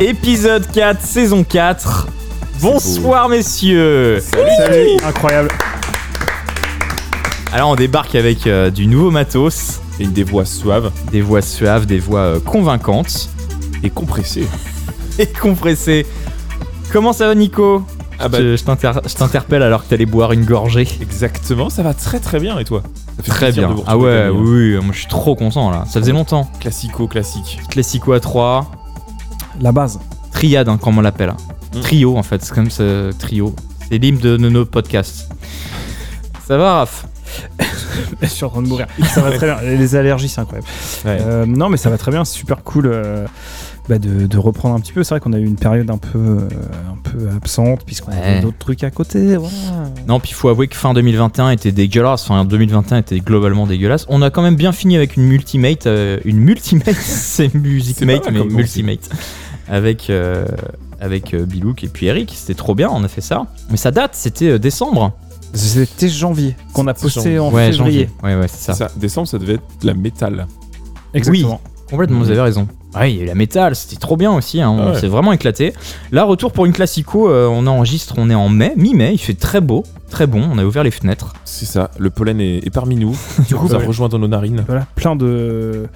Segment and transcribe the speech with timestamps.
[0.00, 2.08] Épisode 4, saison 4.
[2.60, 4.96] Bonsoir messieurs Salut.
[5.04, 5.48] Incroyable.
[7.52, 11.86] Alors on débarque avec euh, du nouveau matos, Et des voix suaves des voix suaves,
[11.86, 13.28] des voix euh, convaincantes
[13.82, 14.46] et compressées.
[15.18, 16.06] et compressées.
[16.92, 17.82] Comment ça va Nico?
[18.20, 20.86] Ah bah Je, je t'inter- je t'interpelle alors que t'allais boire une gorgée.
[21.00, 22.82] exactement, ça va très très bien et toi?
[23.16, 23.70] Ça fait Très plaisir bien.
[23.70, 24.40] de vous Ah retrouver, ouais, Camille.
[24.42, 25.84] oui, oui, moi je suis trop content là.
[25.88, 26.48] Ça faisait longtemps.
[26.60, 27.60] Classico, classique.
[27.70, 28.70] Classico à 3,
[29.60, 29.98] La base.
[30.32, 31.32] triade hein, comme on l'appelle.
[31.74, 31.80] Mm.
[31.80, 33.54] Trio en fait, c'est comme ce trio.
[33.88, 35.28] C'est l'hymne de, de nos podcasts.
[36.46, 37.06] Ça va Raph
[38.22, 38.86] Je suis en train de mourir.
[39.12, 39.60] Ça va très bien.
[39.62, 40.66] Les allergies, c'est incroyable.
[41.04, 41.18] Ouais.
[41.20, 42.24] Euh, non, mais ça va très bien.
[42.24, 43.26] C'est super cool euh,
[43.88, 45.04] bah, de, de reprendre un petit peu.
[45.04, 46.48] C'est vrai qu'on a eu une période un peu, euh,
[46.90, 48.18] un peu absente puisqu'on Ouais.
[48.22, 49.36] avait d'autres trucs à côté.
[49.36, 49.54] Voilà.
[50.06, 52.22] Non, puis il faut avouer que fin 2021 était dégueulasse.
[52.30, 54.06] Enfin, 2021 était globalement dégueulasse.
[54.08, 55.86] On a quand même bien fini avec une multimate.
[55.86, 59.10] euh, une multimate, c'est pas mate, mais multimate.
[59.70, 60.46] Avec, euh,
[61.00, 62.32] avec euh, Bilouk et puis Eric.
[62.34, 63.46] C'était trop bien, on a fait ça.
[63.70, 65.12] Mais ça date, c'était euh, décembre.
[65.54, 67.38] C'était janvier qu'on a posté janvier.
[67.38, 67.74] en ouais, février.
[67.74, 68.08] janvier.
[68.22, 68.88] Ouais, ouais, c'est ça.
[68.96, 70.46] Décembre, ça devait être la métal.
[71.14, 71.60] Exactement.
[71.90, 72.32] Complètement, vous Mhm.
[72.32, 72.68] avez raison.
[72.94, 74.60] Ouais, il y a eu la métal, c'était trop bien aussi.
[74.60, 75.00] hein, On Ah ouais.
[75.00, 75.72] s'est vraiment éclaté.
[76.12, 77.30] Là, retour pour une classico.
[77.30, 79.12] euh, on enregistre, on est en mai, mi-mai.
[79.14, 80.42] Il fait très beau, très bon.
[80.52, 81.32] On a ouvert les fenêtres.
[81.44, 81.90] C'est ça.
[81.98, 83.16] Le pollen est, est parmi nous.
[83.48, 83.86] Du coup, ça ouais.
[83.86, 84.64] rejoint dans nos narines.
[84.66, 85.86] Voilà, plein de,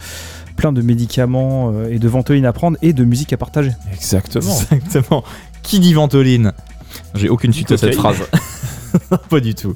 [0.56, 3.72] plein de médicaments euh, et de ventoline à prendre et de musique à partager.
[3.92, 4.54] Exactement.
[4.72, 5.24] Exactement.
[5.62, 6.52] Qui dit ventoline
[7.14, 8.18] J'ai aucune suite à cette phrase.
[9.30, 9.74] Pas du tout.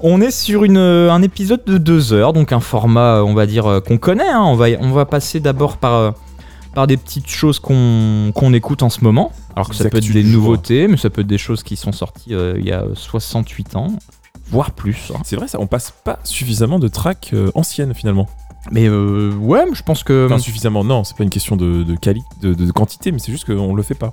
[0.00, 3.34] On est sur une, euh, un épisode de deux heures, donc un format, euh, on
[3.34, 4.28] va dire, qu'on connaît.
[4.28, 4.42] hein.
[4.44, 6.14] On, va, on va passer d'abord par,
[6.74, 9.32] par des petites choses qu'on qu'on écoute en ce moment.
[9.56, 11.92] Alors que ça peut être des nouveautés, mais ça peut être des choses qui sont
[11.92, 13.88] sorties euh, il y a 68 ans,
[14.50, 15.10] voire plus.
[15.14, 15.20] hein.
[15.24, 15.58] C'est vrai, ça.
[15.60, 18.28] On passe pas suffisamment de tracks euh, anciennes finalement.
[18.72, 21.94] Mais euh, ouais, je pense que Enfin, suffisamment, non, c'est pas une question de, de
[21.96, 24.12] quali, de, de quantité, mais c'est juste qu'on le fait pas.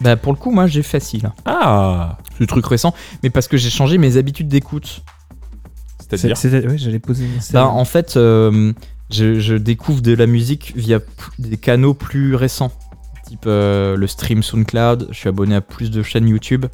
[0.00, 1.32] bah, pour le coup, moi j'ai facile.
[1.46, 5.02] Ah Ce truc récent, mais parce que j'ai changé mes habitudes d'écoute.
[6.00, 6.36] C'est-à-dire?
[6.36, 7.26] C'est- c'est- ouais, j'allais poser.
[7.52, 8.72] Bah, en fait, euh,
[9.10, 10.98] je, je découvre de la musique via
[11.38, 12.72] des canaux plus récents.
[13.26, 16.66] Type euh, le stream SoundCloud, je suis abonné à plus de chaînes YouTube.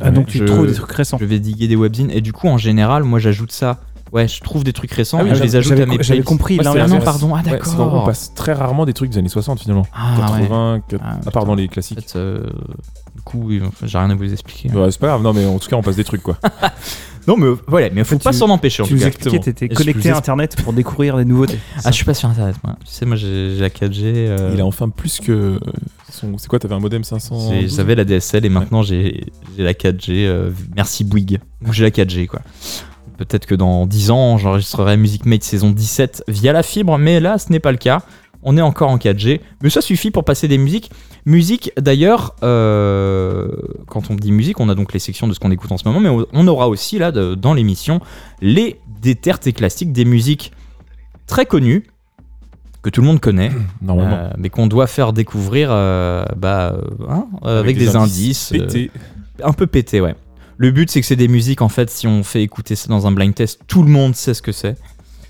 [0.00, 1.18] ah, donc tu je- trouves des trucs récents.
[1.20, 3.80] Je vais diguer des webzines et du coup, en général, moi j'ajoute ça.
[4.12, 6.56] Ouais, je trouve des trucs récents Ah oui, je les ajoute à mes j'avais compris.
[6.58, 8.04] Ouais, là, Ah on non, pardon, ah Ouais, vraiment- on d'accord.
[8.04, 9.86] passe très rarement des trucs des années 60 finalement.
[9.94, 10.20] Ah ouais.
[10.40, 12.00] 80, que- Ah, à part dans les En classiques.
[12.00, 12.44] fait, euh,
[13.14, 13.50] du coup,
[13.84, 14.70] j'ai rien à vous expliquer.
[14.70, 16.38] Ouais, c'est pas grave, non mais en tout cas on passe des trucs quoi.
[17.26, 19.08] Non, mais voilà, mais faut Tu- pas s'en empêcher en Tu tout nous cas.
[19.08, 21.58] expliquais, t'étais connecté à internet pour découvrir des nouveautés.
[21.84, 22.76] Ah, je suis pas sur internet, moi.
[22.86, 24.02] Tu sais, moi j'ai la 4G.
[24.28, 25.60] euh, Il a enfin plus que
[26.10, 26.38] son...
[26.38, 29.26] C'est quoi, t'avais un modem 500 J'ai- J'avais la DSL et maintenant j'ai
[29.58, 30.24] la 4G.
[30.26, 31.38] euh, merci Bouygues.
[31.70, 32.40] J'ai la 4G quoi.
[33.18, 37.36] Peut-être que dans 10 ans, j'enregistrerai Music Mate saison 17 via la fibre, mais là
[37.38, 38.00] ce n'est pas le cas.
[38.44, 40.92] On est encore en 4G, mais ça suffit pour passer des musiques.
[41.26, 43.48] Musique d'ailleurs, euh,
[43.88, 45.86] quand on dit musique, on a donc les sections de ce qu'on écoute en ce
[45.88, 48.00] moment, mais on- aura aussi là de- dans l'émission
[48.40, 50.52] les détertes et classiques des musiques
[51.26, 51.84] très connues
[52.82, 53.50] que tout le monde connaît.
[53.82, 54.14] Normalement.
[54.16, 56.76] Euh, mais qu'on doit faire découvrir euh, bah,
[57.08, 58.52] hein, avec, des, indices,
[59.42, 60.14] un peu pétés, ouais.
[60.58, 63.06] Le but, c'est que c'est des musiques, en fait, si on fait écouter ça dans
[63.06, 64.76] un blind test, tout le monde sait ce que c'est.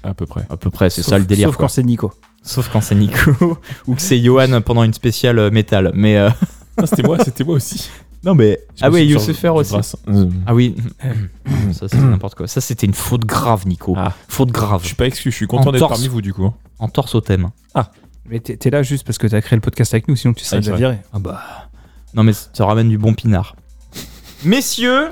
[0.02, 0.46] à peu près.
[0.50, 1.48] À peu près, c'est Sauf- ça le délire.
[1.48, 1.64] Sauf quoi.
[1.66, 2.12] quand c'est Nico.
[2.42, 5.92] Sauf quand c'est Nico ou que c'est Johan pendant une spéciale euh, métal.
[5.94, 6.30] Mais euh,
[6.78, 7.90] Ah, c'était moi, c'était moi aussi.
[8.24, 9.72] non, mais Je ah oui, suis Youssef sur- Fer du aussi.
[9.72, 9.96] brasse.
[10.46, 10.76] Ah oui,
[11.72, 12.46] ça c'est n'importe quoi.
[12.46, 13.94] Ça c'était une faute grave, Nico.
[13.98, 14.14] Ah.
[14.28, 14.80] Faute grave.
[14.82, 16.50] Je suis pas exclu, je suis content En d'être parmi vous du coup.
[16.78, 17.50] En torse au thème.
[18.30, 20.58] Mais t'es là juste parce que t'as créé le podcast avec nous, sinon tu serais
[20.58, 20.98] Ah, déjà viré.
[21.12, 21.40] Ah bah.
[22.14, 23.56] Non, mais ça ramène du bon pinard.
[24.44, 25.08] Messieurs,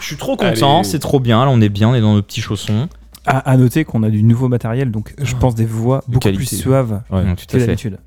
[0.00, 0.88] je suis trop content, Allez.
[0.88, 1.44] c'est trop bien.
[1.44, 2.88] Là, on est bien, on est dans nos petits chaussons.
[3.26, 6.24] À, à noter qu'on a du nouveau matériel, donc je pense des voix De beaucoup
[6.24, 6.44] qualité.
[6.44, 7.22] plus suaves Ouais.
[7.36, 7.66] Tout que à fait.
[7.66, 7.98] d'habitude.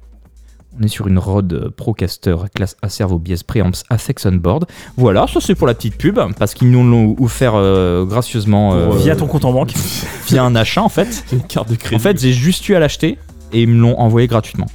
[0.80, 4.66] On est sur une Rode Procaster classe Acervo BS Preamps Affex on Board.
[4.96, 8.92] Voilà, ça c'est pour la petite pub, parce qu'ils nous l'ont offert euh, gracieusement euh,
[8.92, 9.74] euh, Via ton compte en banque.
[10.28, 11.24] via un achat en fait.
[11.32, 11.96] J'ai une carte de crédit.
[11.96, 13.18] En fait, j'ai juste eu à l'acheter
[13.54, 14.68] et ils me l'ont envoyé gratuitement.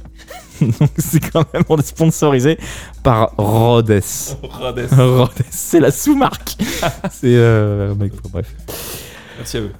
[0.61, 2.57] Donc c'est quand même on est sponsorisé
[3.03, 4.01] par Rhodes.
[4.43, 4.87] Rhodes.
[4.91, 6.55] Rhodes, c'est la sous-marque.
[7.11, 8.47] c'est euh, mec, bref.
[9.37, 9.71] Merci à eux.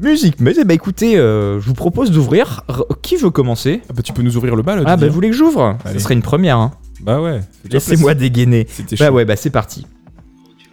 [0.00, 2.62] Musique, mais ben, écoutez, euh, je vous propose d'ouvrir.
[2.68, 3.80] R- Qui veut commencer?
[3.88, 4.82] Ah bah tu peux nous ouvrir le bal.
[4.86, 5.76] Ah bah vous voulez que j'ouvre?
[5.84, 5.98] Ce Allez.
[6.00, 6.58] serait une première.
[6.58, 6.72] Hein.
[7.00, 7.40] Bah ouais.
[7.62, 8.66] fais-toi Laissez-moi dégainer.
[8.68, 9.12] C'était Bah chaud.
[9.14, 9.86] ouais, bah c'est parti.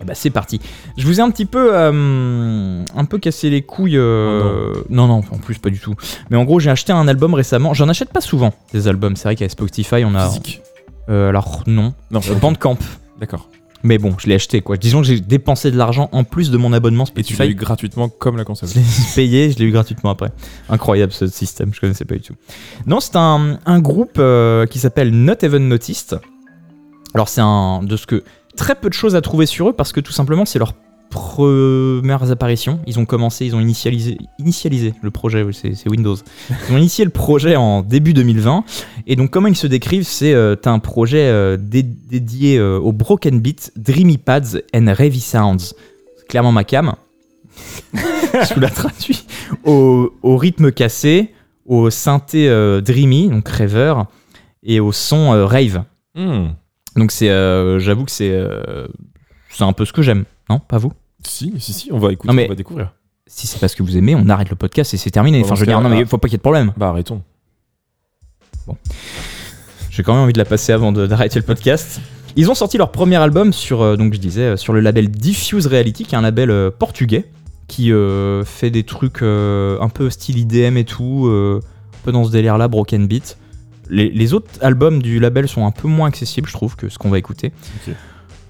[0.01, 0.59] Eh bah c'est parti.
[0.97, 3.97] Je vous ai un petit peu, euh, un peu cassé les couilles.
[3.97, 5.07] euh, non.
[5.07, 5.95] non, en plus pas du tout.
[6.29, 7.73] Mais en gros, j'ai acheté un album récemment.
[7.73, 9.15] J'en achète pas souvent des albums.
[9.15, 10.27] C'est vrai qu'à Spotify, on a.
[10.27, 10.61] Physique.
[11.09, 11.93] Euh, alors non.
[12.09, 12.77] Non, Bandcamp.
[13.19, 13.49] D'accord.
[13.83, 14.77] Mais bon, je l'ai acheté quoi.
[14.77, 17.39] Disons que j'ai dépensé de l'argent en plus de mon abonnement Et tu Spotify.
[17.39, 18.69] l'as eu gratuitement comme la console.
[18.69, 20.31] Je l'ai payé, je l'ai eu gratuitement après.
[20.69, 22.35] Incroyable ce système, je connaissais pas du tout.
[22.85, 24.21] Non, c'est un, un groupe
[24.69, 26.19] qui s'appelle Not Even Noticed.
[27.13, 28.23] Alors c'est un de ce que
[28.55, 30.73] très peu de choses à trouver sur eux parce que tout simplement c'est leur
[31.09, 32.79] premières apparitions.
[32.87, 36.15] Ils ont commencé, ils ont initialisé, initialisé le projet, c'est Windows.
[36.69, 38.63] Ils ont initié le projet en début 2020.
[39.07, 42.93] Et donc comment ils se décrivent, c'est euh, un projet euh, dé- dédié euh, aux
[42.93, 45.73] broken beats, dreamy pads and heavy sounds.
[46.17, 46.93] C'est clairement ma cam.
[47.93, 49.23] Je vous la traduis.
[49.65, 51.33] Au, au rythme cassé,
[51.65, 54.05] au synthé euh, dreamy, donc rêveur,
[54.63, 55.83] et au son rave.
[56.15, 56.47] Hmm.
[56.95, 58.87] Donc c'est, euh, j'avoue que c'est, euh,
[59.49, 60.59] c'est un peu ce que j'aime, non?
[60.59, 60.91] Pas vous?
[61.25, 62.93] Si, si, si, on va écouter, Non, mais- on va découvrir.
[63.27, 65.39] Si c'est parce que vous aimez, on arrête le podcast et c'est terminé.
[65.39, 66.05] Bon, Enfin, dans je veux ce dire, cas, non mais ah.
[66.05, 66.73] faut pas qu'il y ait de problème.
[66.75, 67.21] Bah arrêtons.
[69.89, 71.99] J'ai quand même envie de la passer avant de- d'arrêter le podcast.
[72.35, 75.09] Ils ont sorti leur premier album sur, euh, donc je disais, euh, sur le label
[75.09, 77.25] Diffuse Reality, qui est un label euh, portugais
[77.67, 81.59] qui euh, fait des trucs euh, un peu style IDM et tout, euh,
[81.93, 83.37] un peu dans ce délire-là, Broken Beat.
[83.91, 86.97] Les, les autres albums du label sont un peu moins accessibles, je trouve, que ce
[86.97, 87.51] qu'on va écouter.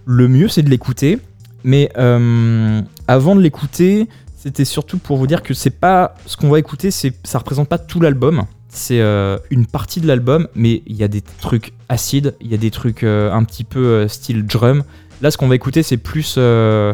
[0.05, 1.19] Le mieux, c'est de l'écouter,
[1.63, 4.07] mais euh, avant de l'écouter,
[4.37, 7.67] c'était surtout pour vous dire que c'est pas ce qu'on va écouter, c'est ça représente
[7.67, 8.43] pas tout l'album.
[8.69, 12.53] C'est euh, une partie de l'album, mais il y a des trucs acides, il y
[12.53, 14.83] a des trucs euh, un petit peu euh, style drum.
[15.21, 16.35] Là, ce qu'on va écouter, c'est plus.
[16.37, 16.93] euh,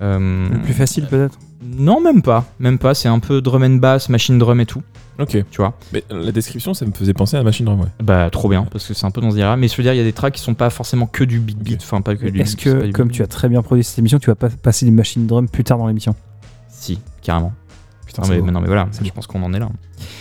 [0.00, 1.38] euh, Le plus facile peut-être?
[1.64, 2.44] Non, même pas.
[2.60, 2.94] Même pas.
[2.94, 4.82] C'est un peu drum and bass, machine drum et tout.
[5.18, 5.30] Ok.
[5.50, 7.86] Tu vois Mais la description, ça me faisait penser à Machine Drum, ouais.
[8.02, 9.94] Bah, trop bien, parce que c'est un peu dans ce délire Mais je veux dire,
[9.94, 11.82] il y a des tracks qui sont pas forcément que du beat beat.
[11.82, 14.26] Enfin, pas que du Est-ce que, comme tu as très bien produit cette émission, tu
[14.26, 16.14] vas pas passer des machines drum plus tard dans l'émission?
[16.68, 17.52] Si, carrément.
[18.06, 19.68] Putain, mais, non, mais voilà, je pense qu'on en est là.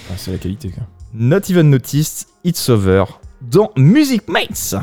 [0.10, 0.84] Ah, c'est la qualité, quoi.
[1.14, 3.06] Not even noticed, it's over.
[3.42, 4.76] Dans Music Mates.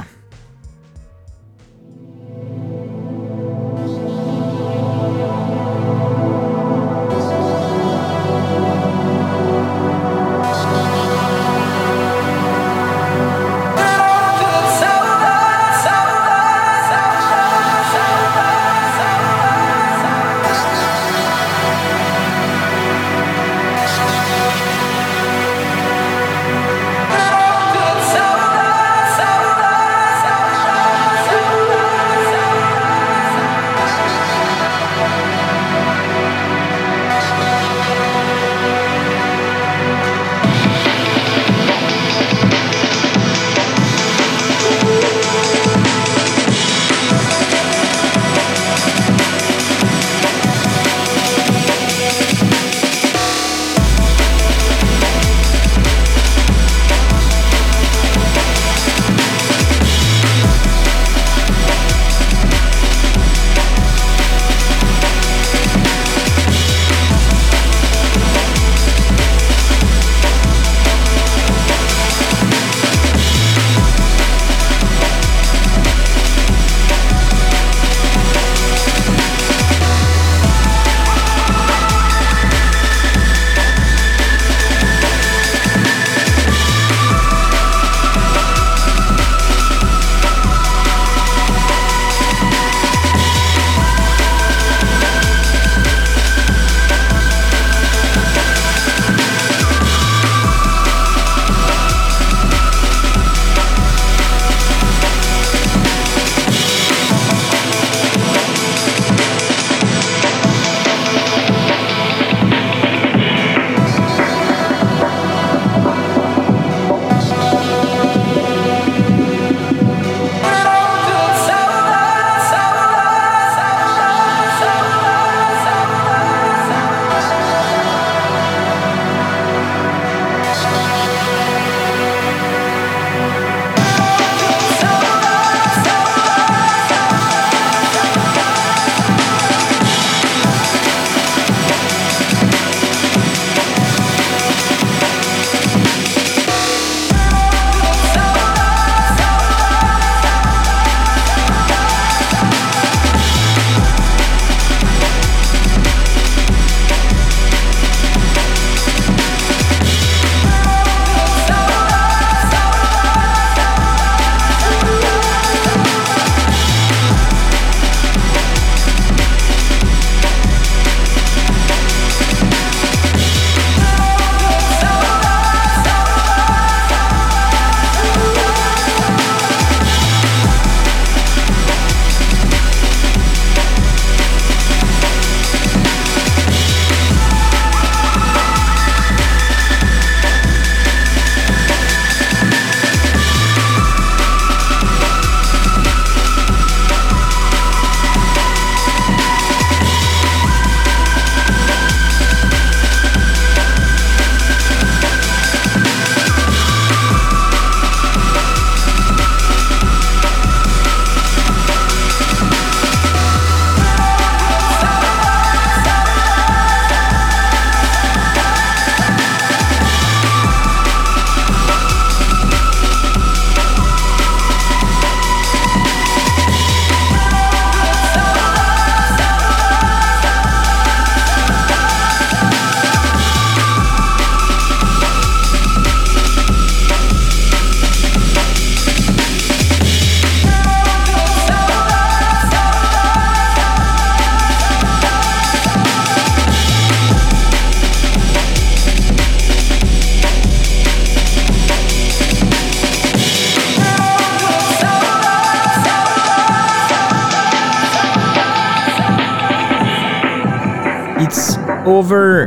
[261.92, 262.46] Over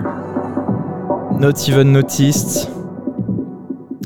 [1.40, 2.68] Not Even Noticed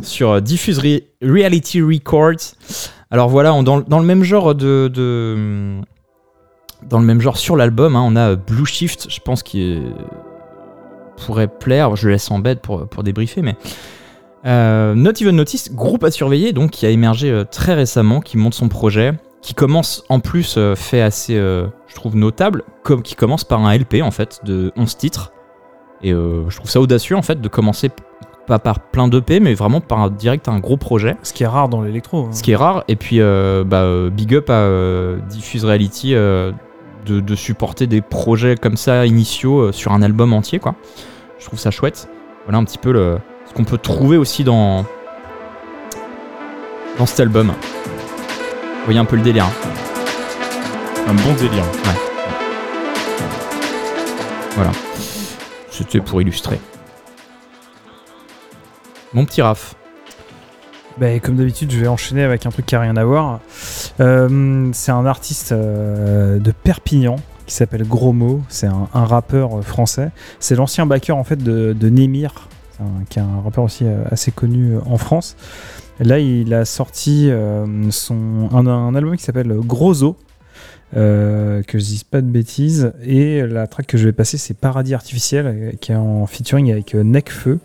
[0.02, 2.56] sur Diffuse Re- Reality Records.
[3.10, 4.92] Alors voilà, dans, le même genre de,
[6.90, 9.94] dans le même genre sur l'album, hein, on a Blue Shift, je pense qu'il
[11.16, 11.96] pourrait plaire.
[11.96, 13.56] Je laisse en bête pour, pour débriefer, mais
[14.46, 18.38] euh, Not Even Noticed, groupe à surveiller, donc qui a émergé euh, très récemment, qui
[18.38, 19.14] monte son projet,
[19.50, 23.66] qui commence en plus euh, fait assez, euh, je trouve notable, comme qui commence par
[23.66, 25.32] un LP en fait de 11 titres.
[26.04, 27.90] Et euh, je trouve ça audacieux en fait de commencer
[28.46, 31.18] pas par plein d'EP, mais vraiment par un- direct un gros projet.
[31.24, 32.26] Ce qui est rare dans l'électro.
[32.26, 32.32] hein.
[32.32, 32.84] Ce qui est rare.
[32.88, 34.70] Et puis, bah, big up à
[35.28, 36.54] Diffuse Reality de,
[37.08, 40.76] de supporter des projets comme ça initiaux sur un album entier, quoi.
[41.40, 42.08] Je trouve ça chouette.
[42.46, 44.86] Voilà un petit peu le, ce qu'on peut trouver aussi dans,
[47.00, 47.52] dans cet album.
[48.80, 49.46] Vous voyez un peu le délire.
[49.46, 49.52] hein.
[51.08, 51.64] Un bon délire.
[55.72, 56.60] C'était pour illustrer.
[59.14, 59.76] Mon petit Raph.
[60.98, 63.40] Bah, comme d'habitude, je vais enchaîner avec un truc qui a rien à voir.
[64.02, 68.42] Euh, c'est un artiste euh, de Perpignan qui s'appelle Gromo.
[68.50, 70.12] C'est un, un rappeur français.
[70.40, 72.50] C'est l'ancien backer en fait de, de Némir,
[73.10, 75.38] qui est un rappeur aussi euh, assez connu en France.
[76.00, 80.18] Là, il a sorti euh, son, un, un album qui s'appelle Grosso.
[80.98, 84.56] Euh, que je dise pas de bêtises et la track que je vais passer c'est
[84.56, 87.60] Paradis Artificiel qui est en featuring avec euh, Necfeu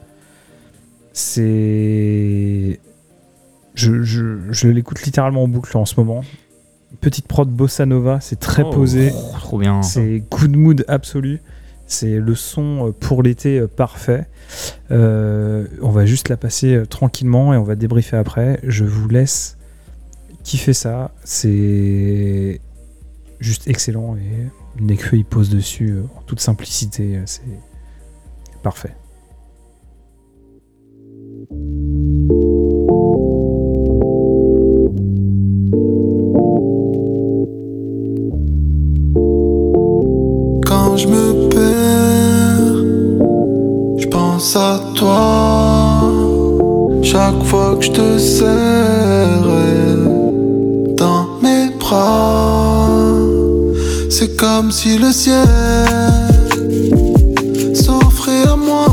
[1.14, 2.81] c'est
[3.75, 6.21] je, je, je l'écoute littéralement en boucle en ce moment.
[7.00, 8.71] Petite prod bossa nova, c'est très Oh.
[8.71, 9.11] posé,
[9.41, 9.83] trop bien.
[9.83, 11.41] c'est coup de mood absolu.
[11.87, 14.26] C'est le son euh, pour l'été euh, parfait.
[14.91, 18.61] Euh, on va juste la passer tranquillement et on va débriefer après.
[18.62, 19.59] Je vous laisse
[20.43, 21.12] kiffer ça.
[21.25, 22.61] C'est
[23.41, 27.21] juste excellent et Nekfeu il pose dessus en toute simplicité.
[27.26, 27.43] C'est
[28.62, 28.95] parfait.
[54.64, 55.47] Comme si le ciel
[57.75, 58.87] s'offrait à moi.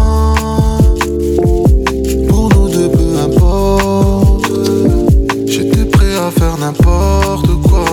[2.28, 4.52] Pour nous deux, peu importe.
[5.46, 7.86] J'étais prêt à faire n'importe quoi.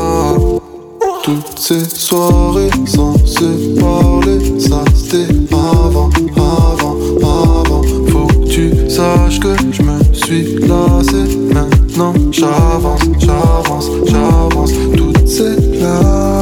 [1.23, 7.83] Toutes ces soirées sans se parler, ça c'était avant, avant, avant.
[8.09, 11.39] Faut que tu saches que je me suis lassé.
[11.55, 14.73] Maintenant j'avance, j'avance, j'avance.
[14.97, 16.38] Toutes ces larmes,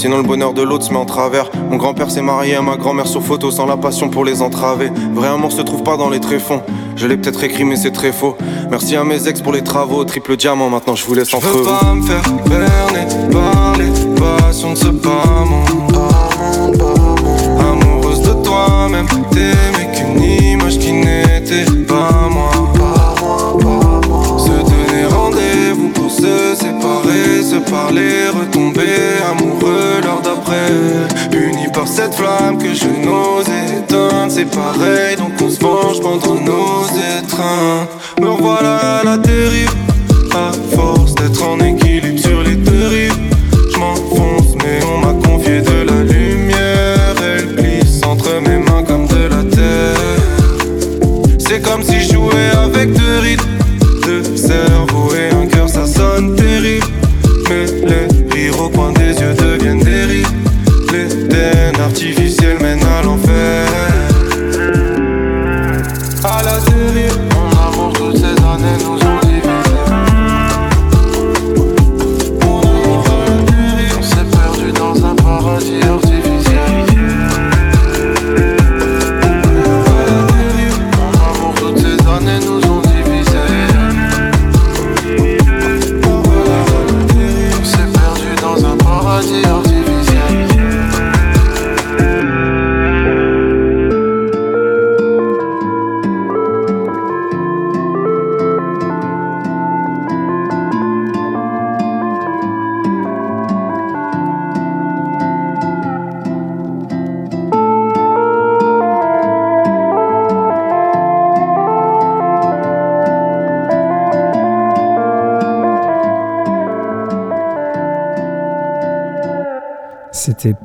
[0.00, 1.50] sinon le bonheur de l'autre se met en travers.
[1.70, 4.90] Mon grand-père s'est marié à ma grand-mère sur photo sans la passion pour les entraver.
[5.12, 6.62] Vrai amour se trouve pas dans les tréfonds.
[6.96, 8.36] Je l'ai peut-être écrit mais c'est très faux.
[8.70, 11.64] Merci à mes ex pour les travaux, triple diamant, maintenant je vous laisse entre veux
[11.64, 15.44] pas me faire berner par les passions de ce bas.
[17.60, 21.79] Amoureuse de toi-même, t'aimais qu'une image qui n'était
[27.60, 30.72] parler, retomber amoureux l'heure d'après.
[31.32, 36.34] Unis par cette flamme que je n'osais éteindre, c'est pareil, donc on se venge contre
[36.34, 36.84] nos
[37.18, 37.90] étreintes.
[38.20, 39.74] Me revoilà à la dérive,
[40.32, 41.42] à force d'être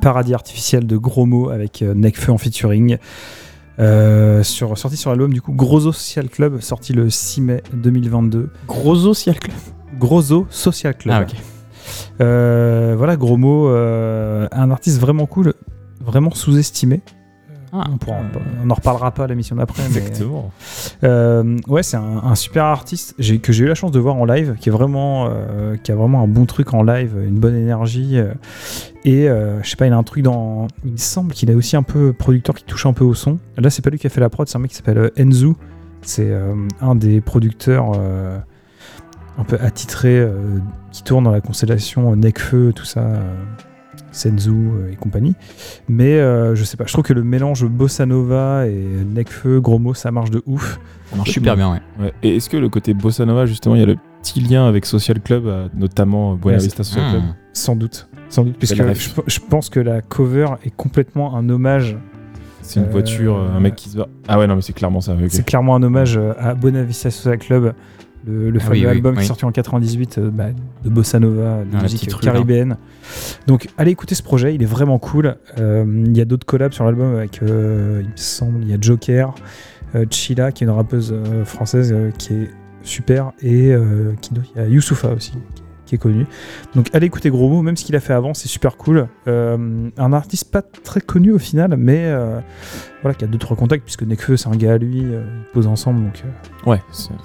[0.06, 2.96] Paradis Artificiel de Gros Mots avec euh, Necfeu en featuring.
[3.80, 8.50] Euh, sur, sorti sur l'album du coup Grosso Social Club, sorti le 6 mai 2022.
[8.68, 9.56] Grosso Social Club.
[9.98, 11.14] Grosso Social Club.
[11.18, 11.34] Ah, ok.
[12.20, 15.54] Euh, voilà, gros mot, euh, un artiste vraiment cool,
[16.00, 17.00] vraiment sous-estimé.
[17.72, 17.82] Ah.
[17.92, 19.84] on, pourra, en- on en reparlera pas à l'émission d'après.
[19.86, 20.52] Exactement.
[21.02, 24.54] Ouais, c'est un, un super artiste que j'ai eu la chance de voir en live,
[24.60, 25.28] qui est vraiment,
[25.82, 28.18] qui a vraiment un bon truc en live, une bonne énergie.
[29.06, 30.66] Et euh, je sais pas, il a un truc dans.
[30.84, 33.38] Il me semble qu'il est aussi un peu producteur qui touche un peu au son.
[33.56, 35.10] Là, c'est pas lui qui a fait la prod, c'est un mec qui s'appelle euh,
[35.18, 35.52] Enzu.
[36.02, 38.38] C'est euh, un des producteurs euh,
[39.38, 40.58] un peu attitrés euh,
[40.92, 43.00] qui tourne dans la constellation Necfeu, tout ça.
[43.00, 43.34] euh,
[44.12, 44.54] Senzu
[44.90, 45.34] et compagnie.
[45.88, 48.72] Mais euh, je sais pas, je trouve que le mélange bossa nova et
[49.14, 50.78] Necfeu, gros mots, ça marche de ouf.
[51.10, 51.80] Ça marche super bien, ouais.
[52.00, 52.12] Ouais.
[52.22, 54.86] Et est-ce que le côté bossa nova, justement, il y a le petit lien avec
[54.86, 57.22] Social Club, notamment Buena Ouais, Vista Social Club?
[57.24, 57.34] Hmm.
[57.52, 58.08] Sans doute.
[58.36, 61.96] Sans doute, puisque Belle je, pense que la cover est complètement un hommage.
[62.60, 64.08] C'est une Euh, voiture, euh, un mec qui se va.
[64.28, 65.16] Ah ouais, non, mais c'est clairement ça.
[65.28, 67.72] C'est clairement un hommage euh, à Buena Vista Social Club,
[68.26, 69.24] le, le Ah fameux oui, oui, album qui oui.
[69.24, 70.48] est sorti en 98 euh, bah,
[70.84, 72.76] de bossa nova, de Ah, la musique caribéenne.
[73.46, 75.36] Donc allez écouter ce projet, il est vraiment cool.
[75.58, 78.78] Euh, Il y a d'autres collabs sur l'album avec, il me semble, il y a
[78.78, 79.34] Joker,
[80.10, 81.14] Chila qui est une rappeuse
[81.46, 82.50] française qui est
[82.82, 83.74] super et
[84.20, 86.26] qui il y a Youssoufa aussi qui- qui est connu.
[86.74, 89.08] Donc allez écouter Gros Mots, même ce qu'il a fait avant, c'est super cool.
[89.28, 92.40] Euh, un artiste pas très connu au final, mais euh,
[93.02, 95.52] voilà, qui a deux trois contacts puisque Nekfeu c'est un gars à lui, euh, ils
[95.52, 96.22] posent ensemble donc.
[96.24, 96.82] euh, Ouais,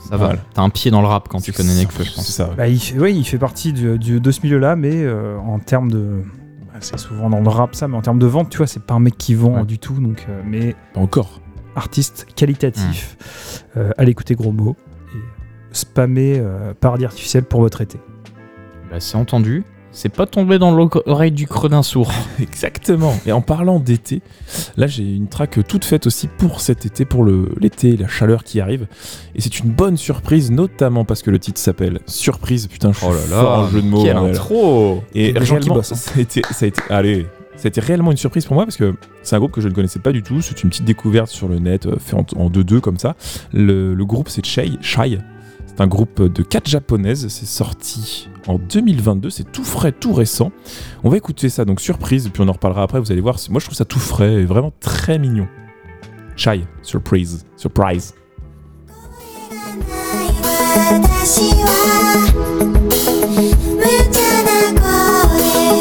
[0.08, 0.34] Ça va.
[0.54, 2.28] T'as un pied dans le rap quand tu connais Nekfeu, je pense.
[2.30, 2.50] ça.
[2.50, 2.56] ouais.
[2.56, 5.60] Bah, il, fait, ouais, il fait partie du- du- de ce milieu-là, mais euh, en
[5.60, 6.22] termes de.
[6.68, 8.84] bah, c'est souvent dans le rap ça, mais en termes de vente, tu vois, c'est
[8.84, 9.66] pas un mec qui vend Ouais.
[9.66, 9.96] du tout.
[10.00, 11.42] Donc, euh, mais Pas encore.
[11.76, 13.18] artiste qualitatif,
[13.78, 14.76] euh, allez écouter gros mots
[15.16, 15.20] et
[15.72, 17.98] spammer euh, paradis artificiel pour votre été.
[18.92, 19.64] Bah, c'est entendu.
[19.94, 22.12] C'est pas tombé dans l'oreille du creux d'un sourd.
[22.42, 23.14] Exactement.
[23.26, 24.22] Et en parlant d'été,
[24.78, 28.62] là j'ai une track toute faite aussi pour cet été, pour l'été, la chaleur qui
[28.62, 28.88] arrive.
[29.36, 32.68] Et c'est une bonne surprise, notamment parce que le titre s'appelle Surprise.
[32.68, 34.04] Putain, je suis fort en jeu de mots.
[34.04, 37.28] quelle intro Et gens qui ça a été, ça a été, allez,
[37.58, 39.68] ça a été réellement une surprise pour moi parce que c'est un groupe que je
[39.68, 40.42] ne connaissais pas du tout.
[40.42, 43.16] C'est une petite découverte sur le net, euh, fait en en 2-2 comme ça.
[43.54, 44.78] Le, le groupe c'est Shy.
[44.82, 45.20] Shy.
[45.71, 47.29] C'est un groupe de 4 japonaises.
[47.29, 49.31] C'est sorti en 2022.
[49.31, 50.53] C'est tout frais, tout récent.
[51.05, 52.99] On va écouter ça, donc surprise, et puis on en reparlera après.
[53.01, 53.39] Vous allez voir.
[53.39, 55.49] c'est- Moi je trouve ça tout frais et vraiment très mignon.
[56.37, 58.15] Shy, surprise, surprise.
[60.89, 61.67] 私は
[63.75, 64.49] 無茶な
[64.79, 64.87] 声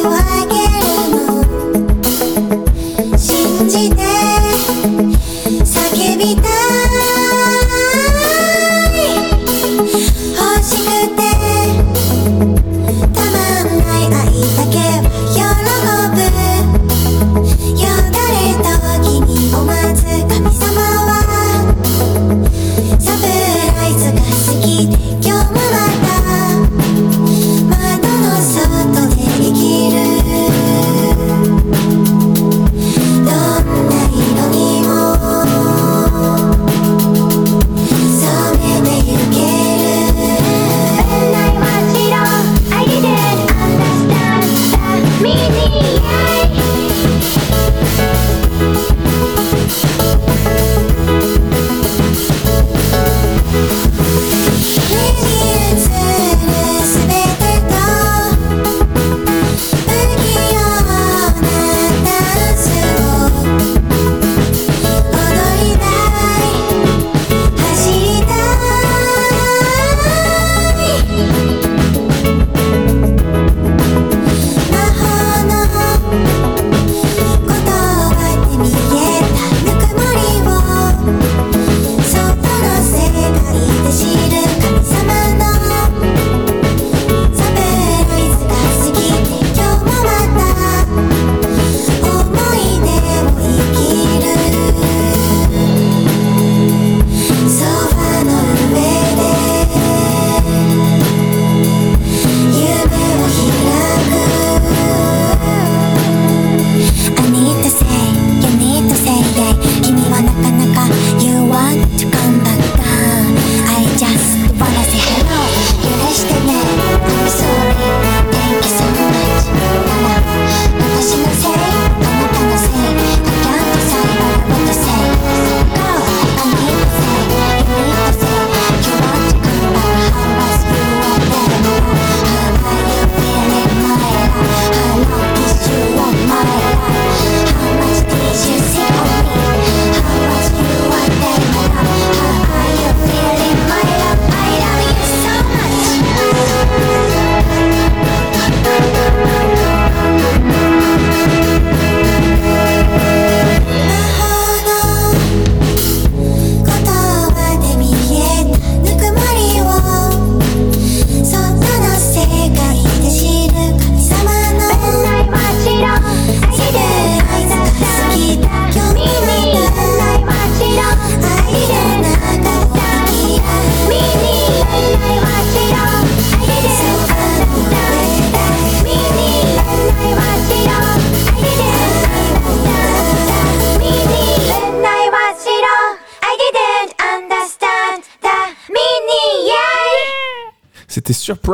[0.01, 0.15] を上
[0.49, 0.53] げ
[1.11, 1.13] る
[3.09, 3.27] の信
[3.69, 3.95] じて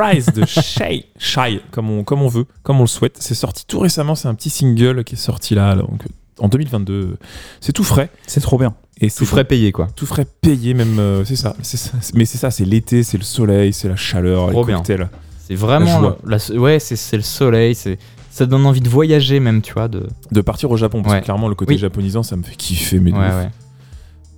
[0.05, 3.17] Surprise de Shy, Shy comme, on, comme on veut, comme on le souhaite.
[3.21, 6.03] C'est sorti tout récemment, c'est un petit single qui est sorti là, donc,
[6.39, 7.17] en 2022.
[7.61, 8.11] C'est tout frais.
[8.27, 8.75] C'est trop bien.
[9.01, 9.89] Et Tout frais payé, quoi.
[9.95, 11.91] tout frais payé même, euh, c'est ça, ça.
[12.15, 14.77] Mais c'est ça, c'est l'été, c'est le soleil, c'est la chaleur, Trop les bien.
[14.79, 15.09] cocktails.
[15.47, 16.17] C'est vraiment.
[16.25, 17.75] La ouais, c'est le soleil.
[17.75, 17.99] c'est
[18.31, 19.89] Ça donne envie de voyager, même, tu vois.
[19.89, 20.07] De...
[20.33, 21.21] De partir au Japon, parce Ouais.
[21.21, 21.79] que clairement le côté Oui.
[21.79, 23.51] japonisant, ça me fait kiffer, mais Ouais, ouais.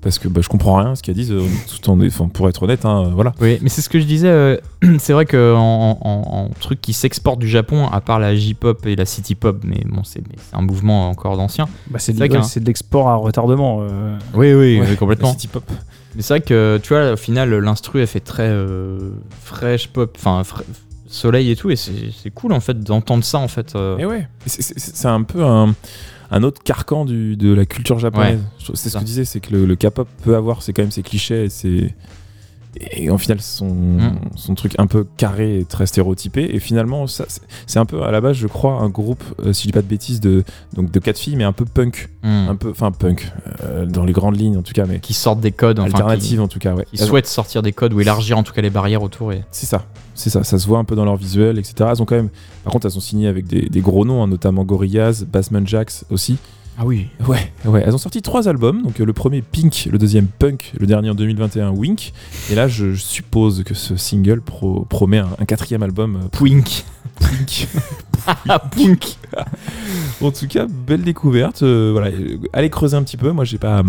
[0.09, 1.43] Parce que bah, je comprends rien à ce qu'elles disent, euh,
[1.81, 3.33] tout en, enfin, pour être honnête, hein, voilà.
[3.41, 4.29] Oui, mais c'est ce que je disais.
[4.29, 4.57] euh,
[4.99, 8.85] c'est vrai que en, en- en truc qui s'exporte du Japon, à part la J-pop
[8.87, 11.69] et la City pop, mais bon, c'est un mouvement encore d'ancien.
[11.91, 13.79] Bah, c'est de, ouais, de l'export à retardement.
[13.83, 14.17] euh.
[14.35, 15.29] Oui, oui, Ouais, complètement.
[15.29, 15.65] la City pop.
[16.17, 19.11] Mais c'est vrai que tu vois, au final, l'instru, elle fait très euh,
[19.43, 20.63] fraîche pop, enfin fra-
[21.07, 23.75] soleil et tout, et c'est cool en fait d'entendre ça en fait.
[23.77, 23.97] euh.
[23.99, 25.75] Et ouais, c'est un peu un,
[26.31, 28.41] un autre carcan du, de la culture japonaise.
[28.59, 28.99] C'est ce ça.
[28.99, 31.45] que je disais, c'est que le, le K-pop peut avoir, c'est quand même ses clichés
[31.45, 31.95] et c'est
[32.93, 34.19] et en final son, Mm.
[34.37, 37.25] son truc un peu carré et très stéréotypé et finalement ça
[37.67, 39.83] c'est- un peu à la base je crois un groupe euh, si je dis pas
[39.83, 42.49] de bêtises de donc de quatre filles mais un peu punk Hmm.
[42.49, 43.31] un peu enfin punk
[43.63, 46.41] euh, dans les grandes lignes en tout cas mais Qui sortent des codes, enfin, alternative
[46.41, 48.71] en tout cas ouais qui, souhaitent sortir des codes ou élargir en tout cas les
[48.71, 49.33] barrières autour.
[49.33, 49.45] Et...
[49.53, 49.85] C'est ça,
[50.17, 51.91] c'est ça, ça se voit un peu dans leur visuel, etc.
[51.93, 52.31] Elles ont quand même,
[52.65, 56.05] par contre, elles sont signées avec des, des gros noms, hein, notamment Gorillaz, Bassman Jax
[56.11, 56.39] aussi.
[56.81, 57.09] Ah oui.
[57.27, 57.83] Ouais, ouais.
[57.85, 61.11] Elles ont sorti trois albums, donc euh, le premier Pink, le deuxième Punk, le dernier
[61.11, 62.13] en 2021 Wink.
[62.51, 66.85] Et là, je, suppose que ce single pro- promet un, un quatrième album euh, Pwink.
[67.21, 67.67] Pink.
[68.47, 69.17] Ah, Pwink.
[70.21, 71.63] en tout cas, belle découverte.
[71.63, 72.15] euh, voilà,
[72.53, 73.33] allez creuser un petit peu.
[73.33, 73.83] Moi, j'ai pas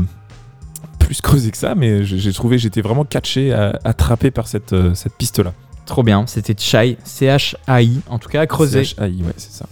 [0.98, 3.52] plus creusé que ça, mais j'ai trouvé, j'étais vraiment catché,
[3.84, 5.54] attrapé par cette, cette piste-là.
[5.86, 8.86] Trop bien, c'était Chai, C-H-A-I, en tout cas à creuser.
[8.86, 9.66] CHI, ouais, c'est ça.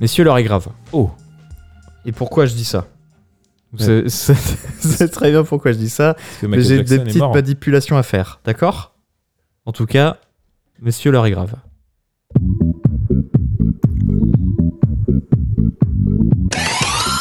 [0.00, 0.66] Messieurs, l'heure est grave.
[0.92, 1.10] Oh,
[2.04, 2.86] Et pourquoi je dis ça
[3.78, 4.04] Ouais.
[4.08, 6.16] C'est- très bien pourquoi je dis ça.
[6.42, 7.32] Mais j'ai des petites mort.
[7.32, 7.34] hein.
[7.34, 8.94] manipulations à faire, d'accord?
[9.66, 10.16] En tout cas,
[10.80, 11.54] messieurs, l'heure est grave.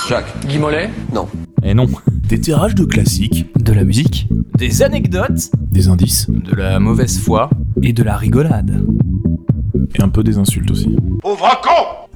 [0.08, 0.34] Jacques.
[0.48, 0.90] Guy Mollet?
[1.14, 1.28] Non.
[1.64, 1.88] Et non.
[2.30, 7.50] Des tirages de classiques, De la musique Des anecdotes des indices De la mauvaise foi.
[7.84, 8.84] et de la rigolade.
[9.96, 10.96] Et un peu des insultes aussi.
[11.22, 12.08] Pauvre con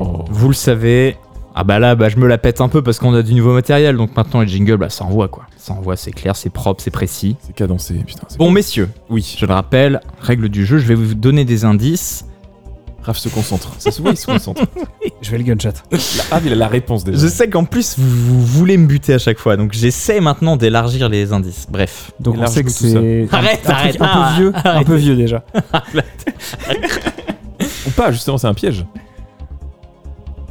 [0.00, 0.24] Oh.
[0.30, 1.16] Vous le savez.
[1.60, 3.52] Ah bah là, bah, je me la pète un peu parce qu'on a du nouveau
[3.52, 5.44] matériel, donc maintenant les jingles, bah, ça envoie quoi.
[5.56, 7.34] Ça envoie, c'est clair, c'est propre, c'est précis.
[7.40, 8.28] C'est cadencé, putain.
[8.38, 12.26] Bon, messieurs, Oui, je le rappelle, règle du jeu, je vais vous donner des indices.
[13.02, 13.72] Raph se concentre.
[13.80, 14.62] Ça se voit, il se concentre.
[15.20, 15.70] Je vais le gunshot.
[16.30, 17.18] Raph, il a la réponse déjà.
[17.18, 20.56] Je sais qu'en plus, vous, vous voulez me buter à chaque fois, donc j'essaie maintenant
[20.56, 21.66] d'élargir les indices.
[21.68, 22.12] Bref.
[22.20, 24.60] Donc on sait que c'est un- Arrête, un, truc arrête, un peu ah, vieux, un
[24.70, 24.86] arrête.
[24.86, 25.42] peu vieux déjà.
[27.86, 28.86] Ou pas, justement, c'est un piège.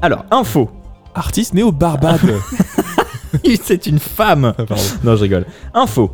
[0.02, 0.70] Alors, info.
[1.18, 2.20] Artiste né au Barbade.
[3.64, 4.54] c'est une femme.
[4.58, 4.84] Ah, Pardon.
[5.04, 5.46] Non, je rigole.
[5.74, 6.12] Info.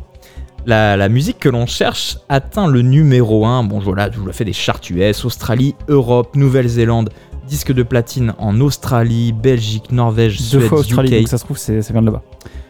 [0.66, 3.64] La, la musique que l'on cherche atteint le numéro 1.
[3.64, 7.10] Bon, voilà, je vous la fais des charts US, Australie, Europe, Nouvelle-Zélande,
[7.46, 11.44] disque de platine en Australie, Belgique, Norvège, Deux Suède, fois Australie, UK, donc ça se
[11.44, 12.22] trouve, c'est- ça vient de là-bas.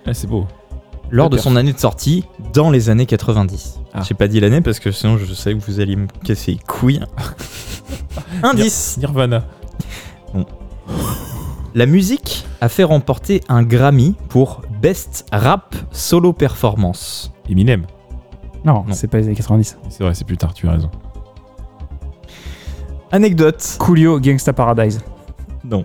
[0.07, 0.47] Ah, c'est beau.
[1.11, 3.79] lors de son année de sortie dans les années 90.
[3.92, 4.01] Ah.
[4.07, 6.59] J'ai pas dit l'année parce que sinon je savais que vous alliez me casser les
[6.59, 7.01] couilles.
[8.42, 8.97] Indice.
[8.99, 9.44] Nirvana.
[11.74, 17.32] La musique a fait remporter un Grammy pour Best Rap Solo Performance.
[17.48, 17.84] Eminem.
[18.64, 18.92] Non, Non.
[18.92, 19.76] c'est pas les années 90.
[19.90, 20.90] C'est vrai, c'est plus tard, tu as raison.
[23.10, 23.76] Anecdote.
[23.78, 25.00] Coolio, Gangsta Paradise.
[25.64, 25.84] Non.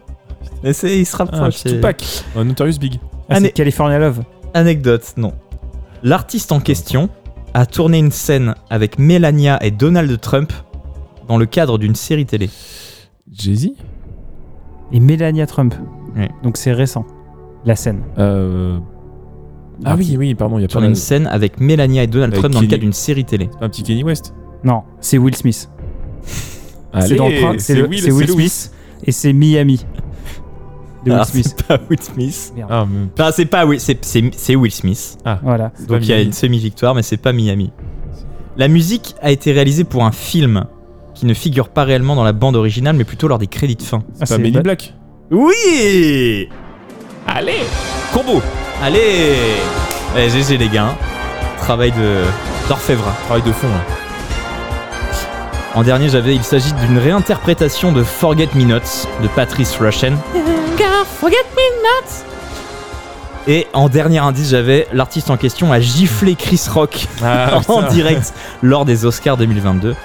[0.64, 1.56] Mais c'est, il se Ah, rapproche.
[1.58, 2.04] c'est- Tupac.
[2.36, 3.00] Un Notorious Big.
[3.30, 4.24] Ah, Année- California Love.
[4.54, 5.34] Anecdote, non.
[6.04, 7.10] L'artiste en question
[7.54, 10.54] a tourné une scène avec Melania et Donald Trump
[11.28, 12.50] dans le cadre d'une série télé.
[13.32, 13.72] Jay-Z?
[14.92, 15.76] Et Melania Trump.
[16.16, 16.26] Oui.
[16.44, 17.06] Donc c'est récent.
[17.66, 18.02] La scène.
[18.18, 18.80] euh...
[19.86, 22.42] Ah oui, oui, pardon, il y a pas une scène avec Melania et Donald Avec
[22.42, 23.50] Trump dans le cadre d'une série télé.
[23.62, 24.34] un petit Kenny West.
[24.64, 25.70] Non, c'est Will Smith.
[27.00, 28.74] C'est dans le train, c'est c'est Will, Smith
[29.06, 29.86] et c'est Miami.
[31.06, 31.46] De Will Alors, Smith.
[31.58, 32.54] C'est pas Will Smith.
[32.70, 35.18] Ah, mais Enfin, c'est pas Will, c'est, c'est- c'est Will Smith.
[35.44, 35.72] Voilà.
[35.76, 37.72] c'est pas Donc il y a une semi-victoire, mais c'est pas Miami.
[38.58, 40.66] La musique a été réalisée pour un film
[41.20, 43.82] qui ne figure pas réellement dans la bande originale, mais plutôt lors des crédits de
[43.84, 44.00] fin.
[44.22, 44.94] Ah, C'est pas Men in Black.
[45.32, 46.48] Oui
[47.28, 47.60] Allez
[48.14, 48.42] Combo
[48.82, 49.36] Allez
[50.18, 50.96] Eh, GG les gars.
[51.58, 52.22] Travail de
[52.70, 53.04] d'orfèvre.
[53.26, 53.68] Travail de fond.
[53.68, 53.94] hein.
[55.76, 58.80] En dernier, j'avais il s'agit d'une réinterprétation de Forget Me Nots
[59.22, 60.18] de Patrice Rushen.
[63.48, 68.34] Et en dernier indice, j'avais l'artiste en question a giflé Chris Rock Ah, en direct
[68.62, 69.96] lors des Oscars 2022.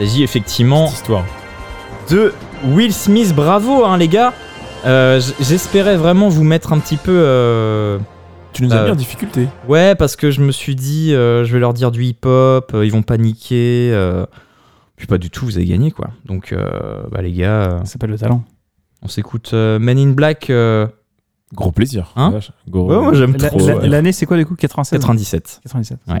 [0.00, 1.24] Il s'agit effectivement histoire.
[2.10, 2.32] de
[2.64, 3.34] Will Smith.
[3.34, 4.32] Bravo, hein, les gars.
[4.86, 7.98] Euh, J'espérais vraiment vous mettre un petit peu, euh,
[8.52, 9.48] Tu nous as Euh, mis en difficulté.
[9.68, 13.02] Ouais, parce que je me suis dit, je vais leur dire du hip-hop, ils vont
[13.02, 13.92] paniquer.
[14.96, 16.08] Puis pas du tout, vous avez gagné quoi.
[16.24, 16.54] Donc,
[17.10, 18.42] bah les gars, Ça s'appelle le talent.
[19.02, 20.50] on s'écoute Men in Black
[21.54, 22.12] Gros plaisir.
[22.14, 22.30] Hein
[22.70, 23.58] Ouais, moi j'aime trop.
[23.80, 24.54] L'année, c'est quoi du coup?
[24.54, 25.60] 96 97.
[25.62, 25.98] 97.
[26.06, 26.20] c'est ouais.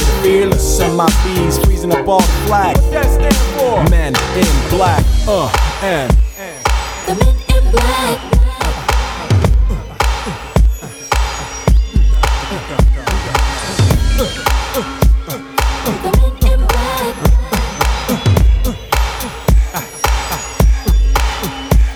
[0.21, 0.77] fearless.
[0.77, 2.77] Send my bees freezing up all the flag.
[2.77, 3.89] What that stand for?
[3.89, 5.03] Men in black.
[5.27, 5.51] Uh,
[5.83, 6.11] and.
[7.07, 8.40] The men in black.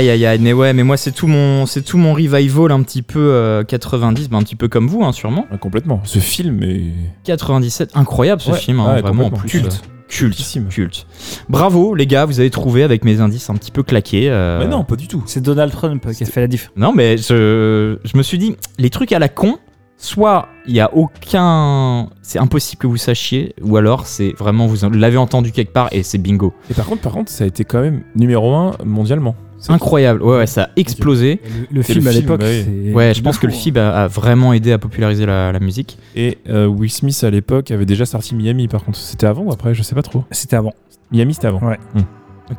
[0.00, 2.82] Aïe aïe aïe, mais ouais, mais moi c'est tout mon, c'est tout mon revival un
[2.82, 5.46] petit peu euh, 90, bah, un petit peu comme vous, hein, sûrement.
[5.52, 6.00] Ouais, complètement.
[6.04, 6.84] Ce film est
[7.24, 9.50] 97, incroyable ce Ouais, film, hein, ouais, vraiment en plus.
[9.50, 9.66] Culte.
[9.66, 9.68] euh,
[10.08, 10.68] culte, Cultissime.
[10.68, 11.06] culte.
[11.50, 14.30] Bravo les gars, vous avez trouvé avec mes indices un petit peu claqués.
[14.30, 15.22] euh, Mais non, pas du tout.
[15.26, 16.70] C'est Donald Trump qui a fait la diff.
[16.76, 19.58] Non, mais je, je me suis dit, les trucs à la con,
[19.98, 22.08] soit il y a aucun.
[22.22, 26.02] C'est impossible que vous sachiez, ou alors c'est vraiment, vous l'avez entendu quelque part et
[26.02, 26.54] c'est bingo.
[26.70, 29.36] Et par contre, par contre, ça a été quand même numéro 1 mondialement.
[29.68, 31.40] Incroyable, ouais, ouais, ça a explosé.
[31.70, 32.64] Le, film le à l'époque, ouais.
[32.64, 32.92] c'est.
[32.92, 35.60] Ouais, je pense de que le film a, a vraiment aidé à populariser la, la
[35.60, 35.98] musique.
[36.16, 38.98] Et euh, Will Smith à l'époque avait déjà sorti Miami par contre.
[38.98, 39.74] C'était avant ou après?
[39.74, 40.24] Je sais pas trop.
[40.30, 40.72] C'était avant.
[41.12, 41.60] Miami c'était avant.
[41.60, 41.78] Ouais.
[41.94, 42.54] Hmm.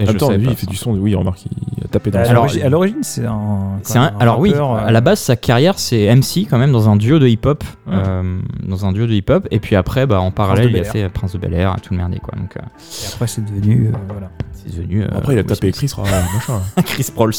[0.00, 0.70] Et je savais lui, pas il fait ça.
[0.70, 0.92] du son.
[0.96, 3.78] Oui, remarque, il a tapé dans Alors, à l'origine, c'est un.
[3.82, 6.88] C'est un- alors oui, euh, à la base sa carrière c'est MC quand même dans
[6.88, 10.30] un duo de hip-hop, euh, dans un duo de hip-hop, et puis après bah en
[10.30, 13.12] parallèle il a fait Prince de Bel Air, tout le merdier quoi, donc euh, Et
[13.12, 13.88] après, c'est devenu.
[13.88, 14.30] euh, voilà.
[14.52, 15.02] c'est devenu.
[15.02, 15.70] euh, Après, il a tapé.
[15.72, 16.60] Chris, euh, machin.
[16.84, 17.34] Chris Prols.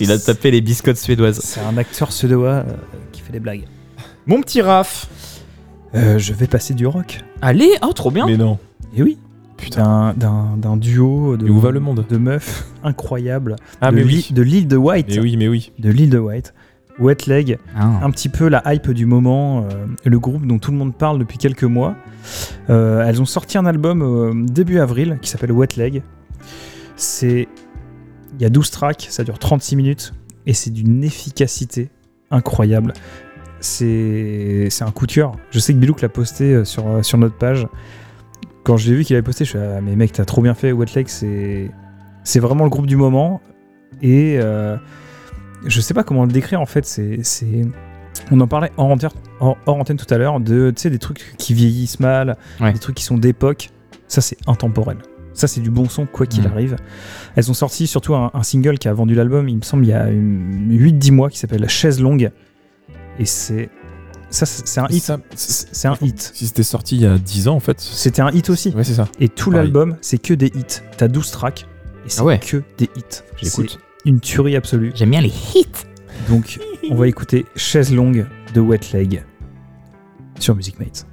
[0.00, 1.40] il a tapé les biscottes suédoises.
[1.42, 2.64] C'est un acteur suédois euh,
[3.12, 3.64] qui fait des blagues.
[4.26, 5.08] Mon petit Raph.
[5.94, 7.20] Euh, je vais passer du rock.
[7.40, 8.26] Allez, oh trop bien.
[8.26, 8.58] Mais non.
[8.94, 9.16] Et oui.
[9.74, 13.96] D'un- D'un d'un duo de, Et où va le monde de meufs incroyables Ah, de
[13.96, 14.28] mais oui.
[14.32, 15.06] de l'île de White.
[15.10, 15.72] Mais oui, mais oui.
[15.78, 16.54] De l'île de White.
[16.98, 18.00] Wet Leg, Ah.
[18.02, 21.18] un petit peu la hype du moment, euh, le groupe dont tout le monde parle
[21.18, 21.94] depuis quelques mois.
[22.70, 26.02] Euh, elles ont sorti un album euh, début avril qui s'appelle Wet Leg.
[26.96, 27.48] C'est.
[28.38, 30.12] Il y a 12 tracks, ça dure 36 minutes
[30.46, 31.90] et c'est d'une efficacité
[32.30, 32.92] incroyable.
[33.60, 35.32] C'est c'est un coup de cœur.
[35.50, 37.66] Je sais que Bilouk l'a posté sur, sur notre page.
[38.66, 40.54] Quand je l'ai vu qu'il avait posté, je suis ah, mais mec, t'as trop bien
[40.54, 40.72] fait.
[40.72, 41.70] Wet Leg, c'est
[42.24, 43.40] c'est vraiment le groupe du moment.
[44.02, 44.76] Et euh,
[45.64, 46.84] je sais pas comment le décrire en fait.
[46.84, 47.62] C'est c'est-
[48.32, 50.98] on en parlait hors antenne, hors, hors antenne tout à l'heure de tu sais des
[50.98, 52.72] trucs qui vieillissent mal, Ouais.
[52.72, 53.70] des trucs qui sont d'époque.
[54.08, 54.96] Ça c'est intemporel.
[55.32, 56.50] Ça c'est du bon son quoi qu'il Mhm.
[56.50, 56.76] arrive.
[57.36, 59.90] Elles ont sorti surtout un, un single qui a vendu l'album, il me semble il
[59.90, 62.32] y a 8-10 mois qui s'appelle Chaise longue.
[63.20, 63.68] Et c'est
[64.30, 65.02] ça c'est un hit.
[65.02, 66.32] Ça, C'est c'est un hit.
[66.34, 67.80] Si c'était sorti il y a 10 ans, en fait.
[67.80, 68.70] C'était un hit aussi.
[68.70, 69.08] Ouais, c'est ça.
[69.20, 70.80] Et tout l'album, c'est que des hits.
[70.96, 71.66] T'as 12 tracks
[72.04, 72.38] et c'est Ah ouais.
[72.38, 73.22] que des hits.
[73.40, 73.78] J'écoute.
[74.02, 74.92] C'est une tuerie absolue.
[74.94, 75.66] J'aime bien les hits.
[76.28, 76.58] Donc,
[76.90, 79.24] on va écouter Chaise longue de Wet Leg
[80.38, 81.06] sur Music Mates.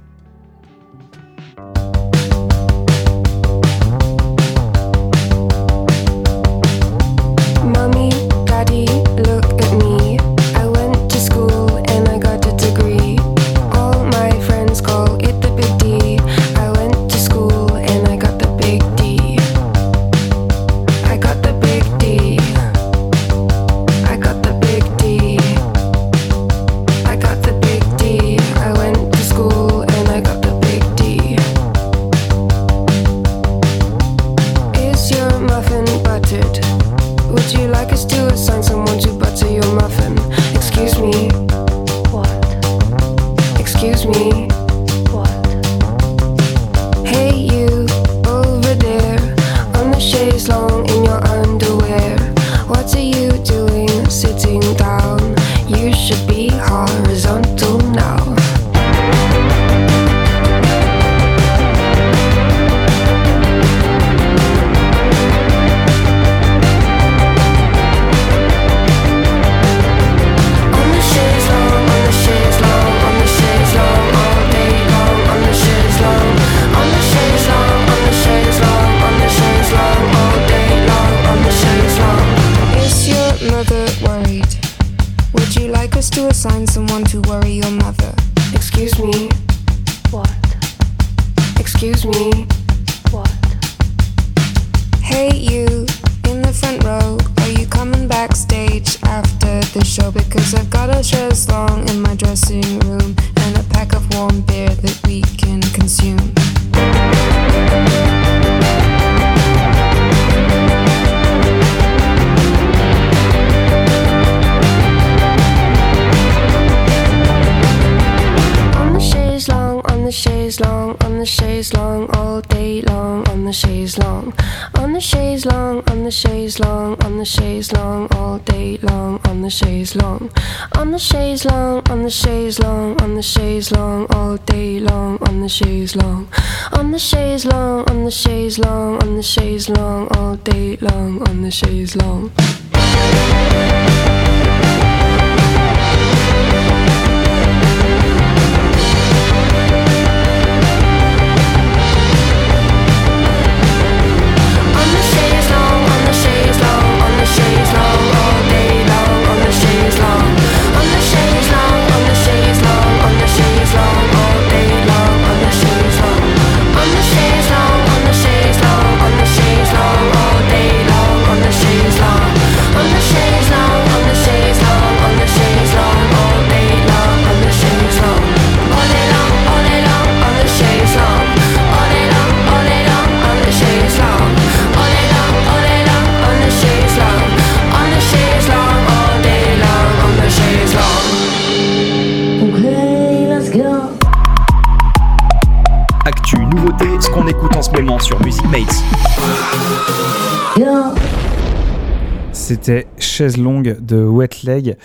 [203.14, 204.76] Chaise longue de Wet Leg.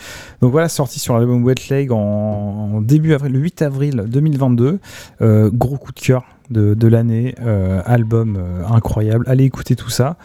[0.41, 4.80] Donc voilà, sorti sur l'album Wet Leg en, en début avril, le 8 avril 2022.
[5.21, 9.23] Euh, gros coup de cœur de, de l'année, euh, album euh, incroyable.
[9.27, 10.17] Allez écouter tout ça.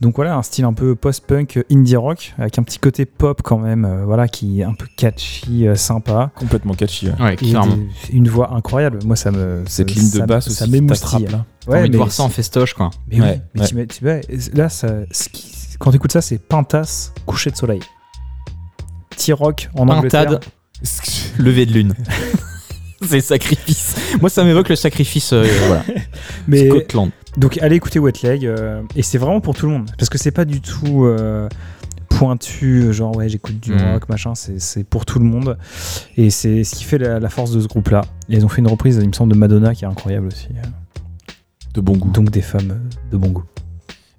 [0.00, 3.40] Donc voilà, un style un peu post-punk, euh, indie rock, avec un petit côté pop
[3.42, 6.30] quand même, euh, voilà, qui est un peu catchy, euh, sympa.
[6.36, 7.08] Complètement catchy.
[7.08, 7.14] ouais.
[7.22, 7.76] Ouais, Et clairement.
[7.76, 8.98] des- une voix incroyable.
[9.04, 9.62] Moi, ça me.
[9.66, 11.26] Cette ça- ligne de ça- basse ça aussi qui m'émoustille.
[11.26, 11.44] là.
[11.66, 12.90] T'as envie de mais voir ça en festoche, quoi.
[13.08, 13.66] Mais oui, Ouais, mais ouais.
[13.66, 14.20] t'ima- tu vois,
[14.54, 17.80] là, ça, ce qui- quand tu écoutes ça, c'est Pintas, coucher de soleil.
[19.10, 20.26] Petit rock en Angleterre.
[20.26, 20.44] Pintade,
[21.38, 21.94] lever de lune.
[23.06, 23.96] C'est sacrifice.
[24.20, 25.34] Moi, ça m'évoque le sacrifice.
[25.34, 25.84] euh, voilà.
[26.48, 27.10] Mais Scotland.
[27.36, 28.46] donc, allez écouter Wet Leg.
[28.46, 29.90] euh, et c'est vraiment pour tout le monde.
[29.98, 31.46] Parce que c'est pas du tout euh,
[32.08, 33.92] pointu, genre ouais, j'écoute du Mhm.
[33.92, 34.32] rock, machin.
[34.34, 35.58] C'est pour tout le monde.
[36.16, 38.00] Et c'est ce qui fait la, la force de ce groupe-là.
[38.30, 40.48] Et ils ont fait une reprise, il me semble, de Madonna qui est incroyable aussi.
[41.74, 42.10] De bon goût.
[42.10, 43.44] Donc, des femmes euh, de bon goût.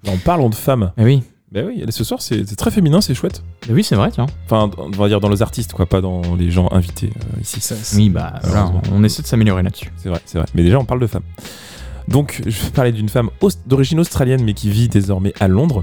[0.06, 1.24] En parlant de femmes, Mais oui.
[1.56, 3.42] Ben oui, ce soir c'est très féminin, c'est chouette.
[3.66, 4.26] Mais oui, c'est vrai, tiens.
[4.44, 7.60] Enfin, on va dire dans les artistes, quoi, pas dans les gens invités euh, ici.
[7.96, 9.90] Oui, bah voilà, on essaie de s'améliorer là-dessus.
[9.96, 10.46] C'est vrai, c'est vrai.
[10.54, 11.22] Mais déjà, on parle de femmes.
[12.08, 15.82] Donc, je vais parler d'une femme aus- d'origine australienne, mais qui vit désormais à Londres,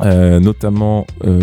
[0.00, 1.40] euh, notamment euh,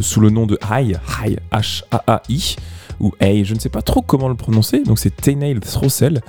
[0.00, 2.56] sous le nom de Hai, Hai, H-A-A-I,
[2.98, 4.82] ou Hay, je ne sais pas trop comment le prononcer.
[4.82, 6.20] Donc, c'est Tainail Throsell.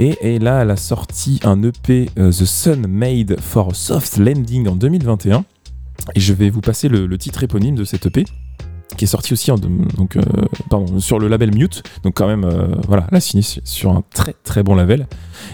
[0.00, 4.18] Et, et là, elle a sorti un EP, euh, The Sun Made for a Soft
[4.18, 5.44] Landing en 2021.
[6.14, 8.24] Et je vais vous passer le, le titre éponyme de cet EP
[8.96, 10.22] qui est sorti aussi en, donc, euh,
[10.70, 11.82] pardon, sur le label Mute.
[12.02, 15.06] Donc quand même, euh, voilà, elle a signé su- sur un très très bon label.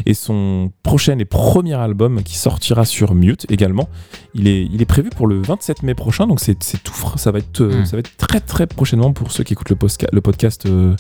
[0.07, 3.89] Et son prochain et premier album qui sortira sur Mute également,
[4.35, 6.27] il est, il est prévu pour le 27 mai prochain.
[6.29, 7.19] Donc c'est tout frais.
[7.19, 7.87] Ça va être, euh, Mm.
[7.87, 9.77] ça va être très très prochainement pour ceux qui écoutent le,
[10.21, 10.65] podcast.
[10.67, 10.95] euh,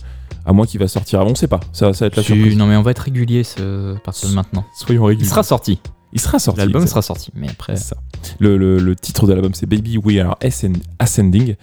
[0.45, 1.61] à moins qu'il va sortir avant, on sait pas.
[1.73, 2.57] Ça, ça va être la Tu- surprise.
[2.59, 3.95] Non, mais on va être régulier ce...
[3.95, 4.65] à partir de maintenant.
[4.77, 5.29] Soyons Il réguliers.
[5.31, 5.81] sera sorti.
[6.15, 6.61] Il sera sorti.
[6.61, 7.31] L'album sera sorti.
[7.35, 7.77] Mais après.
[7.77, 7.97] C'est ça.
[8.39, 11.57] Le, le- le titre de l'album c'est Baby We Are Ascend- Ascending.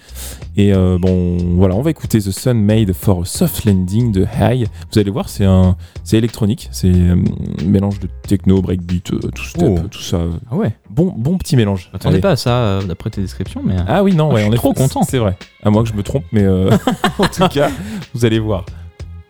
[0.58, 4.28] Et euh, bon, voilà, on va écouter The Sun Made for a Soft Landing de
[4.40, 4.68] High.
[4.92, 7.16] Vous allez voir, c'est un, c'est électronique, c'est euh,
[7.62, 9.88] un mélange de techno, breakbeat, euh, tout step, Oh.
[9.90, 10.20] tout ça.
[10.52, 10.76] Ah ouais.
[10.90, 11.90] Bon, bon petit mélange.
[11.94, 12.22] J'attendais Allez.
[12.22, 13.76] pas à ça euh, d'après tes descriptions, mais.
[13.80, 15.04] euh, Ah oui, non, ouais, on est trop content.
[15.04, 15.38] C'est vrai.
[15.64, 16.70] À moins que je me trompe, mais euh,
[17.20, 17.70] en tout cas,
[18.14, 18.66] vous allez voir.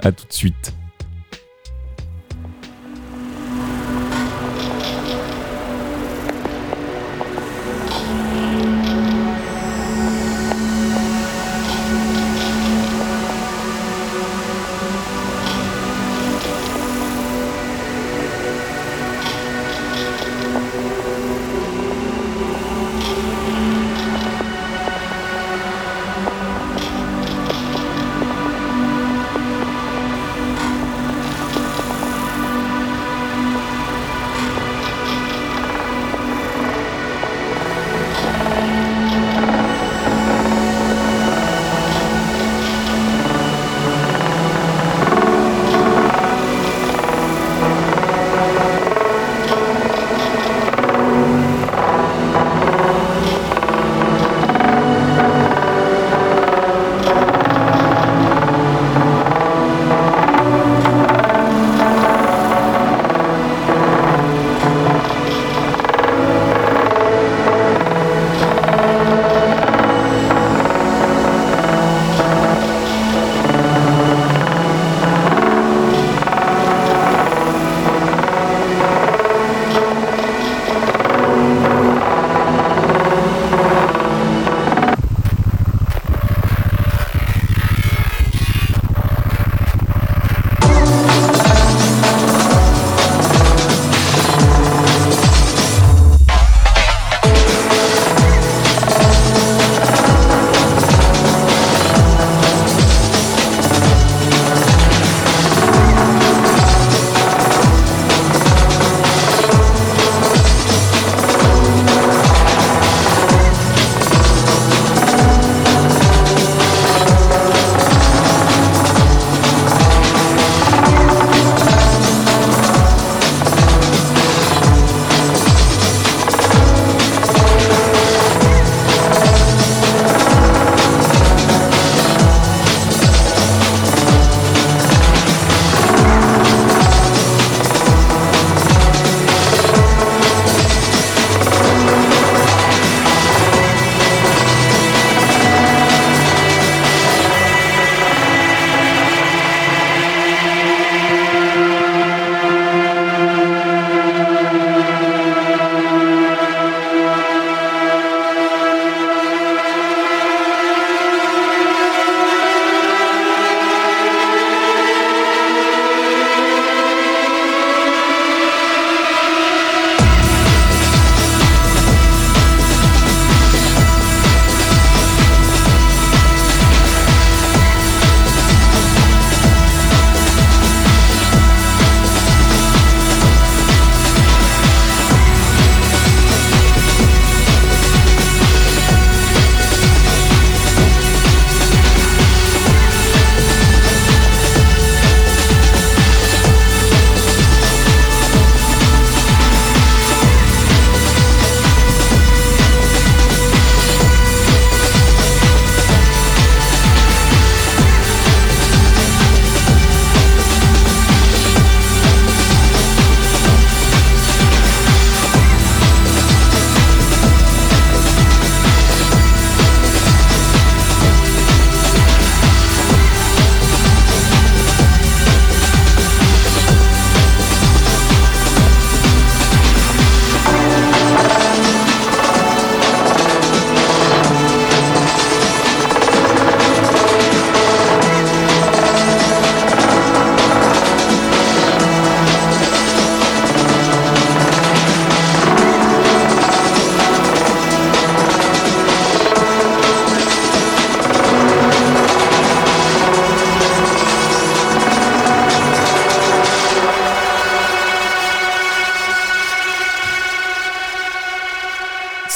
[0.04, 0.74] À tout de suite.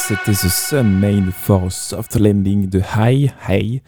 [0.08, 3.82] C'était The Sun Made for a Soft Landing de High Hey.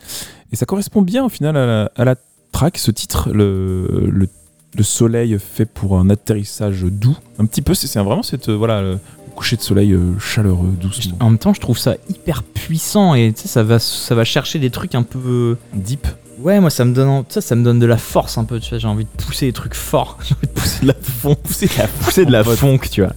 [0.52, 2.16] Et ça correspond bien au final à la, à la
[2.52, 4.28] track, ce titre, le, le,
[4.76, 7.16] le soleil fait pour un atterrissage doux.
[7.38, 9.00] Un petit peu, c'est vraiment cette, euh, voilà, le
[9.36, 11.18] coucher de soleil euh, chaleureux, doucement.
[11.20, 14.72] En même temps, je trouve ça hyper puissant et ça va, ça va chercher des
[14.72, 15.56] trucs un peu.
[15.76, 16.08] Deep.
[16.40, 18.60] Ouais, moi, ça me donne, ça, ça me donne de la force un peu.
[18.60, 20.18] Tu vois, j'ai envie de pousser des trucs forts.
[20.28, 23.04] J'ai envie de pousser de la fond, pousser de la, pousser de la funk, tu
[23.04, 23.14] vois.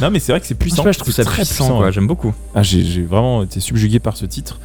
[0.00, 0.82] Non, mais c'est vrai que c'est puissant.
[0.84, 1.90] pas, je trouve ça très puissant.
[1.90, 2.32] J'aime beaucoup.
[2.54, 4.58] Ah, j'ai vraiment été subjugué par ce titre.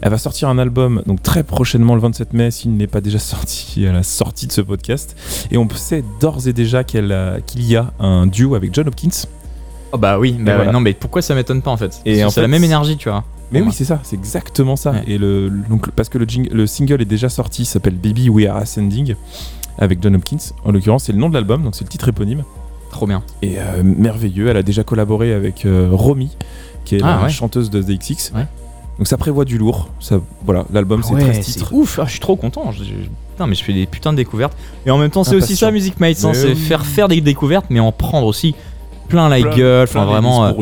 [0.00, 3.18] Elle va sortir un album donc très prochainement le 27 mai s'il n'est pas déjà
[3.18, 5.16] sorti à la sortie de ce podcast.
[5.50, 7.12] Et on sait d'ores et déjà qu'il
[7.56, 9.26] y a un duo avec John Hopkins.
[9.90, 10.70] Oh bah oui, mais voilà.
[10.70, 12.00] non, mais pourquoi ça m'étonne pas en fait?
[12.04, 13.24] Et c'est la même énergie, tu vois.
[13.50, 14.90] Mais oui, c'est ça, c'est exactement ça.
[14.90, 15.04] Ouais.
[15.06, 18.46] Et le, donc, parce que le, le single est déjà sorti, il s'appelle Baby We
[18.46, 19.14] Are Ascending
[19.78, 20.36] avec John Hopkins.
[20.64, 22.44] En l'occurrence, c'est le nom de l'album, donc c'est le titre éponyme.
[22.98, 23.22] Trop bien.
[23.42, 26.36] Et euh, merveilleux, elle a déjà collaboré avec euh, Romy,
[26.84, 27.28] qui est Ah, la ouais.
[27.30, 28.32] chanteuse de The XX.
[28.34, 28.44] Ouais.
[28.98, 29.88] Donc ça prévoit du lourd.
[30.00, 31.72] Ça, voilà, l'album c'est Ouais, 13 c'est titres.
[31.72, 32.72] ouf, ah, je suis trop content.
[32.72, 32.90] Je- je-
[33.30, 34.56] Putain, mais je fais des putains de découvertes.
[34.84, 37.66] Et en même temps, c'est aussi ça, Music Mates, hein, c'est faire faire des découvertes,
[37.70, 38.56] mais en prendre aussi
[39.08, 39.88] plein la Plein- gueule.
[39.88, 40.52] plein Enfin, vraiment, euh,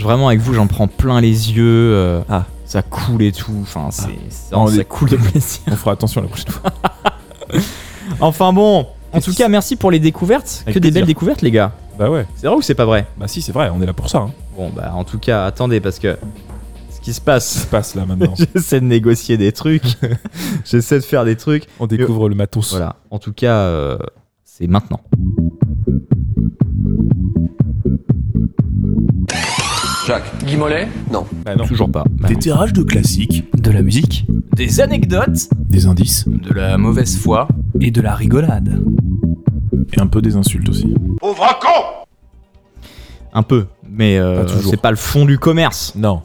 [0.00, 1.62] vraiment avec vous, j'en prends plein les yeux.
[1.94, 2.44] euh, Ah.
[2.66, 3.52] Ça coule et tout.
[3.62, 5.60] Enfin, c'est ça, ça coule de plaisir.
[5.70, 6.72] On fera attention la prochaine fois.
[8.20, 10.62] Enfin bon, en tout cas, merci pour les découvertes.
[10.64, 11.72] Avec que des belles découvertes, les gars.
[11.98, 12.26] Bah ouais.
[12.36, 13.06] C'est vrai ou c'est pas vrai?
[13.18, 14.18] Bah si, c'est vrai, on est là pour ça.
[14.18, 14.30] Hein.
[14.56, 16.16] Bon, bah en tout cas, attendez, parce que
[16.90, 17.62] ce qui se passe.
[17.62, 18.34] Se passe là maintenant.
[18.54, 19.84] J'essaie de négocier des trucs.
[20.64, 21.66] J'essaie de faire des trucs.
[21.78, 22.70] on découvre le matos.
[22.70, 22.96] Voilà.
[23.10, 23.98] En tout cas, euh,
[24.44, 25.00] c'est maintenant.
[30.06, 30.44] Jacques.
[30.44, 30.88] Guy Mollet?
[31.10, 31.24] Non.
[31.44, 31.64] Bah non.
[31.66, 32.04] Toujours pas.
[32.10, 32.40] Bah Des non.
[32.40, 35.48] tirages de classiques, De la musique Des anecdotes.
[35.70, 37.48] des indices De la mauvaise foi.
[37.80, 38.82] et de la rigolade.
[39.96, 40.94] Et un peu des insultes aussi.
[41.20, 42.06] Pauvre con
[43.32, 43.66] Un peu.
[43.88, 45.92] Mais euh, c'est pas le fond du commerce.
[45.96, 46.20] Non.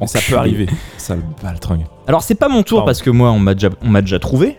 [0.00, 0.68] Mais ça peut arriver.
[0.98, 1.86] Ça le baltringue.
[2.06, 2.86] Alors, c'est pas mon tour Pardon.
[2.86, 4.58] parce que moi, on m'a déjà, on m'a déjà trouvé.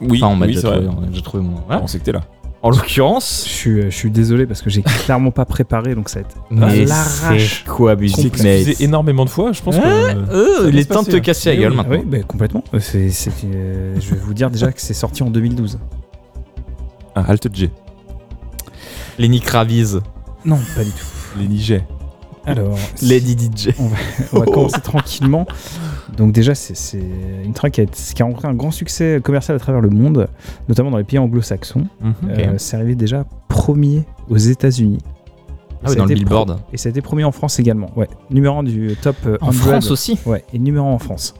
[0.00, 0.86] Oui, Enfin, on m'a oui, déjà, c'est vrai.
[0.86, 1.56] trouvé, on a déjà trouvé mon.
[1.66, 1.82] voilà.
[1.82, 2.22] On sait que t'es là.
[2.62, 3.44] En l'occurrence.
[3.46, 6.36] Je suis, je suis désolé parce que j'ai clairement pas préparé, donc ça va être
[6.50, 7.62] Mais l'arrache.
[7.68, 10.32] quoi, Music Excusé Mates énormément de fois, je pense Ouais, que.
[10.32, 11.20] euh, ça il est temps de te hein.
[11.20, 11.76] casser la Mais gueule oui.
[11.76, 11.96] maintenant.
[11.98, 12.64] Oui, bah, complètement.
[12.72, 15.78] Euh, euh, je vais vous dire déjà que c'est sorti en 2012.
[17.14, 17.70] Ah, Alt J.
[19.18, 19.98] Lenny Kravitz.
[20.44, 21.06] Non, pas du tout.
[21.38, 21.84] Les Nigets.
[22.46, 23.70] Alors, Lady DJ.
[23.78, 25.46] on va commencer tranquillement.
[26.16, 26.98] Donc déjà, c'est,
[27.44, 30.28] une track qui a, qui a rencontré un grand succès commercial à travers le monde,
[30.68, 31.86] notamment dans les pays anglo-saxons.
[32.00, 32.14] Mhm.
[32.28, 34.98] Euh, c'est arrivé déjà premier aux États-Unis.
[35.00, 36.60] Et Ah oui, dans le Billboard.
[36.72, 37.90] Et ça a été premier en France également.
[37.96, 39.58] Ouais, numéro 1 du top euh, En 100.
[39.60, 40.18] France aussi.
[40.26, 41.34] Ouais, et numéro 1 en France.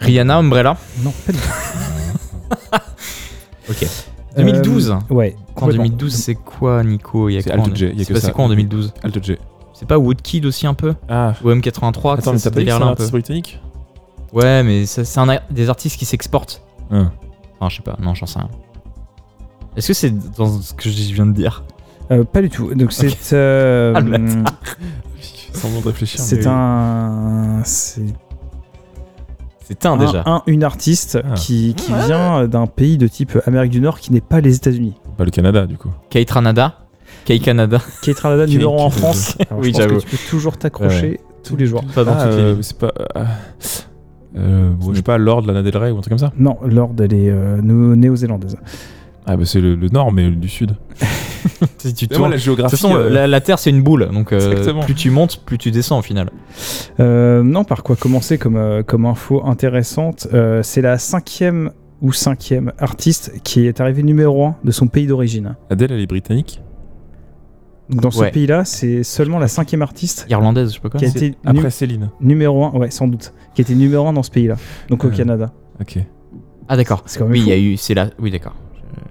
[0.00, 0.76] Rihanna, Umbrella.
[1.02, 1.44] Non, pas du tout.
[3.68, 3.84] Ok.
[4.36, 4.90] 2012.
[4.90, 5.36] Euh, ouais.
[5.50, 5.84] En complètement.
[5.84, 9.24] 2012, c'est quoi, Nico Il y a C'est quoi en- c'est quoi en 2012 Alt
[9.24, 9.36] J.
[9.72, 11.34] C'est pas Woodkid aussi un peu Ah.
[11.44, 13.60] Ou M83 Attends, mais ça, t'as ce pas dit que c'est délire-là un artiste britannique
[14.32, 16.62] Ouais, mais c'est un des artistes qui s'exportent.
[16.90, 17.12] Hein.
[17.60, 18.48] Enfin, je sais pas, non, j'en sais rien.
[19.76, 21.62] Est-ce que c'est dans ce que je viens de dire
[22.10, 22.74] Euh, pas du tout.
[22.74, 24.54] Donc c'est euh, Ah, le bâtard.
[25.52, 26.20] Semblant de réfléchir.
[26.20, 28.02] c'est mais- un c'est
[29.68, 30.22] C'est un un, déjà.
[30.26, 31.34] un- une artiste Ah.
[31.34, 34.94] qui, qui vient d'un pays de type Amérique du Nord qui n'est pas les États-Unis.
[35.16, 35.90] Pas le Canada, du coup.
[36.10, 36.78] Kate Ranada
[37.24, 37.80] Kate Canada.
[38.02, 39.36] Kate Ranada numéro 1 en France.
[39.50, 40.00] Alors, Oui, je pense que j'avoue.
[40.02, 41.82] tu peux toujours t'accrocher tous les jours.
[41.94, 42.92] Pas dans Ah, toutes les euh, c'est pas.
[43.16, 43.24] euh,
[44.36, 46.32] euh, bon, je sais pas, Lord, Lana Del Rey ou un truc comme ça?
[46.38, 48.56] Non, Lord elle est euh, néo- néo-zélandaise.
[49.26, 50.76] Ah, bah c'est le, le nord, mais du sud.
[51.78, 52.76] Si tu moi, tournes- la De géographie.
[52.76, 54.82] toute façon, euh, la, la Terre c'est une boule, donc euh, Exactement.
[54.82, 56.30] plus tu montes, plus tu descends au final.
[56.98, 61.70] Euh, non, par quoi commencer comme, euh, comme info intéressante Euh, C'est la cinquième
[62.02, 65.54] ou cinquième artiste qui est arrivée numéro 1 de son pays d'origine.
[65.70, 66.60] Adèle, elle est britannique.
[67.88, 68.30] Donc dans ce Ouais.
[68.32, 70.98] pays-là, c'est seulement la cinquième artiste Irlandaise, je sais pas quoi.
[70.98, 72.10] qui a été Après Céline.
[72.20, 74.56] numéro 1, ouais, sans doute, qui été numéro 1 dans ce pays-là,
[74.90, 75.52] donc au Canada.
[75.80, 75.98] Ok.
[76.68, 77.04] Ah d'accord.
[77.06, 78.08] C'est quand même Oui, il y a eu, c'est là.
[78.18, 78.56] Oui, d'accord.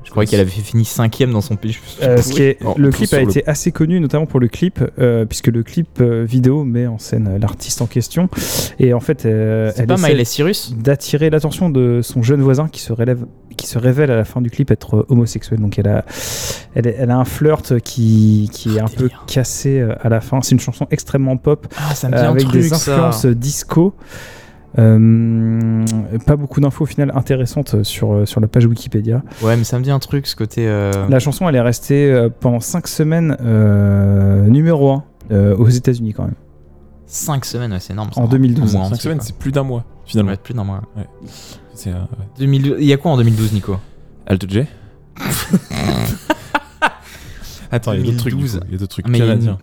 [0.06, 1.78] Je, croyais qu'elle avait fini cinquième dans son pays.
[2.02, 4.80] Euh, ce qui est, le clip a le- été assez connu, notamment pour le clip,
[5.00, 8.30] euh, puisque le clip euh, vidéo met en scène l'artiste en question.
[8.80, 12.68] Et en fait, euh, elle pas essaie Miley Cyrus d'attirer l'attention de son jeune voisin
[12.70, 13.26] qui se, relève,
[13.58, 15.60] qui se révèle à la fin du clip être homosexuel.
[15.60, 16.06] Donc elle a,
[16.76, 20.42] elle, elle a un flirt qui, qui est un peu cassé à la fin.
[20.44, 22.76] C'est une chanson extrêmement pop Ah, ça me avec truc des ça.
[22.76, 23.94] influences disco.
[24.78, 25.86] Euh,
[26.26, 29.24] pas beaucoup d'infos au final intéressantes sur, euh, sur la page Wikipédia.
[29.42, 30.68] Ouais, mais ça me dit un truc, ce côté.
[30.68, 35.04] euh, La chanson, elle est restée euh, pendant 5 semaines euh, numéro 1
[35.58, 36.36] aux États-Unis quand même.
[37.08, 38.12] 5 semaines, ouais, c'est énorme.
[38.14, 38.20] ça.
[38.22, 38.76] En 2012.
[38.76, 40.32] Au moins, un 5 petit semaines, c'est plus d'un mois, finalement.
[40.32, 40.82] Ouais, plus d'un mois.
[40.98, 41.94] Euh, ouais.
[42.40, 43.78] 2012 Il y a quoi en 2012, Nico?
[44.28, 44.64] Alt J.
[47.72, 48.34] Attends, il y a d'autres trucs.
[48.36, 48.60] du 2012.
[48.60, 48.66] coup.
[48.68, 49.58] Il y a d'autres trucs a canadiens.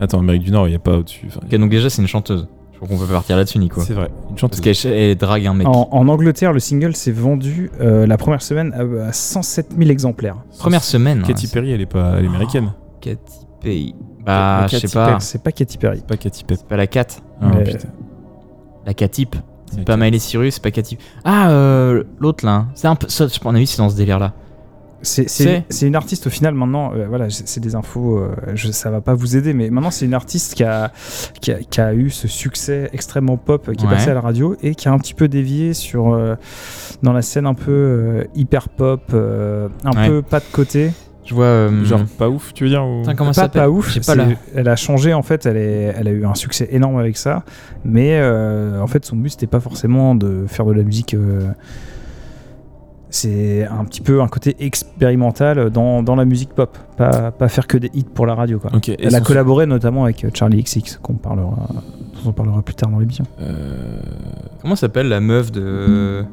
[0.00, 1.26] Attends, Amérique du Nord, il n'y a pas au-dessus.
[1.28, 2.46] enfin, Ok, donc déjà, c'est une chanteuse.
[2.84, 3.80] Crois qu'on peut partir là-dessus, Nico.
[3.80, 4.60] C'est vrai, une Parce chanteuse.
[4.60, 5.68] qu'elle elle drague un mec.
[5.68, 9.90] En, en Angleterre, le single s'est vendu euh, la première semaine à, à 107 000
[9.90, 10.36] exemplaires.
[10.58, 11.22] Première semaine.
[11.22, 12.72] Katy Perry, elle est pas elle est américaine.
[13.00, 13.18] Katy
[13.60, 13.94] Perry.
[14.24, 15.06] Bah, je sais pas.
[15.06, 16.00] Perry, C'est pas Katy Perry.
[16.06, 16.58] Pas Katy Pep.
[16.58, 17.06] C'est pas la Cat.
[17.40, 17.88] Ah, Mais- putain.
[18.84, 19.36] La Catip.
[19.70, 20.98] C'est pas Miley Cyrus, c'est pas Katy.
[21.24, 22.52] Ah, euh, l'autre là.
[22.52, 22.68] hein.
[22.74, 23.08] C'est un peu.
[23.08, 24.32] Ça, à mon avis, c'est dans ce délire là.
[25.02, 29.00] C'est- une artiste au final maintenant, euh, voilà, c'est des infos, euh, je, ça va
[29.00, 30.92] pas vous aider, mais maintenant c'est une artiste qui a,
[31.40, 33.92] qui, a, qui a eu ce succès extrêmement pop qui Ouais.
[33.92, 36.36] est passé à la radio et qui a un petit peu dévié sur, euh,
[37.02, 40.08] dans la scène un peu euh, hyper pop, euh, un Ouais.
[40.08, 40.92] peu pas de côté.
[41.24, 41.44] Je vois.
[41.44, 43.02] euh, Genre pas ouf, tu veux dire ou...
[43.16, 44.14] Comment pas, pas ouf, pas
[44.56, 47.44] elle a changé en fait, elle, est, elle a eu un succès énorme avec ça,
[47.84, 51.14] mais euh, en fait son but c'était pas forcément de faire de la musique.
[51.14, 51.40] euh,
[53.14, 57.66] c'est un petit peu un côté expérimental dans, dans la musique pop, pas, pas faire
[57.66, 58.58] que des hits pour la radio.
[58.58, 58.70] Quoi.
[58.98, 61.68] Elle a collaboré notamment avec Charlie XX, qu'on parlera,
[62.24, 63.24] dont on parlera plus tard dans l'émission.
[63.40, 64.00] Euh,
[64.62, 66.24] Comment s'appelle la meuf de.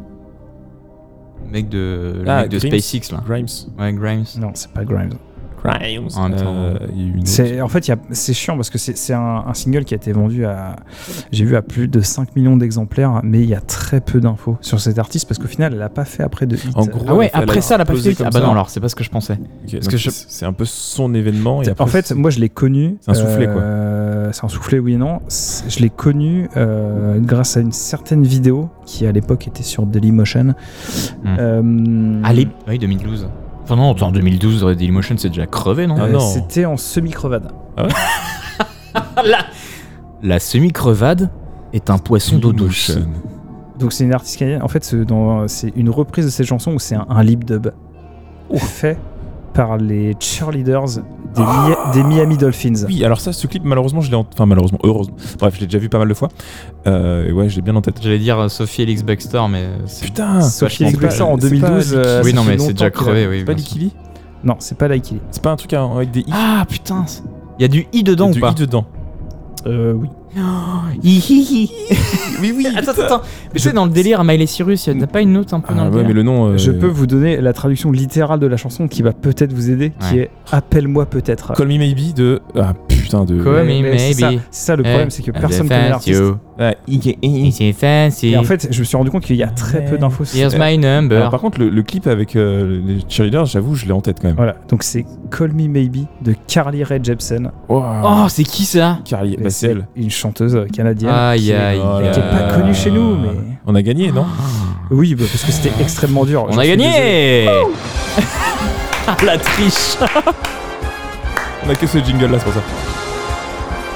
[1.46, 2.22] Le mec de.
[2.24, 2.80] Le Ah, mec de Grimes.
[2.80, 3.24] SpaceX là?
[3.28, 3.48] Grimes.
[3.78, 4.26] Ouais, Grimes.
[4.40, 5.14] Non, c'est pas Grimes.
[6.18, 6.32] En.
[6.32, 6.84] Euh, autre.
[7.26, 9.84] C'est, en fait, il y a- c'est chiant parce que c'est, c'est un, un single
[9.86, 10.76] qui a été vendu à,
[11.32, 14.57] j'ai vu à plus de 5 millions d'exemplaires, mais il y a très peu d'infos
[14.62, 16.72] sur cet artiste parce qu'au final, elle a pas fait après de hit.
[16.76, 18.10] En gros, Ah ouais, elle après ça, elle a pas fait.
[18.26, 19.38] Ah bah non, alors c'est pas ce que je pensais.
[19.72, 21.62] Parce que je- c'est- c'est un peu son événement.
[21.62, 22.97] Et en fait, c'est- moi je l'ai connu.
[23.01, 23.62] C'est un soufflet, quoi.
[23.62, 25.20] euh, C'est un soufflé, oui et non.
[25.28, 29.86] C'est- Je l'ai connu euh, grâce à une certaine vidéo qui à l'époque était sur
[29.86, 30.53] Dailymotion.
[31.24, 31.36] Hmm.
[31.39, 33.28] Euh, Allez, oui, 2012.
[33.70, 36.20] Enfin non, en 2012, euh, Dailymotion c'est déjà crevé, non Ah euh, non.
[36.22, 37.51] C'était en semi-crevade.
[39.24, 39.45] la,
[40.24, 41.30] la semi-crevade
[41.74, 42.97] est un poisson d'eau douce.
[43.78, 44.63] Donc c'est une artiste canadienne.
[44.63, 47.45] En fait, c'est dans- c'est une reprise de cette chanson où c'est un, un lip
[47.45, 47.67] dub
[48.57, 48.97] fait
[49.54, 50.86] par les cheerleaders
[51.36, 52.86] des, Mi- des Miami Dolphins.
[52.88, 54.26] Oui, alors ça, ce clip, malheureusement, je l'ai en...
[54.34, 55.16] Enfin, malheureusement, heureusement.
[55.39, 56.30] Bref, je l'ai déjà vu pas mal de fois.
[56.88, 58.00] Euh, et ouais, je l'ai bien en tête.
[58.02, 59.68] J'allais dire euh, Sophie Elix Baxter, mais
[60.02, 61.93] Putain Sophie Elix Baxter en c'est pas 2012.
[61.95, 63.39] euh, oui, non, mais c'est déjà crevé, oui.
[63.39, 63.54] C'est pas.
[63.54, 63.93] Likili
[64.43, 65.22] Non, c'est pas Like It.
[65.32, 67.06] C'est pas un truc avec des i Ah putain,
[67.58, 68.86] il y a du i dedans Il y ou a pas du i dedans.
[69.68, 70.08] Euh, oui.
[72.42, 73.22] Oui, oui, Attends, attends, attends.
[73.54, 75.82] Mais c'est dans le délire à Miley Cyrus, a pas une note un peu dans
[75.82, 76.46] Ah le ouais, mais délire le nom.
[76.48, 79.70] euh, Je peux vous donner la traduction littérale de la chanson qui va peut-être vous
[79.72, 81.54] aider, qui est Appelle-moi peut-être.
[81.54, 82.42] Call Me Maybe de.
[82.56, 82.74] Ah
[83.10, 83.43] putain, de.
[83.43, 84.41] Call me mais c'est ça, maybe.
[84.51, 86.20] c'est ça le problème, c'est que I'm personne the connaît l'artiste.
[86.20, 86.38] you.
[86.60, 88.30] Ah, i- C'est fancy.
[88.30, 90.38] Et en fait, je me suis rendu compte qu'il y a très peu d'infos sur
[90.39, 91.18] Here's my number.
[91.18, 94.18] Alors, par contre, le, le clip avec euh, les cheerleaders, j'avoue, je l'ai en tête
[94.22, 94.36] quand même.
[94.36, 95.05] Voilà, donc c'est
[95.36, 97.51] Call Me Maybe de Carly Rae Jepsen.
[97.70, 97.84] Wow.
[98.03, 99.88] Oh, c'est qui ça Carly, bah, c'est elle.
[99.95, 101.12] une chanteuse canadienne.
[101.12, 103.30] Aïe, qui est- aïe, Oh qui là est pas connue chez nous, mais.
[103.66, 104.26] On a gagné, non
[104.91, 106.45] Oui, bah, parce que c'était extrêmement dur.
[106.49, 107.45] On a suis désolé.
[107.47, 107.47] gagné
[109.26, 109.97] La triche
[111.70, 112.61] On a que ce jingle là, c'est pour ça.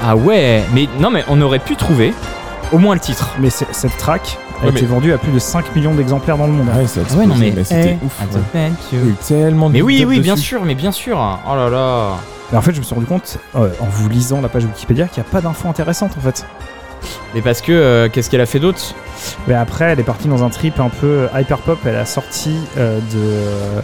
[0.00, 2.14] Ah ouais, mais non mais on aurait pu trouver
[2.72, 3.30] au moins le titre.
[3.40, 6.38] Mais c'est- cette track a Ouais, été mais- vendue à plus de 5 millions d'exemplaires
[6.38, 6.68] dans le monde.
[6.72, 8.12] Ah ouais, ça a Ah ouais non mais, explosé, c'était ouf.
[8.20, 8.40] I ouais.
[8.52, 8.98] thank you.
[8.98, 10.46] Il y a eu tellement de Mais oui oui bien dessus.
[10.46, 11.18] sûr mais bien sûr.
[11.50, 12.10] Oh là là.
[12.52, 15.06] Mais en fait, je me suis rendu compte, euh, en vous lisant la page Wikipédia,
[15.08, 16.46] qu'il n'y a pas d'infos intéressantes en fait.
[17.34, 18.94] Mais parce que euh, qu'est-ce qu'elle a fait d'autre?
[19.48, 21.78] Mais après, elle est partie dans un trip un peu hyper pop.
[21.84, 23.82] Elle a sorti euh, de.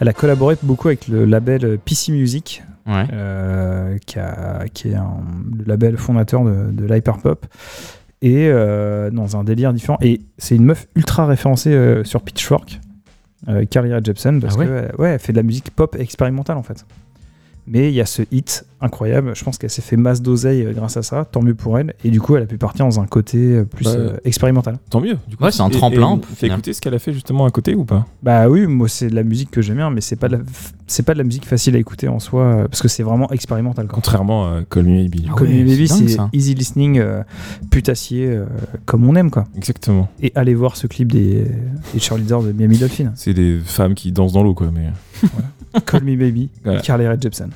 [0.00, 3.06] Elle a collaboré beaucoup avec le label PC Music, Ouais.
[3.12, 5.22] euh, qui, a- qui est un,
[5.58, 7.46] le label fondateur de, de l'hyper pop.
[8.22, 9.98] Et euh, dans un délire différent.
[10.00, 12.80] Et c'est une meuf ultra référencée euh, sur Pitchfork,
[13.70, 16.56] Carly Rae Jepsen, parce Ah ouais que ouais, elle fait de la musique pop expérimentale
[16.56, 16.86] en fait.
[17.66, 19.32] Mais il y a ce hit incroyable.
[19.34, 21.24] Je pense qu'elle s'est fait masse d'oseille euh, grâce à ça.
[21.24, 21.94] Tant mieux pour elle.
[22.04, 24.76] Et du coup, elle a pu partir dans un côté euh, plus Bah, euh, expérimental.
[24.90, 25.16] Tant mieux.
[25.26, 26.56] Du Ouais, c'est un tremplin, final.
[26.58, 28.06] écouter ce qu'elle a fait justement à côté ou pas?
[28.22, 30.42] Bah oui, moi c'est de la musique que j'aime bien, mais c'est pas de la,
[30.86, 33.86] c'est pas de la musique facile à écouter en soi, parce que c'est vraiment expérimental.
[33.86, 33.94] Quoi.
[33.94, 35.22] Contrairement à Call Me Maybe.
[35.28, 37.22] Ah Comme ouais, une baby, c'est easy listening, euh,
[37.70, 38.44] putassier, euh,
[38.84, 39.44] comme on aime quoi.
[39.56, 40.08] Exactement.
[40.20, 41.46] Et allez voir ce clip des,
[41.94, 43.12] des cheerleaders de Miami Dolphin.
[43.14, 44.70] C'est des femmes qui dansent dans l'eau quoi.
[44.72, 44.90] Mais
[45.80, 46.80] Call Me Baby, Voilà.
[46.82, 47.50] Carly Rae Jepsen.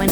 [0.00, 0.06] I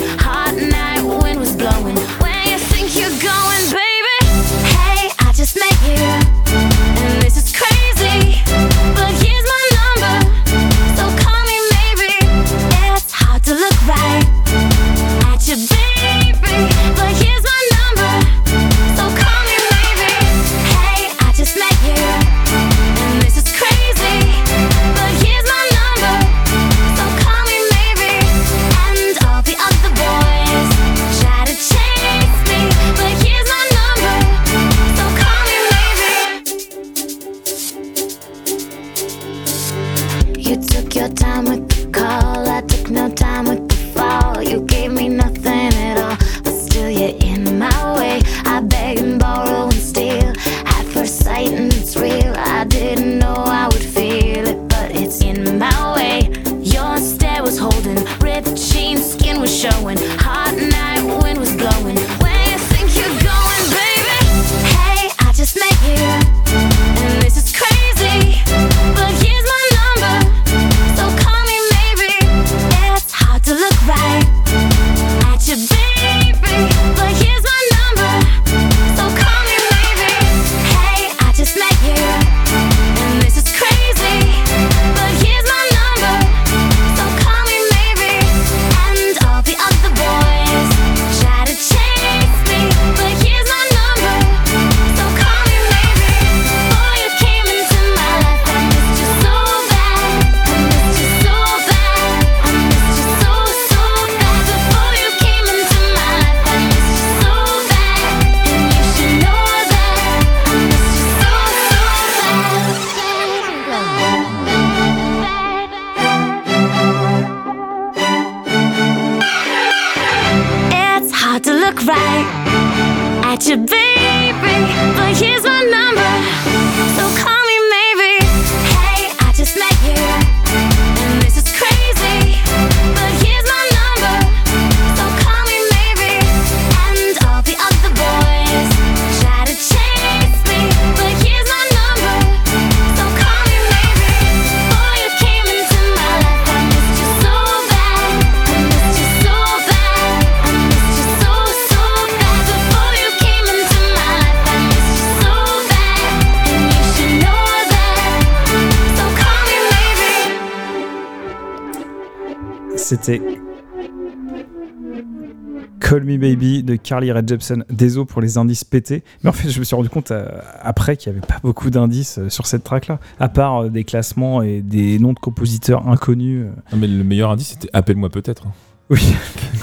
[166.99, 167.65] Carly Rae Jepsen.
[167.71, 169.05] Désolé pour les indices pétés.
[169.23, 170.27] Mais en fait, je me suis rendu compte euh,
[170.61, 172.99] après qu'il n'y avait pas beaucoup d'indices euh, sur cette track-là.
[173.21, 176.47] À part euh, des classements et des noms de compositeurs inconnus.
[176.73, 178.47] Non, mais le meilleur indice, c'était Appelle-moi peut-être.
[178.49, 178.53] hein.
[178.91, 179.01] Oui.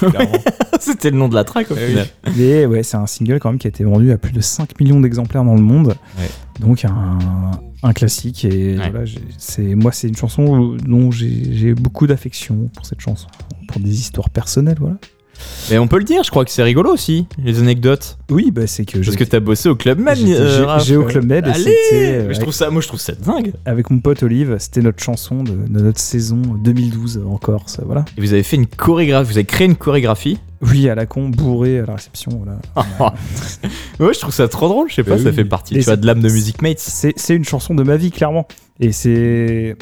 [0.80, 1.88] C'était le nom de la track au Eh oui.
[1.90, 2.06] final.
[2.36, 4.78] Mais ouais, c'est un single quand même qui a été vendu à plus de 5
[4.80, 5.88] millions d'exemplaires dans le monde.
[6.18, 6.30] Ouais.
[6.60, 7.18] Donc un,
[7.82, 8.44] un classique.
[8.44, 8.90] Et Ouais.
[8.90, 9.04] voilà,
[9.36, 13.26] c'est, moi, c'est une chanson dont j'ai beaucoup d'affection pour cette chanson.
[13.68, 14.96] Pour des histoires personnelles, voilà.
[15.70, 18.18] Mais on peut le dire, je crois que c'est rigolo aussi, les anecdotes.
[18.30, 20.16] Oui, bah, c'est que Parce j'ai- que t'as bossé au Club Med.
[20.16, 22.88] J'étais euh, j'ai au Club Med et c'était, euh, Mais je trouve ça, Moi je
[22.88, 23.52] trouve ça dingue.
[23.64, 28.04] avec mon pote Olive, c'était notre chanson de, de notre saison 2012 en Corse, voilà.
[28.16, 30.38] Et vous avez fait une chorégraphie, vous avez créé une chorégraphie.
[30.62, 32.58] Oui, à la con, bourré à la réception, voilà.
[34.00, 35.34] ouais, je trouve ça trop drôle, je sais pas, Bah ça oui.
[35.34, 36.78] fait partie tu vois, de l'âme de Music Mates.
[36.78, 38.46] C'est, c'est une chanson de ma vie, clairement.
[38.80, 39.76] Et c'est...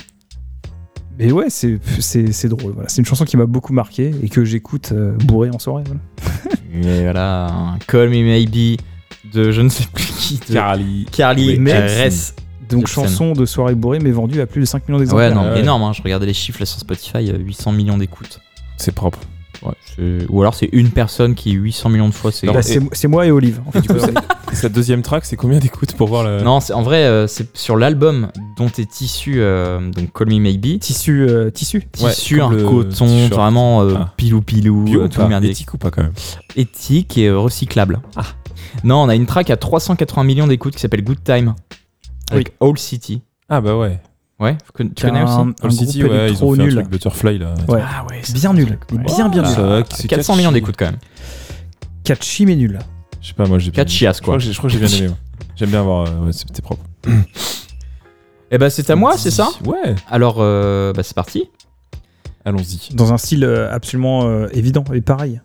[1.19, 2.89] Mais ouais, c'est, c'est, c'est drôle, voilà.
[2.89, 6.01] C'est une chanson qui m'a beaucoup marqué et que j'écoute euh, bourré en soirée, voilà.
[6.97, 8.81] Et voilà, un Call Me Maybe
[9.33, 10.41] de je ne sais plus qui.
[10.49, 11.07] de Carly.
[11.13, 12.35] Carly Oui, Ress.
[12.69, 15.35] Donc chanson de soirée bourrée, mais vendue à plus de 5 millions Ouais, d'exemplaires.
[15.35, 15.61] non, Ouais.
[15.61, 18.41] énorme, hein, je regardais les chiffres là sur Spotify, euh, 800 millions d'écoutes.
[18.77, 19.21] C'est propre.
[19.65, 22.47] Ouais, Ou alors c'est une personne qui 800 millions de fois, c'est.
[22.47, 22.61] Bah,
[23.09, 23.61] moi et Olive.
[23.67, 26.43] En fait, Du coup, c'est- Sa deuxième track, c'est combien d'écoutes pour voir le.
[26.43, 30.39] Non, c'est- en vrai, euh, c'est sur l'album dont est issu euh, donc Call Me
[30.39, 30.79] Maybe.
[30.81, 31.83] tissu, euh, tissu.
[31.93, 34.13] Tissu, un coton, vraiment euh, Ah.
[34.17, 35.53] pilou pilou, Bio ou tout pas merdique.
[35.53, 36.13] Éthique ou pas quand même
[36.57, 38.01] éthique et recyclable.
[38.17, 38.23] Ah.
[38.85, 41.55] Non, on a une track à 380 millions d'écoutes qui s'appelle Good Time.
[42.31, 43.23] Avec All City.
[43.49, 44.01] Ah bah ouais.
[44.45, 46.75] Ouais, tu connais- aussi un, un All City, groupe ouais, ils ont fait un nul.
[46.75, 47.55] truc Butterfly là.
[47.69, 47.81] Ouais.
[47.83, 48.79] Ah ouais, Bien nul.
[48.91, 49.85] Bien, bien nul.
[49.91, 50.39] c'est 400 catchy.
[50.39, 50.99] millions d'écoutes quand même.
[52.05, 52.79] Catchy mais nul.
[53.21, 53.85] Je sais pas, moi j'ai bien.
[53.85, 54.39] Crois quoi.
[54.39, 55.15] je crois que j'ai bien aimé.
[55.57, 56.07] J'aime bien avoir.
[56.09, 56.83] euh, Ouais, c'était propre.
[58.51, 59.95] Eh ben c'est à moi, c'est ça Ouais.
[60.11, 61.45] Alors, euh, bah, c'est parti.
[62.45, 62.95] Allons-y.
[62.95, 65.41] Dans un style euh, absolument euh, évident et pareil.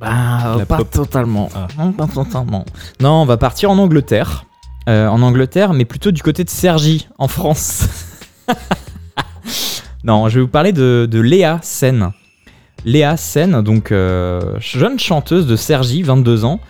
[0.00, 0.90] Bah, La pas pop.
[0.90, 1.48] totalement.
[1.54, 1.68] Ah.
[1.78, 2.64] Non, pas totalement.
[3.00, 4.44] Non, on va partir en Angleterre.
[4.88, 7.84] Euh, en Angleterre, mais plutôt du côté de Sergi, en France.
[10.04, 12.10] non, je vais vous parler de, Léa Sen.
[12.84, 16.60] Léa Sen, donc euh, jeune chanteuse de Sergi, 22 ans,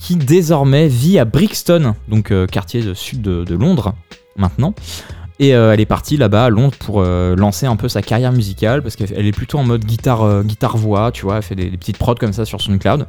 [0.00, 3.94] qui désormais vit à Brixton, donc euh, quartier de sud de, Londres,
[4.36, 4.74] maintenant.
[5.38, 8.82] Et euh, elle est partie là-bas à Londres pour lancer un peu sa carrière musicale
[8.82, 11.54] parce qu'elle elle est plutôt en mode guitare euh, guitare voix, tu vois, elle fait
[11.54, 13.06] des, petites prods comme ça sur SoundCloud.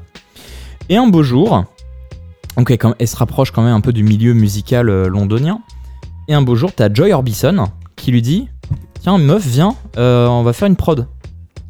[0.90, 1.66] Et un beau jour,
[2.58, 5.62] donc elle, elle se rapproche quand même un peu du milieu musical londonien.
[6.28, 7.68] Et un beau jour, t'as Joy Orbison
[8.02, 8.48] qui lui dit
[9.02, 11.08] Tiens, meuf, viens, euh, on va faire une prod.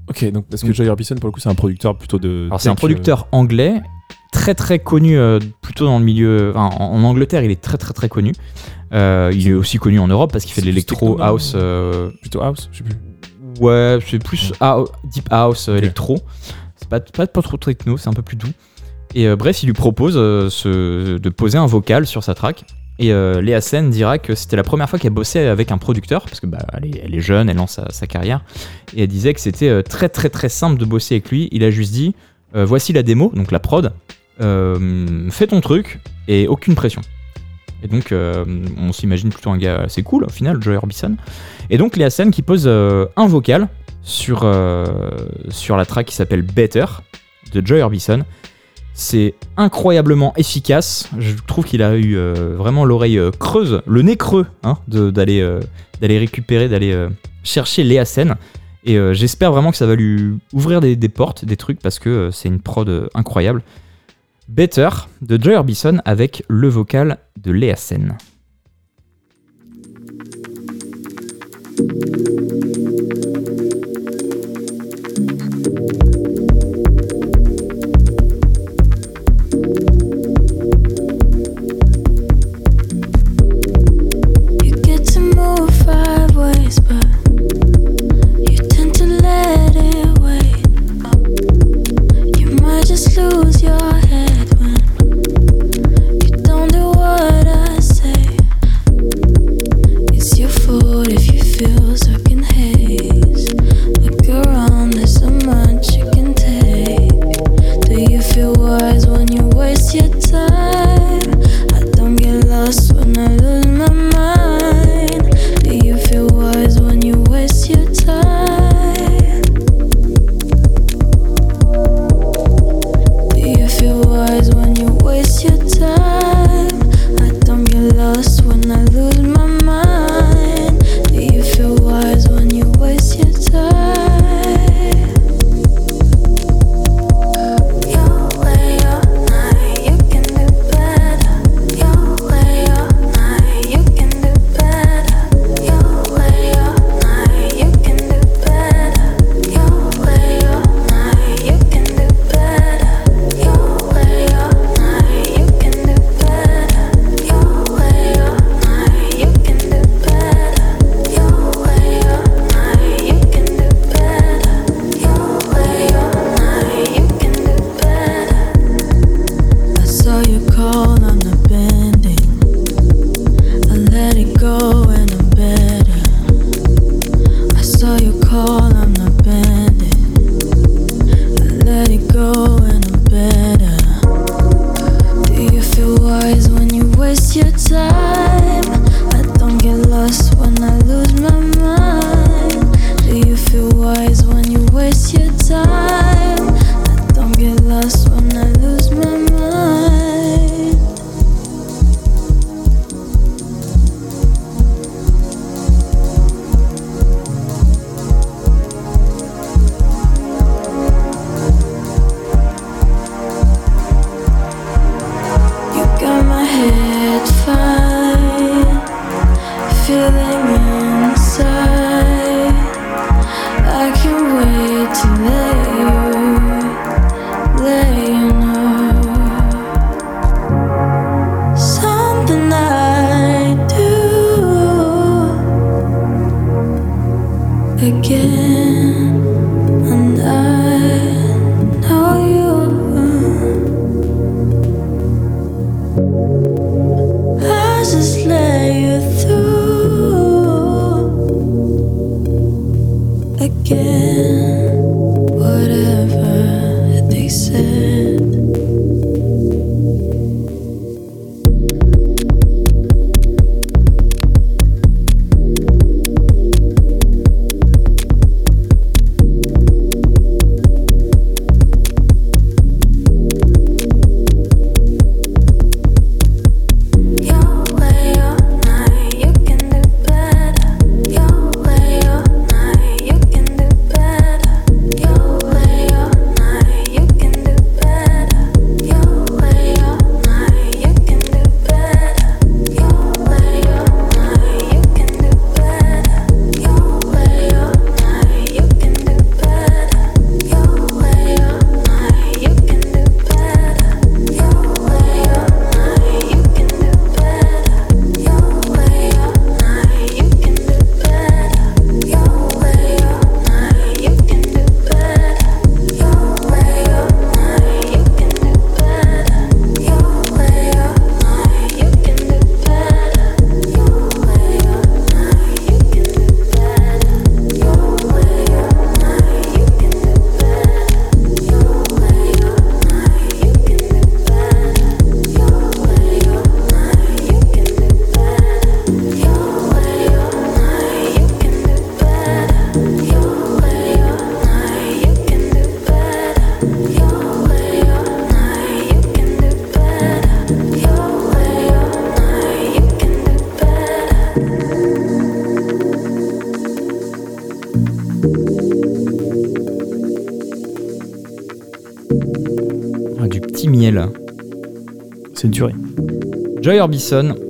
[0.10, 2.48] Ok, donc parce que Joy Orbison pour le coup c'est un producteur plutôt de.
[2.48, 3.82] Alors, c'est un producteur anglais,
[4.34, 6.52] très très connu, euh, plutôt dans le milieu.
[6.56, 8.34] enfin, en, en Angleterre, il est très très très connu.
[8.94, 11.54] Euh, il est aussi connu en Europe parce qu'il fait de l'électro house.
[11.56, 12.96] euh, euh, plutôt house, je sais plus.
[13.62, 14.52] Ouais, c'est plus
[15.14, 16.20] deep house, euh, électro.
[16.76, 18.50] C'est pas, pas, pas trop techno, c'est un peu plus doux.
[19.16, 22.66] Et euh, bref, il lui propose euh, ce- de poser un vocal sur sa track.
[23.00, 26.26] Et euh, Léa Sen dira que c'était la première fois qu'elle bossait avec un producteur,
[26.26, 28.44] parce que bah, elle, est, jeune, elle lance sa, carrière.
[28.96, 31.50] Et elle disait que c'était euh, très très très simple de bosser avec lui.
[31.52, 32.16] Il a juste dit
[32.56, 33.94] euh, voici la démo, donc la prod,
[34.42, 37.02] euh, fais ton truc et aucune pression.
[37.84, 41.16] Et donc, on s'imagine plutôt un gars assez cool, au final, Joy Orbison.
[41.72, 43.70] Et donc, Léa Sen qui pose un vocal
[44.04, 44.48] sur,
[45.50, 46.86] sur la track qui s'appelle Better
[47.54, 48.24] de Joy Orbison.
[48.94, 51.10] C'est incroyablement efficace.
[51.18, 55.12] Je trouve qu'il a eu euh, vraiment l'oreille euh, creuse, le nez creux, hein, euh,
[55.12, 57.08] d'aller récupérer, d'aller
[57.44, 58.36] chercher Léa Sen.
[58.84, 62.50] Et j'espère vraiment que ça va lui ouvrir des, portes, des trucs, parce que c'est
[62.50, 63.62] une prod incroyable.
[64.48, 64.89] Better
[65.22, 68.18] de Joy Orbison avec le vocal de Léa Sen.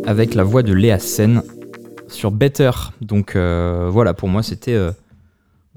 [0.06, 1.44] Avec la voix de Léa Sen
[2.08, 2.72] sur Better.
[3.02, 4.92] Donc euh, voilà, pour moi c'était euh,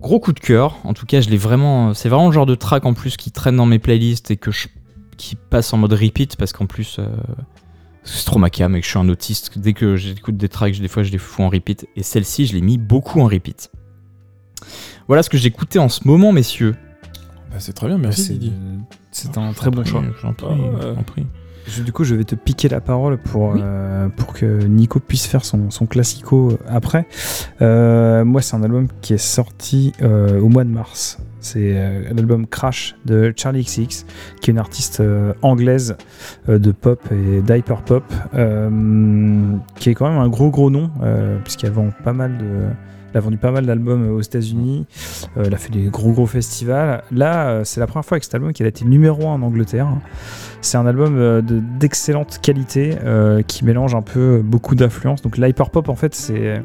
[0.00, 0.76] gros coup de cœur.
[0.84, 1.94] En tout cas, je l'ai vraiment.
[1.94, 4.50] C'est vraiment le genre de track en plus qui traîne dans mes playlists et que
[4.50, 4.68] je,
[5.16, 7.06] qui passe en mode repeat parce qu'en plus euh,
[8.02, 9.58] c'est trop ma cam et que je suis un autiste.
[9.58, 11.86] Dès que j'écoute des tracks, des fois je les fous en repeat.
[11.96, 13.70] Et celle-ci, je l'ai mis beaucoup en repeat.
[15.08, 16.74] Voilà ce que j'ai écouté en ce moment, messieurs.
[17.50, 18.52] Bah, c'est très bien, merci
[19.12, 20.02] C'est- un très bon choix.
[20.20, 20.94] J'en prie, Ah ouais.
[20.96, 21.26] j'en prie.
[21.66, 23.60] Je- Du coup, je vais te piquer la parole pour, Oui.
[23.62, 27.06] euh, pour que Nico puisse faire son, son classico euh, après.
[27.62, 31.18] Euh, moi, c'est un album qui est sorti euh, au mois de mars.
[31.40, 31.74] C'est
[32.14, 34.06] l'album Crash de Charlie XX,
[34.40, 35.02] qui est une artiste
[35.42, 35.94] anglaise
[36.48, 38.02] de pop et d'hyper pop,
[39.76, 42.44] qui est quand même un gros gros nom, euh, puisqu'elle vend pas mal de.
[43.14, 44.86] Elle a vendu pas mal d'albums aux États-Unis.
[45.36, 47.04] Euh, elle a fait des gros gros festivals.
[47.12, 49.42] Là, euh, c'est la première fois avec cet album qu'elle a été numéro 1 en
[49.42, 49.86] Angleterre.
[50.60, 55.22] C'est un album euh, de- d'excellente qualité euh, qui mélange un peu beaucoup d'influences.
[55.22, 56.60] Donc l'hyperpop en fait c'est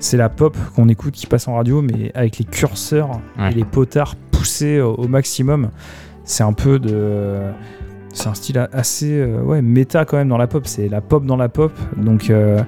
[0.00, 3.52] c'est la pop qu'on écoute qui passe en radio mais avec les curseurs Ouais.
[3.52, 5.68] et les potards poussés au, au maximum.
[6.24, 7.38] C'est un peu de
[8.16, 10.66] c'est un style assez euh, méta quand même dans la pop.
[10.66, 11.72] C'est la pop dans la pop.
[11.96, 12.60] Donc euh,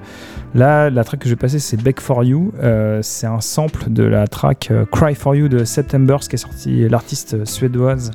[0.53, 2.53] là la track que je vais passer c'est Beg for You.
[2.61, 6.39] Euh, c'est un sample de la track Cry for You de September, ce qui est
[6.39, 8.11] sorti l'artiste suédoise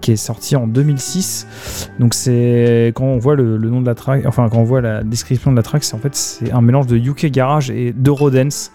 [0.00, 1.88] qui est sorti en 2006.
[1.98, 4.80] Donc c'est quand on voit le, le nom de la track, enfin quand on voit
[4.80, 7.92] la description de la track, c'est en fait c'est un mélange de UK Garage et
[7.92, 8.70] d'Eurodance.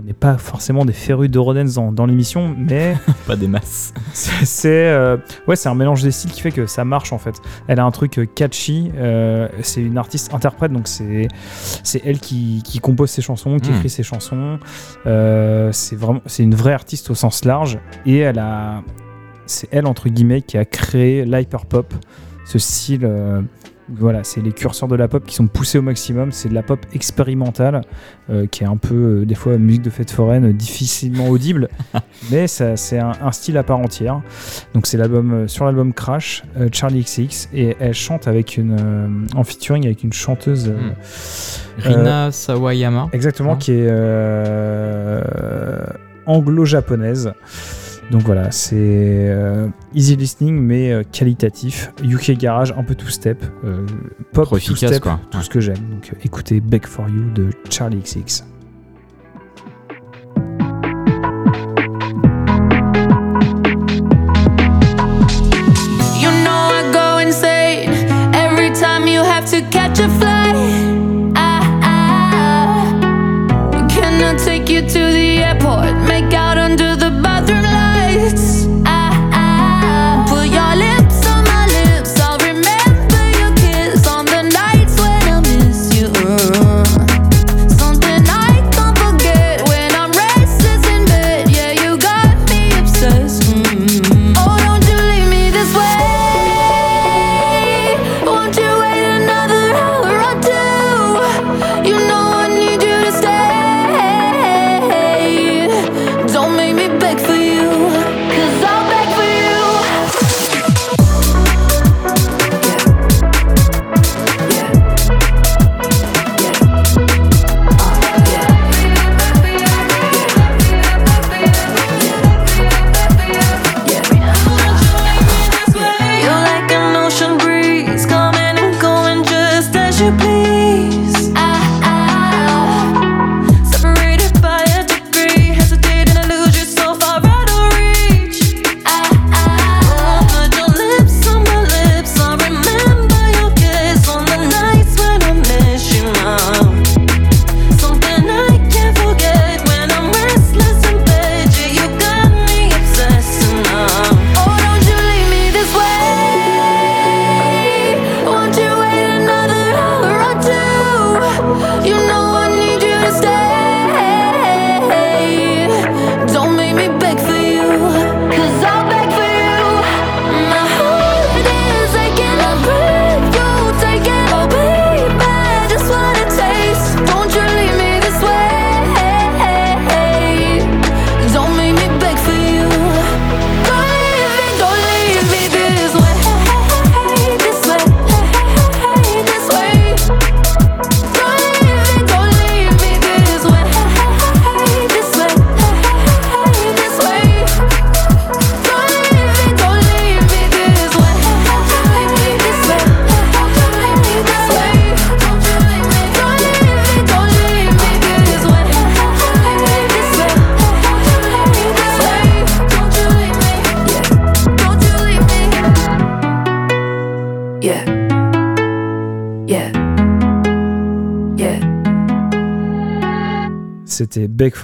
[0.00, 3.92] On n'est pas forcément des férus d'Eurodance dans, dans l'émission, mais Pas des masses.
[4.12, 5.16] c'est euh,
[5.46, 7.36] ouais c'est un mélange des styles qui fait que ça marche en fait.
[7.68, 8.90] Elle a un truc euh, catchy.
[8.96, 11.28] euh, c'est une artiste interprète donc c'est
[12.04, 13.74] elle qui, qui compose ses chansons, qui Mm.
[13.76, 14.58] écrit ses chansons.
[15.06, 18.82] Euh, c'est vraiment c'est une vraie artiste au sens large et elle a
[19.46, 21.92] c'est elle entre guillemets qui a créé l'hyperpop,
[22.46, 23.04] ce style
[23.90, 26.32] Voilà, c'est les curseurs de la pop qui sont poussés au maximum.
[26.32, 27.82] C'est de la pop expérimentale,
[28.30, 31.68] euh, qui est un peu, euh, des fois, musique de fête foraine, euh, difficilement audible,
[32.30, 34.22] mais ça- c'est un, un style à part entière.
[34.72, 39.84] Donc c'est l'album sur l'album Crash, Charlie XX, et elle chante avec une en featuring
[39.84, 40.68] avec une chanteuse.
[40.70, 40.90] euh,
[41.78, 43.10] Rina Sawayama.
[43.12, 43.90] Exactement, Hein qui est
[46.26, 47.32] anglo-japonaise.
[48.10, 51.92] Donc voilà, c'est euh, easy listening mais euh, qualitatif.
[52.02, 53.86] UK Garage, un peu two step, euh,
[54.32, 55.20] pop Trop two efficace, step, quoi.
[55.30, 55.44] tout Ouais.
[55.44, 55.78] ce que j'aime.
[55.90, 58.44] Donc écoutez Beg for You de Charlie XX.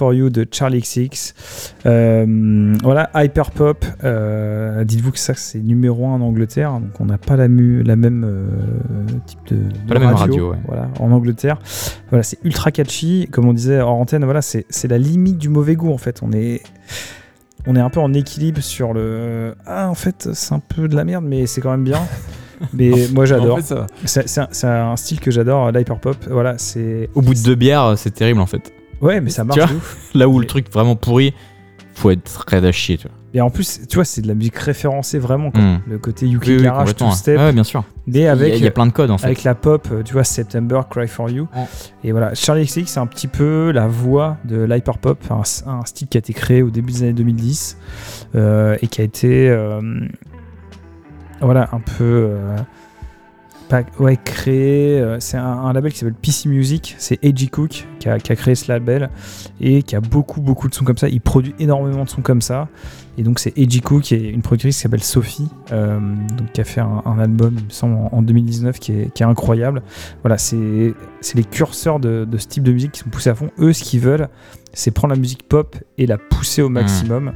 [0.01, 1.35] For You de Charlie XX.
[1.85, 3.85] Euh, voilà, Hyperpop.
[4.03, 6.71] Euh, Dites-vous que ça, c'est numéro 1 en Angleterre.
[6.71, 8.47] Donc, on n'a pas la, mu- la même euh,
[9.27, 10.57] type de, de Pas la même radio, ouais.
[10.65, 11.59] Voilà, en Angleterre.
[12.09, 13.27] Voilà, c'est ultra catchy.
[13.31, 16.21] Comme on disait hors antenne, voilà, c'est la limite du mauvais goût, en fait.
[16.23, 16.61] On est.
[17.67, 19.53] On est un peu en équilibre sur le.
[19.67, 22.01] Ah, en fait, c'est un peu de la merde, mais c'est quand même bien.
[22.73, 23.59] mais moi, j'adore.
[23.59, 23.75] En fait,
[24.39, 26.17] un, c'est un style que j'adore, l'hyperpop.
[26.27, 27.07] Voilà, c'est.
[27.13, 28.73] Au bout de deux bières, c'est terrible en fait.
[29.01, 29.97] Ouais, mais ça marche Tu de ouf.
[30.15, 31.33] Là où le truc vraiment pourri,
[31.93, 33.17] faut être raide à chier, tu vois.
[33.33, 35.51] Et en plus, tu vois, c'est de la musique référencée vraiment.
[35.51, 35.61] quoi.
[35.61, 35.81] Mm.
[35.87, 37.37] Le côté UK Oui, oui, Garage, complètement, two step.
[37.39, 37.53] ouais.
[37.53, 37.85] Bien sûr.
[38.05, 39.25] Mais avec, Il y a- il y a plein de codes, en fait.
[39.25, 41.47] Avec la pop, euh, tu vois, September, Cry for You.
[42.03, 46.09] Et voilà, Charlie XX, c'est un petit peu la voix de l'hyperpop, un, un style
[46.09, 47.77] qui a été créé au début des années 2010
[48.35, 49.79] euh, et qui a été, euh,
[51.39, 52.03] voilà, un peu.
[52.03, 52.57] euh,
[53.99, 54.99] ouais, créé.
[54.99, 56.95] euh, c'est un, label qui s'appelle PC Music.
[56.97, 57.47] C'est A.G.
[57.47, 59.09] Cook qui a, créé ce label
[59.59, 61.09] et qui a beaucoup, beaucoup de sons comme ça.
[61.09, 62.67] Il produit énormément de sons comme ça.
[63.17, 63.81] Et donc, c'est A.G.
[63.81, 65.99] Cook et une productrice qui s'appelle Sophie, euh,
[66.37, 69.23] donc, qui a fait un, album, il me semble, en, en 2019 qui est, qui
[69.23, 69.81] est incroyable.
[70.23, 70.93] Voilà, c'est
[71.35, 73.49] les curseurs de ce type de musique qui sont poussés à fond.
[73.59, 74.27] Eux, ce qu'ils veulent,
[74.73, 77.33] c'est prendre la musique pop et la pousser au maximum.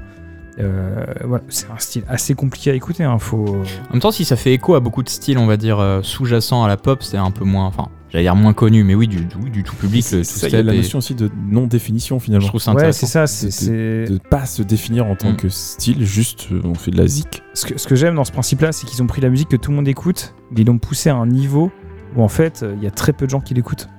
[0.60, 3.03] Euh, voilà, c'est un style assez compliqué à écouter.
[3.03, 3.45] Hein, faut...
[3.90, 5.99] En même temps, si ça fait écho à beaucoup de styles, on va dire, euh,
[6.02, 7.65] sous-jacents à la pop, c'est un peu moins.
[7.65, 10.06] Enfin, j'allais dire moins connu, mais oui, du, du, du tout public.
[10.11, 12.44] il y a la et- notion aussi de non-définition finalement.
[12.45, 13.06] Je trouve ça Ouais, intéressant.
[13.07, 13.27] c'est ça.
[13.52, 15.38] C'est, de- De pas se définir en tant Mm.
[15.38, 17.44] que style, juste euh, on fait de la zik.
[17.53, 19.57] Ce que, ce que j'aime dans ce principe-là, c'est qu'ils ont pris la musique que
[19.57, 21.69] tout le monde écoute, mais ils l'ont poussé à un niveau
[22.15, 23.90] où en fait, il y a très peu de gens qui l'écoutent.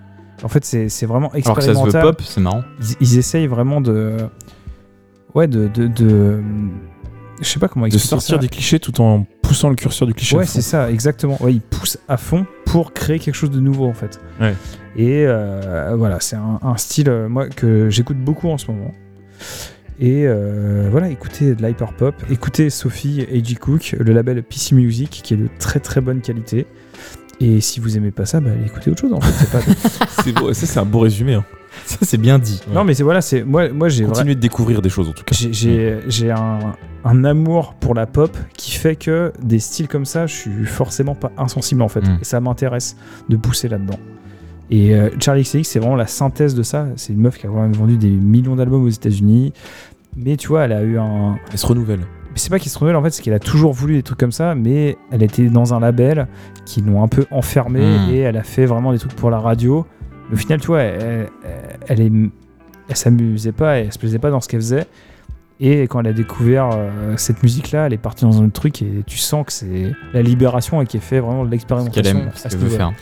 [0.43, 2.03] En fait, c'est, vraiment Alors que ça se expérimental.
[2.07, 2.63] veut pop, c'est marrant.
[2.81, 4.17] ils, ils essayent vraiment de.
[5.37, 5.69] Ouais, de.
[5.69, 6.41] de, de-
[7.41, 8.41] je sais pas comment De expliquer sortir ça.
[8.41, 10.37] des clichés tout en poussant le curseur du cliché.
[10.37, 11.37] Ouais, c'est ça, exactement.
[11.43, 14.19] Ouais, ils poussent à fond pour créer quelque chose de nouveau en fait.
[14.41, 14.55] Ouais.
[14.97, 18.93] Et euh, voilà, c'est un, un style euh, moi que j'écoute beaucoup en ce moment.
[20.01, 23.55] Et euh, voilà, écoutez de l'hyperpop, écoutez Sophie A.G.
[23.57, 26.67] Cook, le label PC Music, qui est de très très bonne qualité.
[27.41, 29.45] Et si vous aimez pas ça, bah allez écouter autre chose en fait.
[29.45, 31.35] c'est pas- C'est beau- ça, c'est un beau résumé.
[31.35, 31.45] hein.
[31.85, 32.61] Ça, c'est bien dit.
[32.73, 35.25] non mais c'est voilà, c'est moi moi j'ai Continuez de découvrir des choses en tout
[35.25, 35.35] cas.
[35.37, 36.59] j'ai- un,
[37.05, 41.15] un amour pour la pop qui fait que des styles comme ça, je suis forcément
[41.15, 42.01] pas insensible en fait.
[42.01, 42.19] Mm.
[42.21, 42.97] Et ça m'intéresse
[43.29, 43.99] de pousser là-dedans.
[44.71, 46.87] Et euh, Charlie XCX, c'est vraiment la synthèse de ça.
[46.97, 49.53] C'est une meuf qui a quand même vendu des millions d'albums aux États-Unis.
[50.17, 51.37] Mais tu vois, elle a eu un.
[51.53, 52.01] Elle se renouvelle.
[52.01, 54.19] Mais c'est pas qu'elle se renouvelle en fait, c'est qu'elle a toujours voulu des trucs
[54.19, 56.27] comme ça, mais elle était dans un label
[56.65, 58.11] qui l'ont un peu enfermée Mm.
[58.11, 59.87] et elle a fait vraiment des trucs pour la radio.
[60.29, 62.13] Mais au final, tu vois, elle, elle, elle est,
[62.89, 64.87] elle s'amusait pas, elle se plaisait pas dans ce qu'elle faisait.
[65.59, 68.83] Et quand elle a découvert euh, cette musique-là, elle est partie dans un autre truc
[68.83, 72.03] et tu sens que c'est la libération et qui est fait vraiment de l'expérimentation.
[72.03, 72.93] qu'elle aime, ce qu'elle veut faire.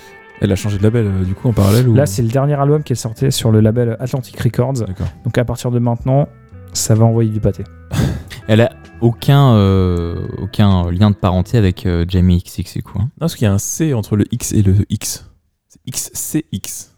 [0.40, 1.94] Elle a changé de label euh, du coup en parallèle ou...
[1.94, 4.84] Là, c'est le dernier album qu'elle sortait sur le label Atlantic Records.
[5.24, 6.28] Donc à partir de maintenant,
[6.72, 7.64] ça va envoyer du pâté.
[8.46, 8.70] Elle a
[9.00, 12.98] aucun, euh, aucun lien de parenté avec euh, Jamie XX, du coup.
[12.98, 13.04] hein.
[13.04, 15.28] Non, parce qu'il y a un C entre le X et le X.
[15.68, 16.93] C'est XCX.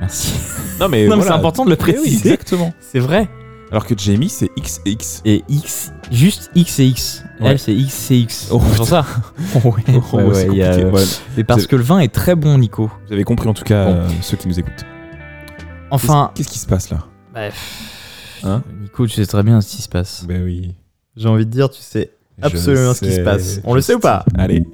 [0.00, 0.34] Merci.
[0.80, 1.22] Non mais, non, mais voilà.
[1.24, 2.32] c'est important de le Eh oui, préciser.
[2.32, 2.72] exactement.
[2.80, 3.28] c'est vrai.
[3.72, 5.22] Alors que Jamie, c'est XX.
[5.24, 7.24] Et X, juste X et X.
[7.40, 7.48] Ouais.
[7.50, 8.48] Elle, c'est X et X.
[8.52, 9.04] Oh, c'est ça.
[9.56, 9.82] Oh, ouais,
[10.12, 10.76] Oh, ouais, ouais, y a,
[11.36, 12.90] mais parce que le vin est très bon, Nico.
[13.06, 13.92] vous avez compris en tout cas Bon.
[14.00, 14.84] euh, ceux qui nous écoutent.
[15.90, 16.98] Enfin, Qu'est-ce qui se passe là
[17.32, 17.54] bref.
[18.44, 20.24] Hein Nico, tu sais très bien ce qui se passe.
[20.28, 20.74] Ben oui.
[21.16, 22.10] J'ai envie de dire, tu sais
[22.42, 23.60] absolument ce qui se passe.
[23.64, 24.64] On le sait ou pas Allez.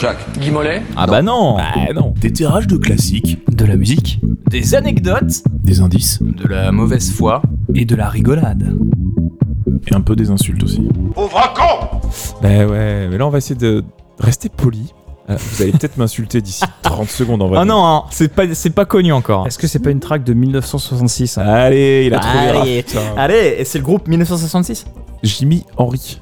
[0.00, 0.24] Jacques.
[0.38, 2.12] Guy Mollet Ah bah non Ah non.
[2.20, 4.20] Des tirages de classiques, De la musique,
[4.50, 7.42] Des anecdotes, des indices de la mauvaise foi.
[7.74, 8.76] et de la rigolade.
[9.86, 10.86] Et un peu des insultes aussi.
[11.14, 11.98] Pauvre con
[12.42, 13.84] Ben ouais, mais là on va essayer de
[14.18, 14.92] rester poli.
[15.28, 17.58] Euh, vous allez peut-être m'insulter d'ici 30 secondes en vrai.
[17.60, 19.46] Ah non, hein, c'est pas, c'est pas connu encore.
[19.46, 21.42] Est-ce que c'est pas une track de 1966 hein?
[21.42, 22.38] Allez, il a trouvé.
[22.38, 22.84] Allez.
[23.16, 24.84] Allez, et c'est le groupe 1966
[25.22, 26.20] Jimmy Henry.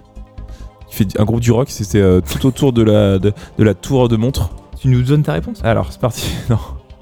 [0.95, 4.09] Fait un groupe du rock, c'était euh, tout autour de la, de, de la tour
[4.09, 4.51] de montre.
[4.79, 5.59] Tu nous donnes ta réponse?
[5.65, 6.27] Alors, c'est parti.
[6.51, 6.59] Non.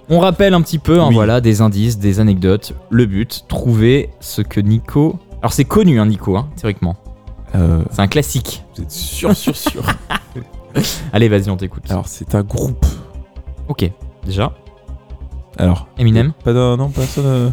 [0.08, 1.14] On rappelle un petit peu, hein, Oui.
[1.14, 2.74] voilà, des indices, des anecdotes.
[2.90, 5.18] Le but, trouver ce que Nico.
[5.42, 6.96] Alors c'est connu, hein, Nico, hein, théoriquement.
[7.54, 8.64] Euh, C'est un classique.
[8.76, 9.82] vous êtes sûr, sûr, sûr.
[11.12, 11.84] Allez, vas-y, on t'écoute.
[11.90, 12.84] Alors, c'est un groupe.
[13.68, 13.90] Ok,
[14.24, 14.52] déjà.
[15.58, 15.86] Alors.
[15.98, 16.32] Eminem.
[16.44, 17.26] Pas d'un- non, personne.
[17.26, 17.50] euh,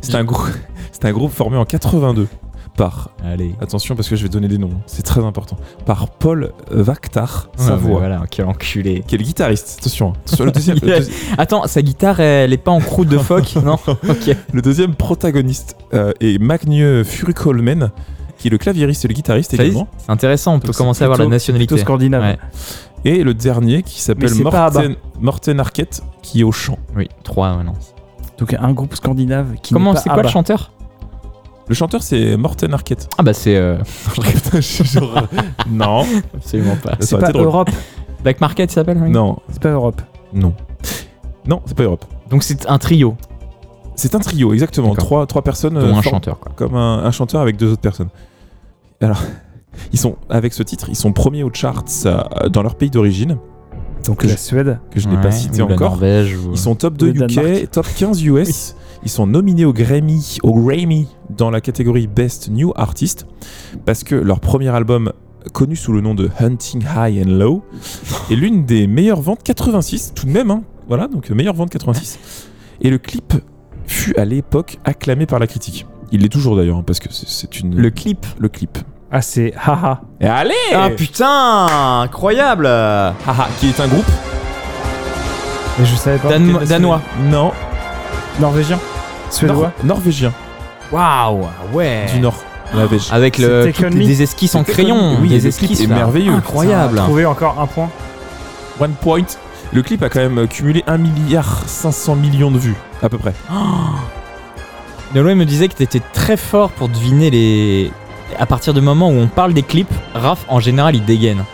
[0.00, 0.48] C'est un groupe.
[0.92, 2.28] C'est un groupe formé en 82
[2.76, 3.10] par.
[3.24, 3.54] Allez.
[3.60, 4.70] Attention parce que je vais donner des noms.
[4.86, 5.56] C'est très important.
[5.86, 7.98] Par Paul Vaktar, sa voix.
[8.00, 9.04] Voilà, quel enculé.
[9.06, 9.78] Qui est le guitariste.
[9.80, 10.14] Attention.
[10.26, 10.78] Sur le deuxième.
[10.82, 13.78] Le deuxi- Attends, sa guitare, elle est pas en croûte de phoque Non?
[13.86, 14.36] Ok.
[14.52, 17.90] Le deuxième protagoniste euh, est Magneux Furukolmen,
[18.38, 19.88] qui est le claviériste et le guitariste Ça également.
[19.98, 21.76] C'est intéressant, on peut Donc, commencer à voir la nationalité.
[21.78, 22.22] Scandinave.
[22.22, 22.38] Ouais.
[23.04, 26.78] Et le dernier qui s'appelle Morten, Morten Arquette, qui est au chant.
[26.96, 27.72] Oui, 3, ouais, non.
[28.38, 30.72] Donc un groupe scandinave qui Comment, c'est quoi le chanteur?
[31.68, 33.08] Le chanteur c'est Morten Arquette.
[33.18, 33.56] Ah bah c'est...
[33.56, 33.78] euh,
[34.14, 35.40] Putain, je suis genre, euh,
[35.70, 36.04] non.
[36.34, 36.96] Absolument pas.
[37.00, 37.30] C'est pas.
[37.32, 37.70] Europe.
[38.22, 40.00] Black Market, il s'appelle oui Non, C'est pas Europe.
[40.32, 40.54] non.
[41.46, 42.04] Non, c'est pas Europe.
[42.30, 43.16] Donc c'est un trio,
[43.96, 44.94] C'est un trio, exactement.
[44.94, 45.74] Trois, trois personnes.
[45.74, 46.52] dont euh, un forment chanteur, quoi.
[46.54, 48.08] Comme un, un chanteur avec deux autres personnes.
[49.00, 49.20] Alors,
[49.92, 53.38] ils sont, avec ce titre, ils sont premiers aux charts euh, dans leur pays d'origine,
[54.06, 54.78] Donc Que la je- Suède.
[54.92, 55.90] que je n'ai pas cité ou la encore.
[55.90, 57.62] Norvège, ou- Ils sont top 2 Le Danemark.
[57.64, 58.76] UK, top 15 US.
[59.04, 63.26] Ils sont nominés au Grammy, au Grammy dans la catégorie Best New Artist
[63.84, 65.12] parce que leur premier album
[65.52, 67.64] connu sous le nom de Hunting High and Low
[68.30, 70.62] est l'une des meilleures ventes 86 tout de même hein.
[70.88, 72.48] voilà donc meilleure vente 86
[72.80, 73.34] et le clip
[73.86, 75.86] fut à l'époque acclamé par la critique.
[76.12, 78.78] Il l'est toujours d'ailleurs hein, parce que c'est- une Le clip le clip.
[79.10, 80.02] Ah c'est haha.
[80.20, 84.06] Et allez Ah putain Incroyable Haha, qui est un groupe
[85.78, 86.28] Mais je savais pas.
[86.28, 87.00] Dan- Danois.
[87.30, 87.50] Non,
[88.40, 88.78] Norvégien.
[89.32, 89.72] Suédois.
[89.82, 90.32] Nor- norvégien
[90.90, 92.36] Waouh Ouais du Nord.
[92.74, 93.08] Norvège.
[93.12, 95.96] Avec le, C'est toutes esquisses en C'est crayon, Oui, des le clip esquisses est là.
[95.96, 96.32] merveilleux.
[96.32, 96.96] incroyable.
[96.98, 97.90] Trouvé encore un point.
[98.80, 99.24] One Point.
[99.74, 103.32] Le clip a quand même cumulé 1 milliard 500 millions de vues, à peu près.
[105.14, 107.90] Nolwenn me disait que t'étais très fort pour deviner les.
[108.38, 111.44] À partir du moment où on parle des clips, Raph en général il dégaine.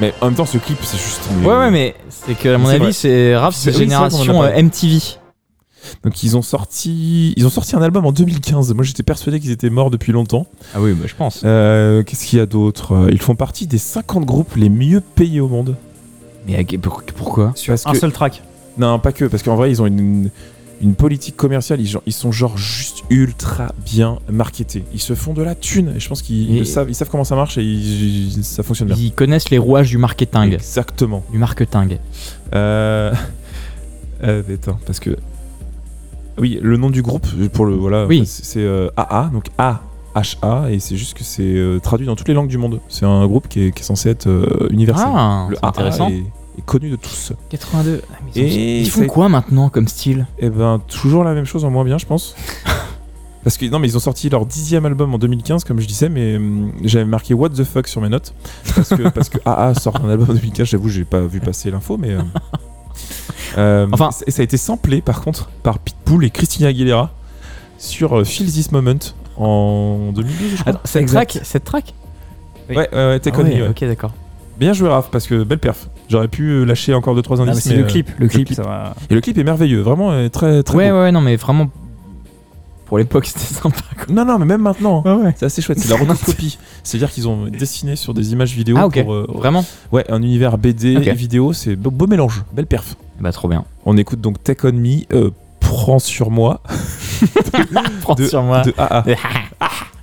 [0.00, 1.22] Mais en même temps, ce clip, c'est juste.
[1.42, 2.92] Ouais, ouais, mais c'est que, à mon C'est avis, vrai.
[2.92, 5.00] c'est Raph, C'est- c'est oui, c'est vrai qu'on en a génération euh, MTV.
[6.04, 8.72] Donc ils ont sorti, ils ont sorti un album en 2015.
[8.74, 10.46] Moi, j'étais persuadé qu'ils étaient morts depuis longtemps.
[10.74, 11.42] Ah oui, bah, je pense.
[11.44, 12.92] Euh, Qu'est-ce qu'il y a d'autre?
[12.92, 15.76] Euh, Ils font partie des 50 groupes les mieux payés au monde.
[16.46, 16.64] Mais
[17.16, 17.52] pourquoi?
[17.66, 18.42] Parce Un que- seul track.
[18.78, 20.30] Non, pas que, parce qu'en vrai, ils ont une,
[20.80, 21.80] une politique commerciale.
[21.80, 24.84] Ils, ils sont genre juste ultra bien marketés.
[24.94, 25.92] Ils se font de la thune.
[25.96, 28.88] Et je pense qu'ils savent, ils savent comment ça marche et ils- ils- ça fonctionne
[28.88, 28.96] bien.
[28.96, 30.52] Ils connaissent les rouages du marketing.
[30.52, 31.24] Exactement.
[31.32, 31.98] Du marketing.
[32.54, 33.12] Euh...
[34.22, 35.16] euh, attends, parce que
[36.40, 38.24] oui, le nom du groupe pour le voilà, Oui.
[38.26, 39.80] c'est euh, AA, donc A
[40.14, 42.80] H A et c'est juste que c'est euh, traduit dans toutes les langues du monde.
[42.88, 45.06] C'est un groupe qui est, qui est censé être euh, universel.
[45.08, 46.08] Ah, le AA intéressant.
[46.08, 46.24] est,
[46.58, 47.32] est connu de tous.
[47.50, 48.02] 82.
[48.10, 50.26] Ah, mais Et ils font quoi maintenant comme style?
[50.38, 52.34] Et ben toujours la même chose en moins bien, je pense.
[53.44, 56.08] Parce que non, mais ils ont sorti leur dixième album en 2015, comme je disais,
[56.08, 58.34] mais hum, j'avais marqué What the fuck sur mes notes
[58.74, 60.66] parce que parce que AA sort un album en 2015.
[60.68, 62.20] J'avoue, j'ai pas vu passer l'info, mais euh,
[63.56, 67.10] euh, Enfin- et ça a été samplé par contre par Pitbull et Christina Aguilera
[67.78, 68.98] sur euh, Feel This Moment
[69.36, 70.70] en 2012, je crois.
[70.70, 71.30] Attends, cette Exact.
[71.30, 71.94] track, cette track?
[72.68, 72.74] Ouais,
[73.20, 73.68] Take Ah ouais, ouais.
[73.68, 74.12] Ok, d'accord.
[74.58, 75.88] Bien joué, Raph, parce que belle perf.
[76.08, 77.64] J'aurais pu euh, lâcher encore 2-3 Ah, mais indices.
[77.64, 78.10] c'est mais, le euh, clip.
[78.18, 78.94] Le clip, ça va.
[79.08, 80.96] Et le clip est merveilleux, vraiment très très Ouais, beau.
[80.96, 81.68] ouais, ouais, non, mais vraiment.
[82.88, 83.76] Pour l'époque, c'était sympa.
[83.96, 84.14] Quoi.
[84.14, 85.02] Non, non, mais même maintenant.
[85.04, 85.16] hein.
[85.16, 85.34] Ouais, ouais.
[85.36, 86.58] C'est assez chouette, c'est la rotoscopie.
[86.82, 89.02] C'est-à-dire qu'ils ont dessiné sur des images vidéo Ah, ok.
[89.02, 92.96] pour euh, Vraiment ouais, un univers BD et vidéo, c'est beau, beau mélange, belle perf.
[93.20, 93.64] Bah, trop bien.
[93.84, 96.62] On écoute donc Take On Me, euh, Prends sur moi
[98.00, 98.62] Prends sur moi.
[98.62, 99.04] de AA.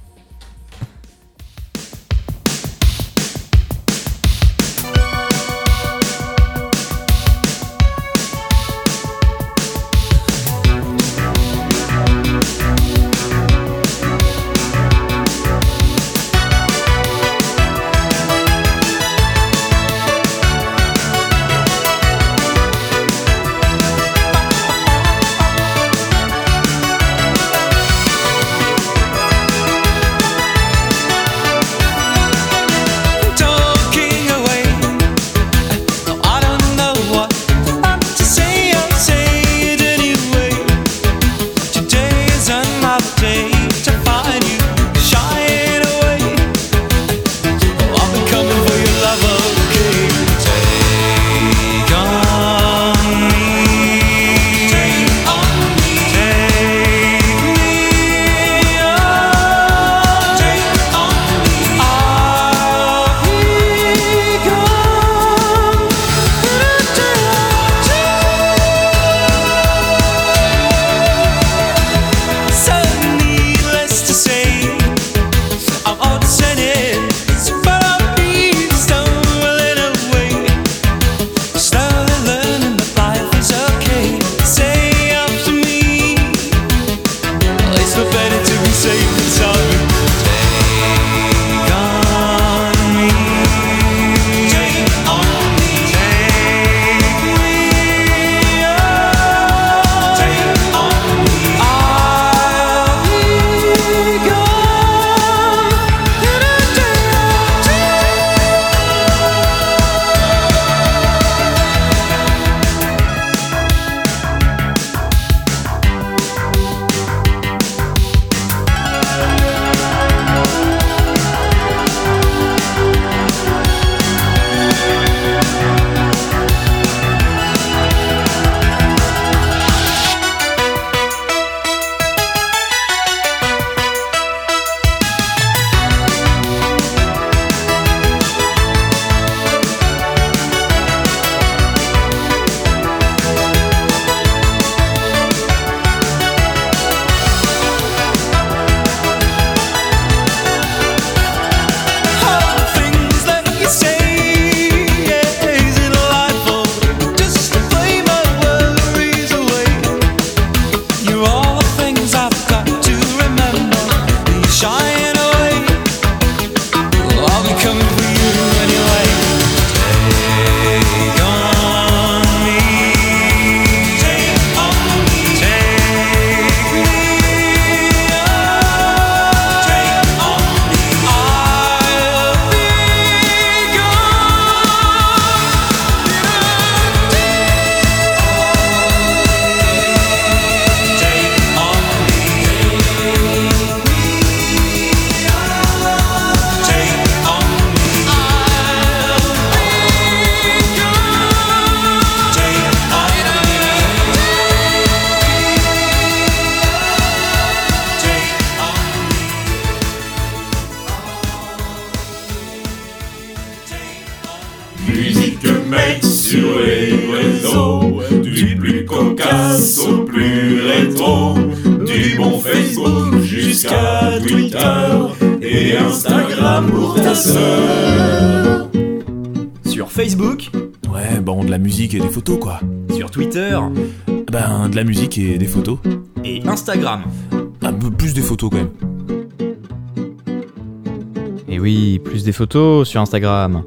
[242.54, 243.64] sur Instagram.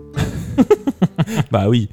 [1.50, 1.88] Bah oui.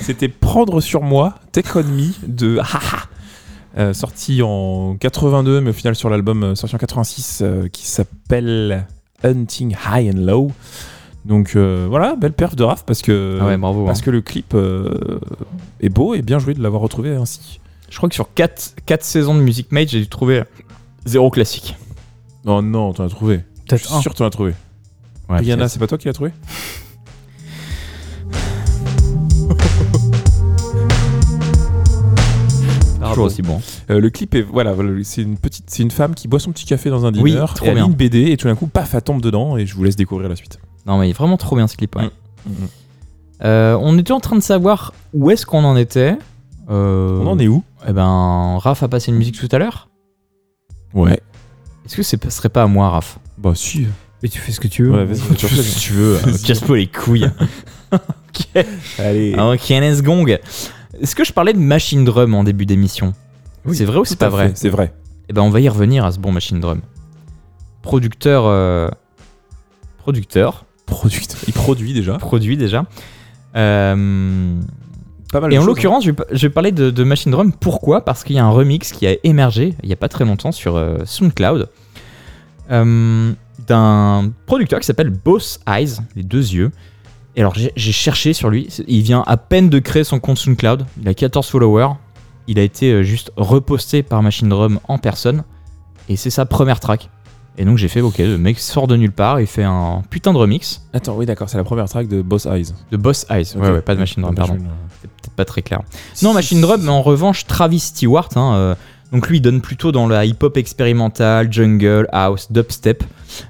[0.00, 3.04] C'était Prendre sur moi, Take On Me de Haha.
[3.76, 7.86] Euh, sorti en 82, mais au final sur l'album euh, sorti en 86 euh, qui
[7.86, 8.86] s'appelle
[9.22, 10.50] Hunting High and Low.
[11.24, 13.84] Donc euh, voilà, belle perf de Raph parce que, Ah ouais, bravo.
[13.84, 14.02] parce hein.
[14.04, 14.56] que le clip
[15.80, 17.60] est beau et bien joué de l'avoir retrouvé ainsi.
[17.90, 20.42] Je crois que sur 4, saisons de Music Mate, j'ai dû trouver
[21.04, 21.76] zéro classique.
[22.44, 23.40] Non, non, t'en as trouvé.
[23.70, 24.54] Je suis sûr que t'en as trouvé.
[25.28, 25.70] Ouais, Rihanna, peut-être.
[25.72, 26.32] c'est pas toi qui l'as trouvé
[33.10, 33.60] toujours aussi bon.
[33.90, 36.66] Euh, le clip est voilà, c'est une petite, c'est une femme qui boit son petit
[36.66, 37.86] café dans un Oui, dîner, trop et elle lit bien.
[37.86, 40.28] une BD et tout d'un coup, paf, elle tombe dedans et je vous laisse découvrir
[40.28, 40.58] la suite.
[40.86, 41.94] Non, mais il est vraiment trop bien ce clip.
[41.96, 42.04] ouais.
[42.46, 42.54] Mm, mm.
[43.44, 46.16] Euh, on était en train de savoir où est-ce qu'on en était.
[46.70, 49.88] Euh, On en est où Eh ben, Raph a passé une musique tout à l'heure.
[50.92, 51.20] Ouais.
[51.86, 53.18] Est-ce que c'est- ce serait pas à moi, Raph?
[53.38, 53.86] Bah si.
[54.22, 54.90] Mais tu fais ce que tu veux.
[54.90, 55.62] Ouais, vas-y, tu refais.
[55.62, 57.30] Si tu veux, casse-toi les couilles.
[57.92, 58.64] ok.
[58.98, 59.34] Allez.
[59.38, 60.28] Ok, let's gong.
[61.00, 63.14] Est-ce que je parlais de Machine Drum en début d'émission
[63.64, 64.92] Oui, C'est vrai ou tout c'est pas vrai fait, C'est vrai.
[65.28, 66.80] Eh ben, on va y revenir à ce bon Machine Drum.
[67.82, 68.44] Producteur.
[68.46, 68.88] euh,
[69.98, 70.64] Producteur.
[70.86, 71.38] Producteur.
[71.46, 72.14] Il produit déjà.
[72.18, 72.86] Produit déjà.
[73.54, 74.54] Euh,
[75.32, 75.52] Pas mal.
[75.52, 77.52] Et de en choses, l'occurrence, je, vais pa- je vais parler de, de Machine Drum.
[77.52, 78.04] Pourquoi?
[78.04, 80.50] Parce qu'il y a un remix qui a émergé il n'y a pas très longtemps
[80.52, 81.68] sur euh, SoundCloud
[82.70, 83.32] euh,
[83.66, 86.70] d'un producteur qui s'appelle Boss Eyes, les deux yeux.
[87.36, 88.68] Et alors j'ai cherché sur lui.
[88.88, 90.84] Il vient à peine de créer son compte SoundCloud.
[91.00, 91.94] Il a 14 followers.
[92.48, 95.44] Il a été euh, juste reposté par Machine Drum en personne.
[96.08, 97.10] Et c'est sa première track.
[97.58, 99.40] Et donc j'ai fait, ok, le mec sort de nulle part.
[99.40, 100.82] Il fait un putain de remix.
[100.92, 102.72] Attends, oui, d'accord, c'est la première track de Boss Eyes.
[102.90, 103.52] de Boss Eyes.
[103.54, 103.62] Ok.
[103.62, 104.56] Ouais, ouais, pas de Machine Drum, pardon.
[105.02, 105.82] C'est peut-être pas très clair.
[106.22, 108.74] Non, Machine Drum, mais en revanche, Travis Stewart, hein, euh,
[109.12, 113.04] donc lui, il donne plutôt dans la hip-hop expérimentale, jungle, house, dubstep.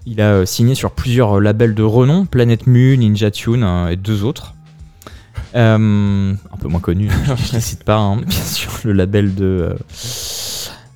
[0.07, 3.89] Il a euh, signé sur plusieurs euh, labels de renom, Planet Mu, Ninja Tune euh,
[3.89, 4.55] et deux autres.
[5.55, 7.11] Un peu moins connus,
[7.51, 9.77] je ne cite pas, hein, bien sûr, le label de...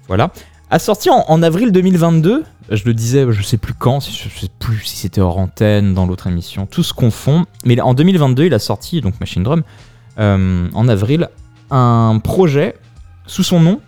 [0.07, 0.31] voilà.
[0.71, 4.49] A sorti en, en avril 2022, je le disais, je sais plus quand, je sais
[4.59, 7.45] plus si c'était hors antenne, dans l'autre émission, tout se confond.
[7.65, 9.65] Mais en 2022, il a sorti, donc Machine Drum,
[10.17, 11.29] en avril
[11.71, 12.77] un projet
[13.27, 13.81] sous son nom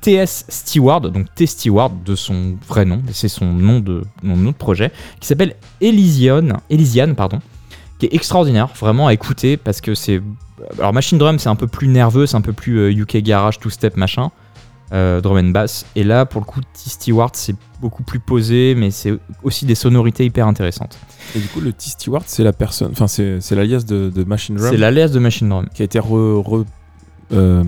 [0.00, 4.50] TS Steward, donc T Steward de son vrai nom, c'est son nom de mon nom
[4.50, 7.40] de projet, qui s'appelle Elysian, Elysian pardon,
[7.98, 10.20] qui est extraordinaire, vraiment à écouter parce que c'est
[10.78, 13.58] alors Machine Drum c'est un peu plus nerveux, c'est un peu plus euh, UK garage
[13.58, 14.30] two step machin,
[14.92, 18.74] euh, drum and bass, et là pour le coup T Steward c'est beaucoup plus posé,
[18.76, 19.12] mais c'est
[19.42, 20.98] aussi des sonorités hyper intéressantes.
[21.34, 21.90] Et du coup, le T.
[21.90, 22.88] Stewart, c'est la personne.
[22.92, 25.68] Enfin, c'est c'est l'alias de, de Machine Drum C'est l'alias de Machine Drum.
[25.74, 26.40] qui a été re.
[26.40, 26.64] re-
[27.32, 27.64] euh,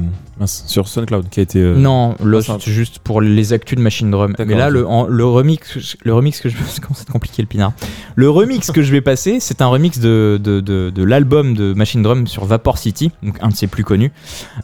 [0.47, 1.59] sur SoundCloud, qui a été.
[1.60, 2.14] euh, Non,
[2.60, 4.35] c'est juste pour les actus de Machine Drum.
[4.39, 7.48] Mais là, le, en- le remix, le remix que je c'est comment c'est compliqué le
[7.48, 7.72] pinard?
[8.14, 11.74] Le remix que je vais passer, c'est un remix de, de, de, de l'album de
[11.74, 14.12] Machine Drum sur Vapor City, donc un de ses plus connus.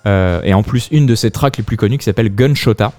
[0.06, 2.92] Euh, et en plus, une de ses tracks les plus connues qui s'appelle Gunshota.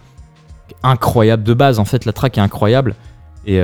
[0.84, 2.96] Incroyable de base, en fait, la track est incroyable.
[3.48, 3.60] Et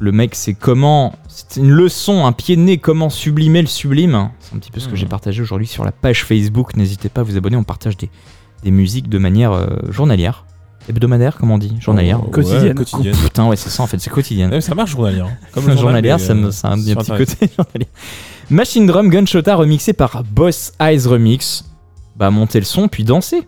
[0.00, 1.14] le mec, c'est comment.
[1.28, 4.30] C'est une leçon, un pied de nez, comment sublimer le sublime.
[4.40, 6.74] C'est un petit peu ce que j'ai partagé aujourd'hui sur la page Facebook.
[6.76, 8.10] N'hésitez pas à vous abonner, on partage des,
[8.64, 10.46] des musiques de manière euh, journalière.
[10.88, 12.18] Hebdomadaire, comment on dit Journalière.
[12.20, 12.74] Oh, ouais, Quotidienne.
[12.74, 13.14] quotidienne.
[13.14, 14.50] Putain, ouais, c'est ça en fait, c'est quotidienne.
[14.50, 15.20] Ouais, ça marche journalier.
[15.20, 15.28] hein.
[15.52, 17.86] Comme le journalière, mais, ça me, euh, ça a un, petit côté journalier.
[18.48, 21.64] Machine Drum Gunshota remixé par Boss Eyes Remix.
[22.16, 23.46] Bah, montez le son puis dansez.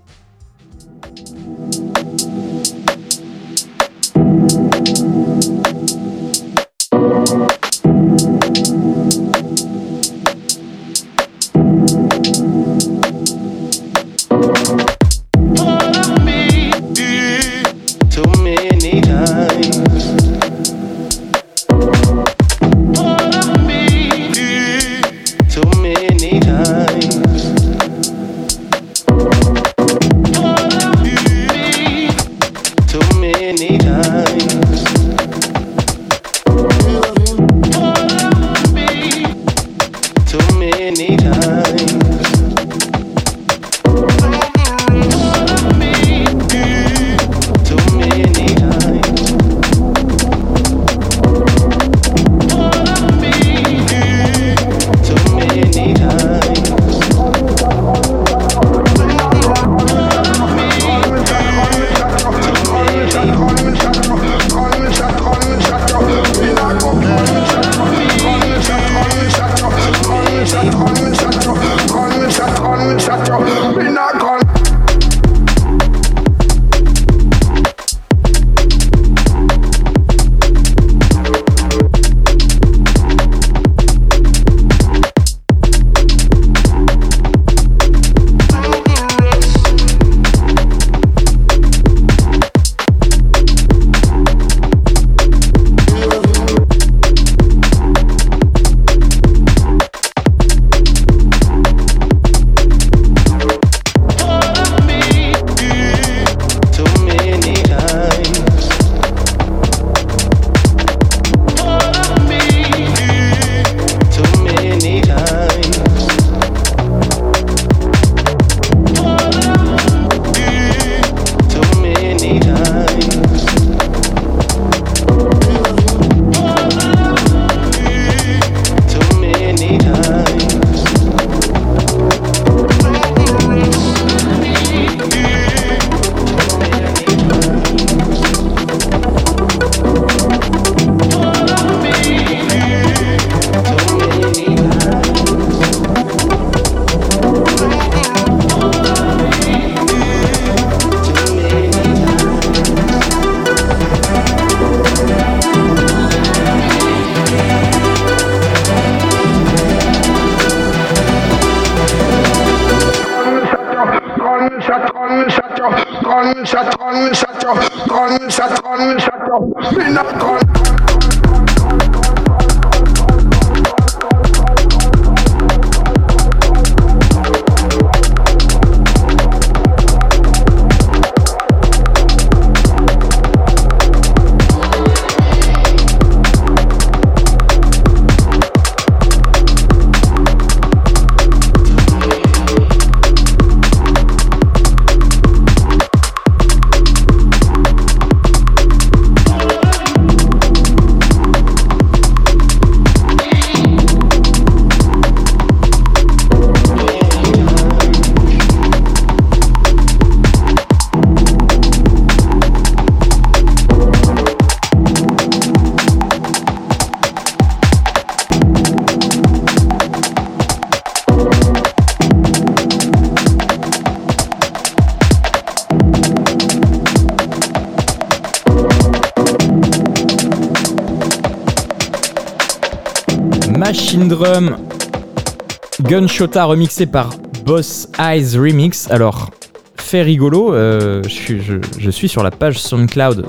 [235.93, 237.11] Gunshota remixé par
[237.45, 238.91] Boss Eyes Remix.
[238.91, 239.29] Alors,
[239.77, 243.27] fait rigolo, euh, je, suis, sur la page SoundCloud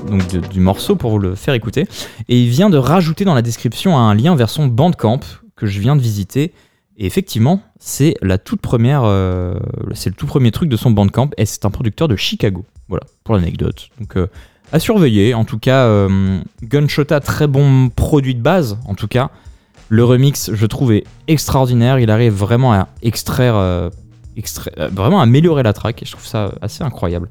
[0.48, 1.86] du morceau pour vous le faire écouter.
[2.30, 5.20] Et il vient de rajouter dans la description un lien vers son Bandcamp
[5.56, 6.54] que je viens de visiter.
[6.96, 9.58] Et effectivement, c'est la toute première, euh,
[9.92, 11.28] c'est le tout premier truc de son Bandcamp.
[11.36, 12.64] Et c'est un producteur de Chicago.
[12.88, 13.90] Voilà, pour l'anecdote.
[14.00, 14.28] Donc, euh,
[14.72, 15.34] à surveiller.
[15.34, 16.08] En tout cas,
[16.62, 19.30] Gunshota, très bon produit de base, en tout cas.
[19.90, 21.98] Le remix, je trouve, est extraordinaire.
[21.98, 23.90] Il arrive vraiment à extraire, euh,
[24.78, 26.02] euh, vraiment à améliorer la track.
[26.02, 27.28] Et je trouve ça assez incroyable.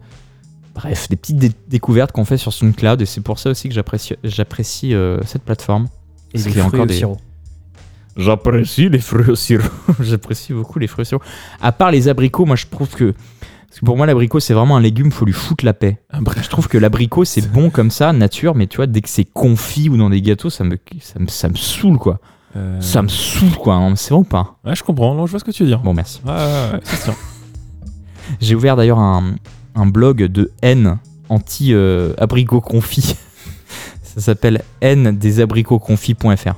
[0.76, 3.02] Bref, des petites dé- découvertes qu'on fait sur SoundCloud.
[3.02, 3.76] Et c'est pour ça aussi que
[4.24, 5.88] j'apprécie, euh, cette plateforme.
[6.34, 7.18] Et les fruits au des- sirop.
[8.16, 9.68] J'apprécie les fruits au sirop.
[10.00, 11.24] J'apprécie beaucoup les fruits au sirop.
[11.62, 13.14] À part les abricots, moi je trouve que.
[13.68, 15.98] Parce que pour moi, l'abricot, c'est vraiment un légume, faut lui foutre la paix.
[16.44, 19.26] Je trouve que l'abricot, c'est bon comme ça, nature, mais tu vois, dès que c'est
[19.26, 22.20] confit ou dans des gâteaux, ça me, ça me, ça me saoule, quoi.
[22.56, 23.76] Euh, Ça me saoule, quoi.
[23.76, 23.96] hein.
[23.96, 24.58] C'est vrai ou pas?
[24.66, 25.16] Ouais, je comprends.
[25.16, 25.80] Non, je vois ce que tu veux dire.
[25.80, 26.22] Bon, merci.
[26.26, 27.14] Ouais, ouais, ouais.
[28.40, 29.36] J'ai ouvert d'ailleurs un,
[29.76, 30.98] un blog de haine
[31.30, 33.16] anti-abricot confit.
[34.04, 36.54] ça s'appelle haine des abricotsconfits.fr.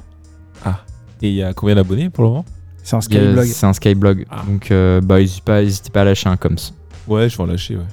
[1.22, 2.46] Et il y a combien d'abonnés pour le moment?
[2.84, 3.46] C'est un skyblog.
[3.46, 4.26] C'est un skyblog.
[4.48, 5.62] Donc, euh, bah, n'hésitez pas,
[5.94, 6.56] pas à lâcher un coms.
[7.08, 7.84] Ouais, je vais en lâcher, ouais.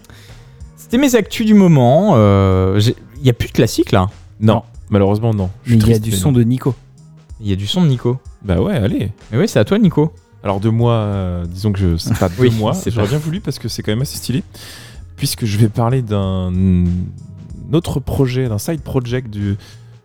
[0.76, 2.12] C'était mes actus du moment.
[2.16, 2.80] euh,
[3.20, 4.08] Il y a plus de classique là?
[4.40, 5.50] Non, malheureusement, non.
[5.66, 6.38] Mais il y a du son non.
[6.38, 6.74] de Nico.
[7.42, 8.18] Il y a du son de Nico.
[8.42, 9.10] Bah ouais, allez.
[9.30, 10.12] Mais oui, c'est à toi, Nico.
[10.44, 13.18] Alors de moi, euh, disons que je c'est pas de Oui, moi, c'est j'aurais bien
[13.18, 14.42] voulu parce que c'est quand même assez stylé,
[15.16, 16.52] puisque je vais parler d'un
[17.72, 19.56] autre projet, d'un side project du,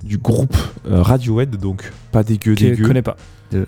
[0.04, 0.56] du groupe
[0.88, 2.88] euh, Radiohead, donc pas dégueu Que je dégueu.
[2.88, 3.18] connais pas.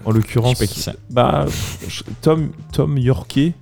[0.06, 0.96] En l'occurrence, Je sais pas qui c'est.
[1.10, 1.46] bah
[1.88, 3.54] je- Tom Tom Yorké,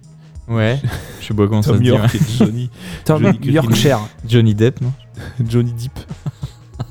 [0.49, 0.79] Ouais.
[1.21, 1.89] Je sais pas comment ça se Tom dit.
[1.89, 2.19] York ouais.
[2.19, 2.69] et Johnny
[3.05, 3.47] Tom Johnny.
[3.51, 3.99] Yorkshire.
[4.27, 4.93] Johnny Depp, non
[5.47, 5.99] Johnny Deep.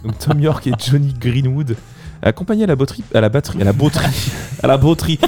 [0.05, 1.74] Donc Tom York et Johnny Greenwood
[2.27, 4.07] accompagnés à la batterie, à la batterie, à la botterie,
[4.62, 5.19] à la botterie.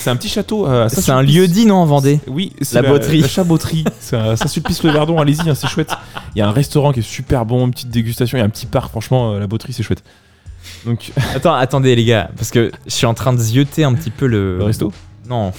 [0.00, 0.66] C'est- un petit château.
[0.66, 3.20] euh, C'est un lieu dit, non, en Vendée Oui, c'est La botterie.
[3.20, 3.84] La chaboterie.
[4.00, 5.92] C'est à Saint-Sulpice-le-Verdon, allez-y, hein, c'est chouette.
[6.34, 8.46] Il y a un restaurant qui est super bon, une petite dégustation, il y a
[8.46, 10.02] un petit parc, franchement, euh, la botterie, c'est chouette.
[10.86, 14.10] Donc, Attends, attendez, les gars, parce que je suis en train de zioter un petit
[14.10, 14.58] peu le.
[14.58, 14.92] le resto?
[15.28, 15.52] Non.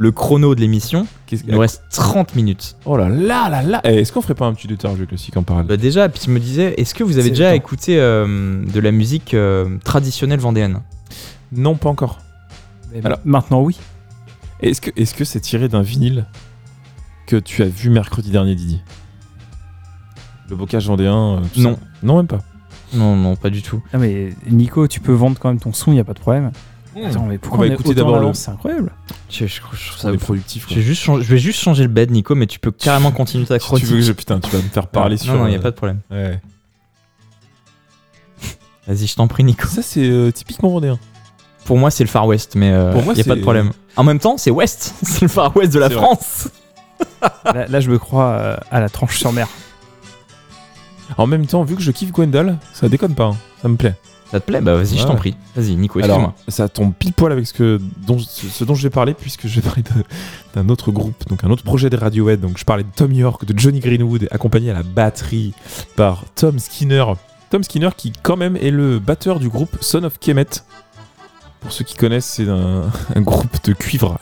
[0.00, 1.06] Le chrono de l'émission.
[1.32, 2.76] Il nous reste 30 minutes.
[2.84, 5.36] Oh là là là là Eh, Est-ce qu'on ferait pas un petit détail jeu classique
[5.36, 5.66] en parallèle?
[5.66, 8.92] Bah déjà, puis je me disais, est-ce que vous avez déjà écouté euh, de la
[8.92, 10.80] musique euh, traditionnelle vendéenne?
[11.50, 12.18] Non, pas encore.
[12.92, 13.76] Mais Alors- Maintenant, oui.
[14.60, 16.26] Est-ce que est-ce que c'est tiré d'un vinyle
[17.26, 18.80] que tu as vu mercredi dernier, Didi?
[20.48, 21.74] Le bocage vendéen euh, tout Non.
[21.74, 21.80] ça?
[22.02, 22.38] Non, même pas.
[22.94, 23.82] Non, non, pas du tout.
[23.92, 26.20] Ah, mais Nico, tu peux vendre quand même ton son, il n'y a pas de
[26.20, 26.52] problème.
[27.06, 28.92] Attends, mais pourquoi On va on est écouter d'abord le- C'est incroyable.
[29.30, 30.66] Je, je- je trouve ça productif.
[30.68, 33.12] Je vais, juste changer- je vais juste changer le bed, Nico, mais tu peux carrément
[33.12, 33.86] continuer ta Si tu chronique.
[33.86, 35.34] veux que je, putain, tu vas me faire parler non, sur.
[35.34, 36.00] non, il n'y a euh, pas de problème.
[36.10, 36.40] ouais.
[38.86, 39.66] Vas-y, je t'en prie, Nico.
[39.68, 40.98] Ça, c'est euh, typiquement vendéen.
[41.66, 43.72] Pour moi, c'est le Far West, mais il Pour moi, n'y a pas de problème.
[43.96, 44.94] En même temps, c'est West.
[45.02, 45.90] c'est le Far West de la.
[45.90, 46.48] France.
[47.44, 49.48] là, là, je me crois euh, à la tranche sur mer.
[51.16, 53.26] En même temps, vu que je kiffe Gwendal, ça déconne pas.
[53.26, 53.36] hein.
[53.62, 53.94] Ça me plaît.
[54.30, 55.16] Ça te plaît Bah vas-y, je t'en ouais.
[55.16, 55.36] prie.
[55.56, 56.00] Vas-y, Nico.
[56.02, 59.14] Alors, ça tombe pile poil avec ce, que, dont, ce, ce dont je vais parler,
[59.14, 59.82] puisque je vais parler
[60.54, 62.40] d'un autre groupe, donc un autre projet de Radiohead.
[62.40, 65.54] Donc, je parlais de Tom York, de Johnny Greenwood, accompagné à la batterie
[65.96, 67.04] par Tom Skinner.
[67.50, 70.44] Tom Skinner, qui quand même est le batteur du groupe Son of Kemet.
[71.60, 72.82] Pour ceux qui connaissent, c'est un,
[73.16, 74.18] un groupe de cuivre,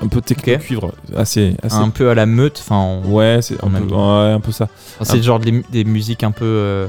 [0.00, 1.76] un peu, techno-cuivre, assez, assez.
[1.76, 3.96] Un peu à la meute, enfin, Ouais, c'est un, peu- aime bien.
[3.96, 4.68] ouais, un peu ça.
[4.94, 6.86] enfin, c'est le genre des, des musiques un peu euh,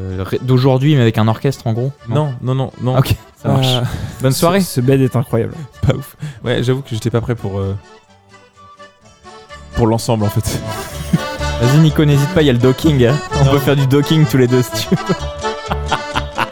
[0.00, 1.92] euh, d'aujourd'hui, mais avec un orchestre en gros.
[2.08, 2.96] Non, non, non, non.
[2.98, 3.66] Ok, ça marche.
[3.68, 3.82] Ah,
[4.20, 4.60] Bonne soirée.
[4.60, 5.54] Ce, ce bed est incroyable.
[5.86, 6.16] pas ouf.
[6.44, 7.58] Ouais, j'avoue que j'étais pas prêt pour.
[7.58, 7.74] euh,
[9.74, 10.60] pour l'ensemble en fait.
[11.60, 13.04] Vas-y Nico, n'hésite pas, il y a le docking.
[13.06, 13.16] hein.
[13.40, 15.14] On peut faire du docking tous les deux si tu veux.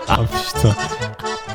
[0.09, 0.21] Ah
[0.55, 0.75] putain.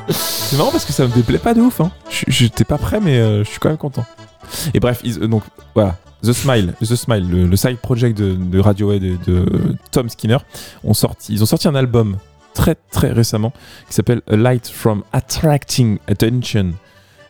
[0.10, 1.82] C'est marrant parce que ça me déplaît pas de ouf.
[1.82, 1.92] Hein.
[2.28, 4.06] J'étais pas prêt, mais euh, je suis quand même content.
[4.74, 5.44] Et bref, ils- euh, donc
[5.74, 5.96] voilà.
[6.26, 9.46] The Smile, The Smile, le, le side project de, de Radiohead et de
[9.92, 10.38] Tom Skinner,
[10.84, 12.18] ont sorti, ils ont sorti un album
[12.54, 13.54] très très récemment
[13.88, 16.72] qui s'appelle A Light from Attracting Attention.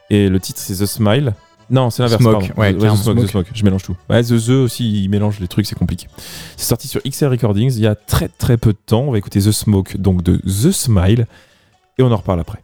[0.09, 1.33] Et le titre c'est The Smile.
[1.69, 2.21] Non, c'est l'inverse.
[2.21, 2.77] Smoke, ouais, The.
[2.77, 3.27] The Smoke, The Smoke.
[3.29, 3.47] Smoke.
[3.53, 3.95] Je mélange tout.
[4.07, 6.07] Ouais, The The aussi, il mélange les trucs, c'est compliqué.
[6.57, 9.01] C'est sorti sur XL Recordings il y a très très peu de temps.
[9.01, 11.25] On va écouter The Smoke, donc de The Smile,
[11.97, 12.59] et on en reparle après.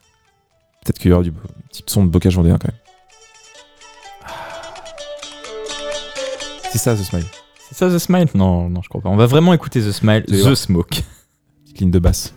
[0.85, 2.77] Peut-être qu'il y aura du petit son de bocage vendéen quand même.
[6.71, 7.25] C'est ça The Smile.
[7.67, 8.27] C'est ça The Smile?
[8.33, 9.09] Non, non, je crois pas.
[9.09, 10.55] On va vraiment écouter The Smile, The voir.
[10.55, 11.03] Smoke.
[11.65, 12.33] Petite ligne de basse.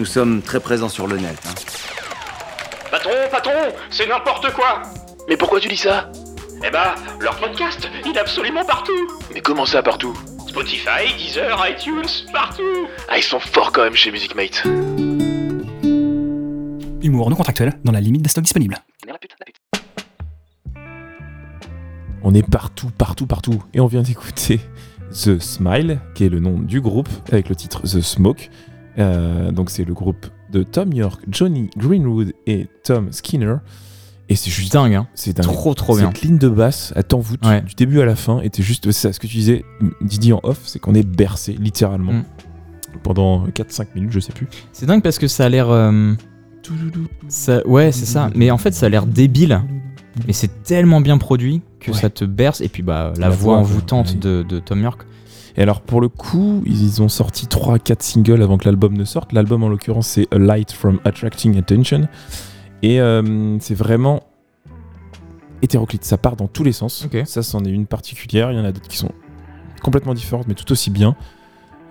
[0.00, 1.36] Nous sommes très présents sur le net.
[1.46, 1.54] hein.
[2.90, 3.52] Patron, patron,
[3.90, 4.80] c'est n'importe quoi
[5.28, 6.10] Mais pourquoi tu dis ça?
[6.66, 8.92] Eh bah, leur podcast, il est absolument partout
[9.34, 10.16] Mais comment ça partout?
[10.48, 12.62] Spotify, Deezer, iTunes, partout
[13.10, 14.62] Ah, ils sont forts quand même chez Music Mate.
[17.02, 18.76] Humour non contractuel dans la limite des stocks disponibles.
[22.22, 23.62] On est partout, partout, partout.
[23.74, 24.60] Et on vient d'écouter
[25.10, 28.48] The Smile, qui est le nom du groupe, avec le titre The Smoke.
[28.98, 33.56] Euh, donc c'est le groupe de Tom York, Johnny Greenwood et Tom Skinner.
[34.28, 35.08] Et c'est juste dingue, hein.
[35.14, 35.44] C'est dingue.
[35.46, 36.10] Trop, trop bien.
[36.14, 37.62] Cette ligne de basse, elle t'envoûte Ouais.
[37.62, 38.40] du début à la fin.
[38.48, 38.84] T'es juste.
[38.92, 39.64] C'est ça, ce que tu disais,
[40.02, 42.12] Didi en off, c'est qu'on est bercé, littéralement.
[42.12, 42.24] Mm.
[43.02, 44.46] Pendant 4-5 minutes, je sais plus.
[44.72, 45.68] C'est dingue parce que ça a l'air.
[45.70, 46.14] euh,
[47.28, 48.30] ça- ouais, c'est ça.
[48.34, 49.60] Mais en fait, ça a l'air débile.
[50.26, 51.96] Mais c'est tellement bien produit que Ouais.
[51.96, 52.60] ça te berce.
[52.60, 54.16] Et puis, bah, la, La voix voix, envoûtante ouais.
[54.18, 55.02] de, de Tom York.
[55.56, 59.32] Et alors, pour le coup, ils ont sorti 3-4 singles avant que l'album ne sorte.
[59.32, 62.08] L'album, en l'occurrence, c'est A Light from Attracting Attention.
[62.82, 64.22] Et euh, c'est vraiment
[65.62, 66.04] hétéroclite.
[66.04, 67.06] Ça part dans tous les sens.
[67.24, 68.52] Ça, c'en est une particulière.
[68.52, 69.12] Il y en a d'autres qui sont
[69.82, 71.16] complètement différentes, mais tout aussi bien.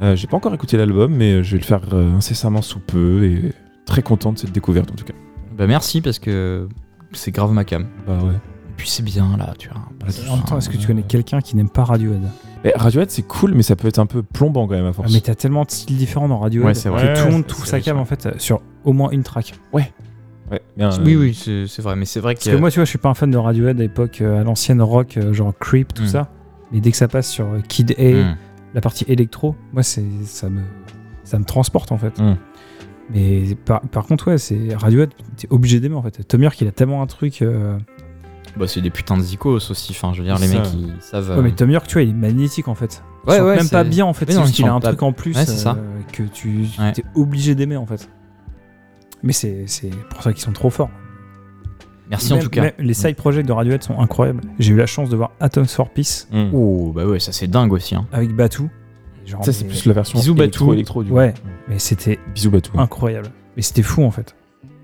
[0.02, 3.26] Euh, J'ai pas encore écouté l'album, mais je vais le faire euh, incessamment sous peu.
[3.26, 3.54] Et
[3.86, 5.14] très content de cette découverte, en tout cas.
[5.58, 6.70] Bah, merci parce que
[7.12, 7.88] c'est grave ma cam.
[8.08, 8.34] Bah ouais.
[8.34, 9.82] Et puis, c'est bien là, tu vois.
[10.32, 12.22] En même temps, est-ce que tu connais quelqu'un qui n'aime pas Radiohead?
[12.76, 15.14] Radiohead, c'est cool, mais ça peut être un peu plombant quand même à Ah, force.
[15.14, 17.02] Mais t'as tellement de styles différents dans Radiohead Ouais, c'est vrai.
[17.04, 18.02] que Ouais, tout le monde trouve sa cam ouais.
[18.02, 19.54] en fait sur au moins une track.
[19.74, 19.92] Ouais.
[20.78, 21.96] bien, Oui, euh, oui, c'est c'est vrai.
[21.96, 22.52] Mais c'est vrai Parce que.
[22.52, 24.44] que moi, tu vois, je suis pas un fan de Radiohead à l'époque, euh, à
[24.44, 26.08] l'ancienne rock, euh, genre Creep, tout Mm.
[26.08, 26.30] ça.
[26.72, 28.04] Mais dès que ça passe sur euh, Kid A,
[28.34, 28.36] Hmm.
[28.74, 30.62] la partie électro, moi, c'est ça me
[31.24, 32.20] ça me transporte en fait.
[32.20, 32.36] Mm.
[33.14, 36.24] Mais par, par contre, ouais, c'est Radiohead, t'es obligé d'aimer en fait.
[36.28, 37.42] Tom York, il a tellement un truc.
[37.42, 37.78] euh,
[38.60, 39.92] Bah, c'est des putains de zikos aussi.
[39.92, 40.56] Enfin, je veux dire, les Ça.
[40.60, 41.30] mecs, ils savent.
[41.38, 43.02] Ouais, mais Tom York, tu vois, il est magnétique en fait.
[43.26, 44.26] Il Ouais, ouais, même pas bien en fait.
[44.34, 45.78] Non, il a un pas- truc en plus Ouais, c'est ça.
[45.78, 46.94] euh, que tu Ouais.
[46.98, 48.10] es obligé d'aimer en fait.
[49.24, 50.90] Mais c'est c'est pour ça qu'ils sont trop forts.
[52.10, 52.72] Merci en tout cas.
[52.80, 54.42] les side projects de Radiohead sont incroyables.
[54.58, 56.50] J'ai eu la chance de voir Atoms for Peace Mm.
[56.54, 57.96] Oh, bah ouais, ça c'est dingue aussi.
[57.96, 58.08] Hein.
[58.12, 58.64] avec Batu.
[59.26, 60.74] Genre, Ça, c'est plus la version Bisous, électro, Batou.
[60.74, 61.36] électro du Ouais,
[61.68, 62.80] mais c'était Bisous Batou.
[62.80, 63.28] incroyable.
[63.56, 64.36] Mais c'était fou en fait.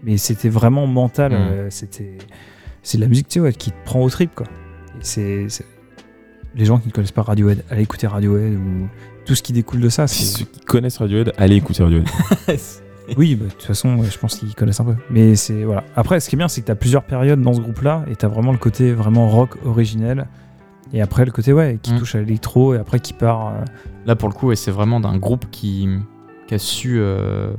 [0.04, 1.32] Mais c'était vraiment mental.
[1.32, 1.36] Mm.
[1.36, 2.18] euh, c'était
[2.86, 4.46] c'est de la musique tu sais, ouais, qui te prend au trip quoi.
[5.02, 5.48] C'est
[6.56, 8.88] les gens qui ne connaissent pas Radiohead, allez écouter Radiohead ou
[9.26, 10.08] tout ce qui découle de ça.
[10.08, 12.08] Ceux qui connaissent Radiohead, allez écouter Radiohead.
[13.18, 14.96] Oui, bah, de toute façon, je pense qu'ils connaissent un peu.
[15.12, 15.84] Mais c'est voilà.
[15.96, 18.16] Après, ce qui est bien, c'est que tu as plusieurs périodes dans ce groupe-là, et
[18.16, 20.26] tu as vraiment le côté vraiment rock originel,
[20.92, 22.00] et après le côté ouais qui Mm.
[22.00, 23.48] touche à l'électro, et après qui part.
[23.48, 23.62] euh,
[24.08, 25.88] Là, pour le coup, ouais, c'est vraiment d'un groupe qui,
[26.48, 27.52] qui a su euh,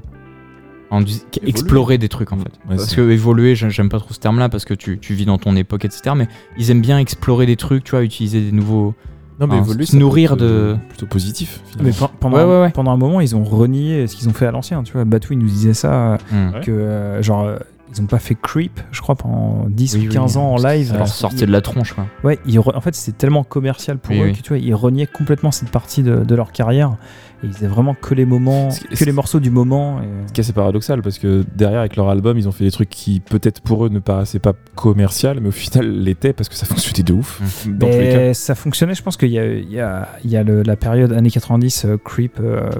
[0.90, 1.02] en-
[1.44, 2.44] explorer des trucs en fait.
[2.68, 5.14] Ouais, parce c'est- que évoluer, j'ai- j'aime pas trop ce terme-là parce que tu, tu
[5.14, 6.14] vis dans ton époque, etc.
[6.16, 8.94] Mais ils aiment bien explorer des trucs, tu vois, utiliser des nouveaux.
[9.38, 12.10] Non, mais Enfin, évoluer, se nourrir de- Plutôt positif, Mais finalement.
[12.20, 12.70] pendant, Ouais, ouais, ouais.
[12.70, 14.82] pendant un moment, ils ont renié ce qu'ils ont fait à l'ancien.
[14.82, 16.60] Tu vois, Batou, il nous disait ça, Hmm.
[16.62, 17.58] Que euh, genre, euh,
[17.94, 20.56] ils ont pas fait Creep, je crois, pendant 10 Oui, ou oui, 15 ans en
[20.56, 20.86] live.
[20.88, 22.06] Ça leur Euh, sortait de la tronche, quoi.
[22.24, 24.32] Ouais, ils re- en fait, c'était tellement commercial pour Oui, eux oui.
[24.32, 26.96] que tu vois, ils reniaient complètement cette partie de, de leur carrière.
[27.42, 30.00] Et ils faisaient vraiment que les moments, que les morceaux du moment.
[30.00, 30.06] Et...
[30.28, 32.70] Ce qui est assez paradoxal parce que derrière, avec leur album, ils ont fait des
[32.70, 36.54] trucs qui peut-être pour eux ne paraissaient pas commercial, mais au final l'étaient parce que
[36.54, 37.40] ça fonctionnait de ouf.
[37.68, 38.34] Dans tous les cas.
[38.34, 40.76] Ça fonctionnait, je pense qu'il y a, il y a, il y a le- la
[40.76, 42.70] période années 90, euh, Creep, euh,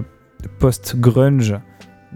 [0.59, 1.55] post-grunge,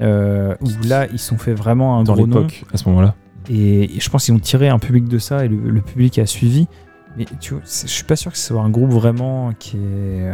[0.00, 2.36] euh, où là, ils sont fait vraiment un Dans gros nom.
[2.38, 3.14] l'époque, à ce moment-là.
[3.48, 6.18] Et, et je pense qu'ils ont tiré un public de ça et le, le public
[6.18, 6.68] a suivi.
[7.16, 10.32] Mais tu vois, je suis pas sûr que ce soit un groupe vraiment qui est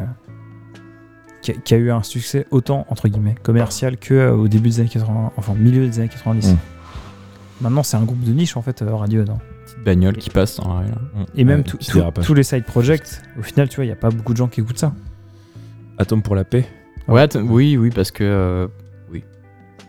[1.43, 4.69] qui a, qui a eu un succès autant entre guillemets commercial que euh, au début
[4.71, 6.53] des années 80, enfin milieu des années 90.
[6.53, 6.57] Mm.
[7.63, 9.31] Maintenant, c'est un groupe de niche en fait, euh, Radiohead.
[9.31, 9.39] hein.
[9.65, 10.97] Petite bagnole qui passe dans la rue, là.
[11.37, 12.25] Et même Ouais, tout- petit tout- dérapage.
[12.27, 14.49] tous les side projects, au final, tu vois, il y a pas beaucoup de gens
[14.49, 14.93] qui écoutent ça.
[15.99, 16.67] Atome pour la paix.
[17.09, 18.23] Ouais, oui, oui, parce que.
[18.25, 18.67] euh,
[19.11, 19.25] oui.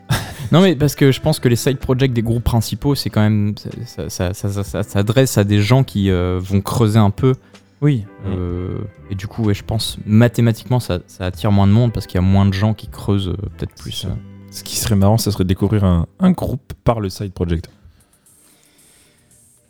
[0.52, 3.20] non, mais parce que je pense que les side projects des groupes principaux, c'est quand
[3.20, 3.54] même.
[3.84, 7.34] Ça, ça, ça- ça- ça s'adresse à des gens qui euh, vont creuser un peu.
[7.80, 8.04] Oui.
[8.26, 8.78] Euh,
[9.10, 12.16] et du coup, ouais, je pense mathématiquement, ça, ça attire moins de monde parce qu'il
[12.16, 14.04] y a moins de gens qui creusent euh, peut-être plus.
[14.06, 14.08] euh.
[14.50, 17.68] Ce qui serait marrant, ça serait de découvrir un, un groupe par le side project.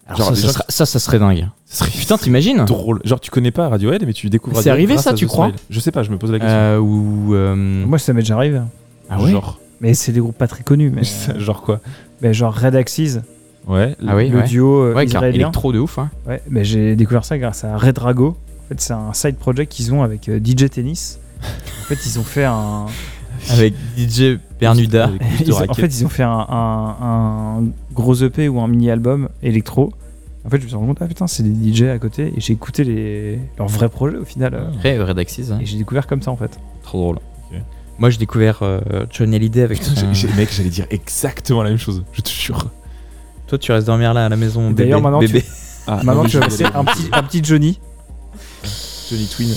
[0.07, 1.49] Alors Genre, ça, ça, gens sera- ça, ça serait dingue.
[1.67, 3.01] Ça serait Putain, t'imagines drôle.
[3.05, 5.27] Genre, tu connais pas Radiohead, mais tu découvres C'est Radiohead arrivé, grâce ça, à tu
[5.27, 5.59] The crois Smile.
[5.69, 6.57] Je sais pas, je me pose la question.
[6.57, 7.35] Euh, ou.
[7.35, 8.61] euh, Moi, ça m'est déjà arrivé.
[9.11, 10.91] ah ouais Genre, Mais c'est des groupes pas très connus.
[10.91, 11.03] Mais,
[11.39, 11.81] genre quoi?
[12.23, 13.19] mais genre Red Axis,
[13.69, 13.95] Ouais.
[14.07, 14.45] Ah oui, le ouais.
[14.45, 15.35] duo euh, Ouais, israélien.
[15.41, 15.99] électro de ouf.
[15.99, 16.11] hein.
[16.27, 18.29] Ouais, mais j'ai découvert ça grâce à Red Drago.
[18.29, 21.19] En fait, c'est un side project qu'ils ont avec euh, DJ Tennis.
[21.43, 22.87] En fait, ils ont fait un.
[23.51, 25.11] Avec DJ Bernuda.
[25.41, 26.97] Ils en fait, ils ont fait un, un-
[27.61, 27.65] un
[27.95, 29.93] gros EP ou un mini-album électro.
[30.45, 32.33] En fait, je me suis rendu compte, ah putain, c'est des DJ à côté.
[32.37, 33.39] Et j'ai écouté les...
[33.57, 34.55] leurs vrais projets au final.
[34.55, 35.53] euh, Après, Red Axis.
[35.53, 35.59] hein.
[35.61, 36.59] Et j'ai découvert comme ça en fait.
[36.83, 37.19] Trop drôle.
[38.01, 38.81] Moi, j'ai découvert euh,
[39.11, 39.81] Johnny Hallyday avec
[40.15, 42.67] j'ai- Mec, j'allais dire exactement la même chose, je te jure.
[43.49, 44.71] Toi, tu restes dormir là à la maison.
[44.71, 45.43] D'ailleurs, maintenant, bébé.
[45.43, 45.49] tu,
[45.87, 47.81] Ah, maintenant tu vas passer un petit, un petit Johnny.
[49.11, 49.49] Johnny Twin.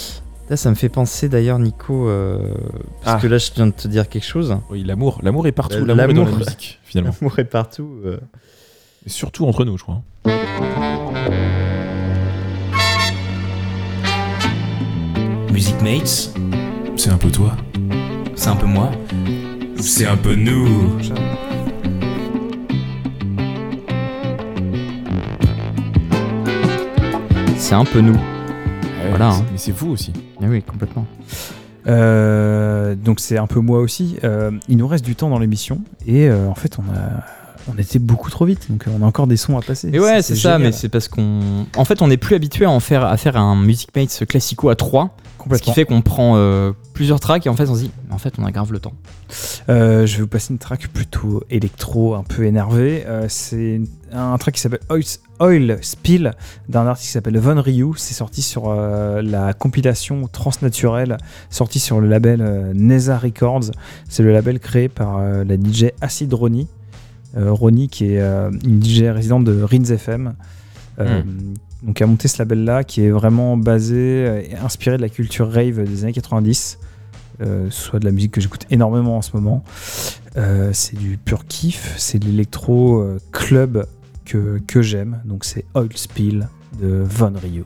[0.49, 2.53] Là, ça me fait penser d'ailleurs, Nico, euh,
[3.03, 3.22] parce Ah.
[3.22, 4.55] que là, je viens de te dire quelque chose.
[4.69, 5.19] Oui, l'amour.
[5.23, 5.76] L'amour est partout.
[5.76, 7.13] Euh, L'amour est dans la musique, finalement.
[7.22, 7.89] L'amour est partout.
[8.05, 8.18] euh.
[9.05, 10.01] Et surtout entre nous, je crois.
[15.51, 16.31] Music Mates,
[16.95, 17.55] C'est un peu toi.
[18.35, 18.91] c'est un peu moi.
[19.80, 20.97] C'est un peu nous.
[27.72, 28.18] C'est un peu nous.
[29.11, 29.30] voilà.
[29.30, 29.45] mais c'est- hein.
[29.53, 30.11] Mais c'est vous aussi.
[30.43, 31.06] Eh oui, complètement.
[31.88, 34.18] Euh, donc c'est un peu moi aussi.
[34.26, 37.23] Euh, il nous reste du temps dans l'émission et euh, en fait on a
[37.73, 39.89] on était beaucoup trop vite donc on a encore des sons à passer.
[39.93, 41.65] Et ouais, c'est ça, mais c'est parce qu'on.
[41.77, 44.68] En fait, on n'est plus habitué à en faire, à faire un Music Mates classico
[44.68, 45.15] à 3.
[45.51, 48.18] Ce qui fait qu'on prend euh, plusieurs tracks et en fait, on se dit, en
[48.18, 48.93] fait, on a grave le temps.
[49.69, 53.03] Euh, je vais vous passer une track plutôt électro, un peu énervé.
[53.05, 53.81] Euh, c'est
[54.11, 55.03] un track qui s'appelle Oil,
[55.39, 56.34] Oil Spill
[56.69, 57.93] d'un artiste qui s'appelle Von Ryu.
[57.97, 61.18] C'est sorti sur la compilation Transnaturel,
[61.49, 63.72] sorti sur le label Neza Records.
[64.09, 66.68] C'est le label créé par la DJ Acid Ronnie.
[67.35, 70.34] Ronnie qui est une DJ résidente de Rins FM.
[70.99, 71.22] Euh,
[71.83, 75.51] Donc a monté ce label-là qui est vraiment basé euh, et inspiré de la culture
[75.51, 76.79] rave des années 90
[77.41, 79.63] euh, soit de la musique que j'écoute énormément en ce moment.
[80.37, 83.87] Euh, c'est du pur kiff, c'est de l'électro club
[84.25, 85.21] que, que j'aime.
[85.25, 86.47] Donc c'est Oil Spill
[86.79, 87.65] de Von Rio.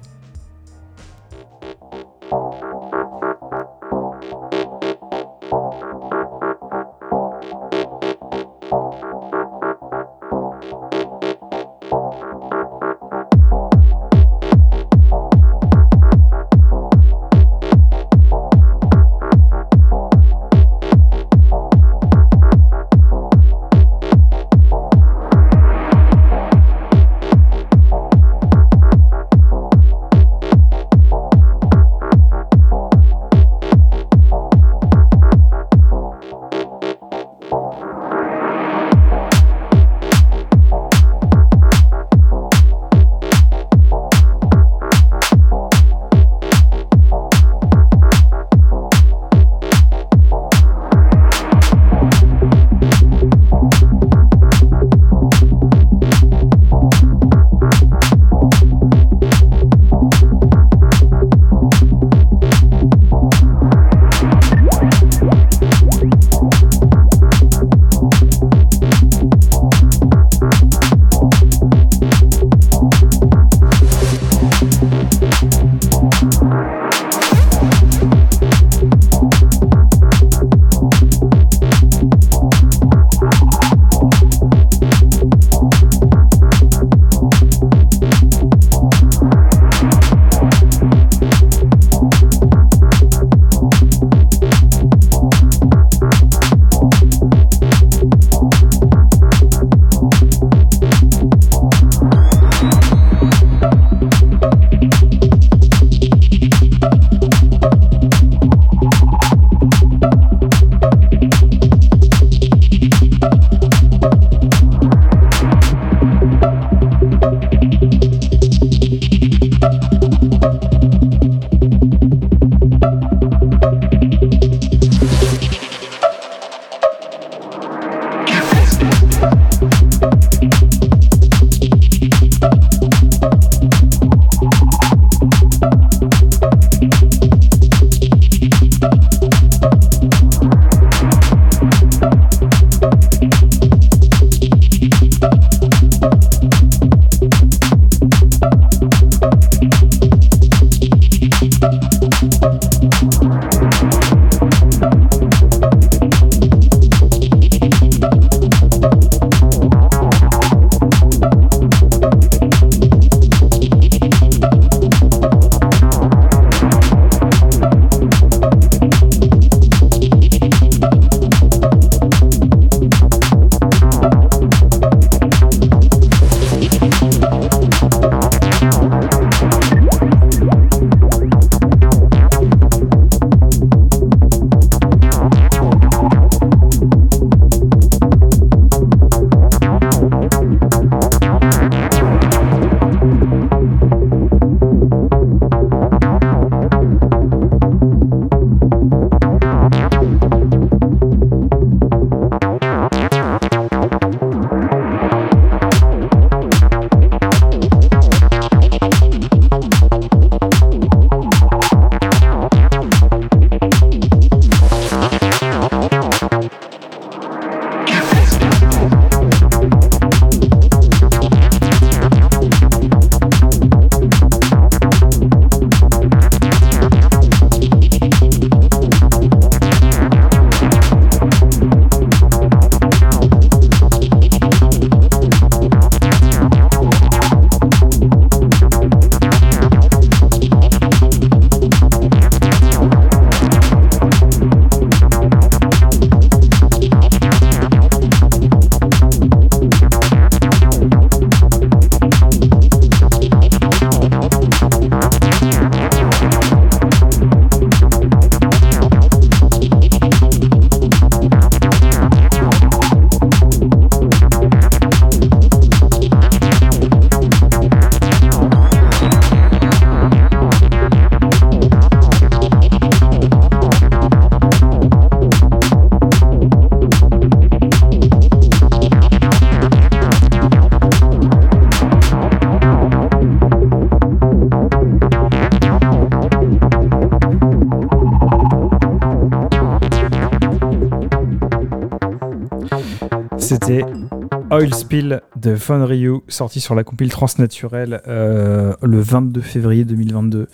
[295.45, 300.47] De Fun Ryu, sorti sur la compile Transnaturel euh, le 22 février 2022.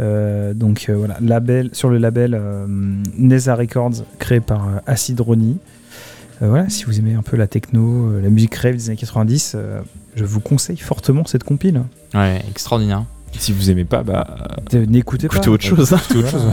[0.00, 2.66] Euh, donc euh, voilà, label, sur le label euh,
[3.16, 5.58] Neza Records, créé par euh, Acid Ronnie.
[6.42, 8.96] Euh, voilà, si vous aimez un peu la techno, euh, la musique rave des années
[8.98, 9.80] 90, euh,
[10.16, 11.82] je vous conseille fortement cette compile.
[12.12, 13.04] Ouais, extraordinaire.
[13.38, 14.26] Si vous aimez pas, bah.
[14.72, 15.36] N'écoutez pas.
[15.36, 15.92] Écoutez autre chose.
[15.92, 15.98] hein.
[16.04, 16.44] Écoutez autre chose,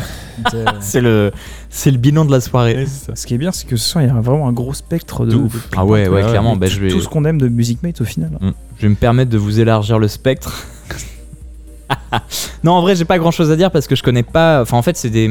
[0.80, 1.31] c'est le,
[1.69, 2.85] c'est le bilan de la soirée.
[3.13, 5.26] Ce qui est bien, c'est que ce soir, il y a vraiment un gros spectre
[5.26, 5.31] de.
[5.31, 5.69] De ouf.
[5.76, 8.01] Ah ouais, ouais, clairement, bah, tout, je vais- tout ce qu'on aime de Music Mate
[8.01, 8.31] au final.
[8.41, 8.49] Mm.
[8.77, 10.65] Je vais me permettre de vous élargir le spectre.
[12.63, 14.61] non, en vrai, j'ai pas grand chose à dire parce que je connais pas.
[14.61, 15.30] Enfin, en fait, c'est des,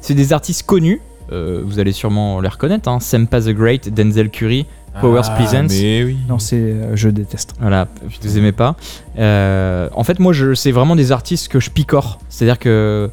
[0.00, 1.00] c'est des artistes connus.
[1.32, 2.88] Euh, vous allez sûrement les reconnaître.
[2.88, 3.00] Hein.
[3.00, 4.66] Sempa the Great, Denzel Curry,
[5.00, 5.72] Powers Ah, Pleasance.
[5.72, 6.16] Mais oui.
[6.28, 6.56] Non, c'est.
[6.56, 7.54] euh, je déteste.
[7.60, 8.76] Voilà, je les aimais pas.
[9.18, 12.18] Euh, en fait, moi, je, c'est vraiment des artistes que je picore.
[12.28, 13.10] C'est-à-dire que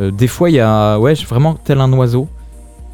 [0.00, 0.98] euh, des fois, il y a.
[0.98, 2.28] Ouais, je suis vraiment tel un oiseau.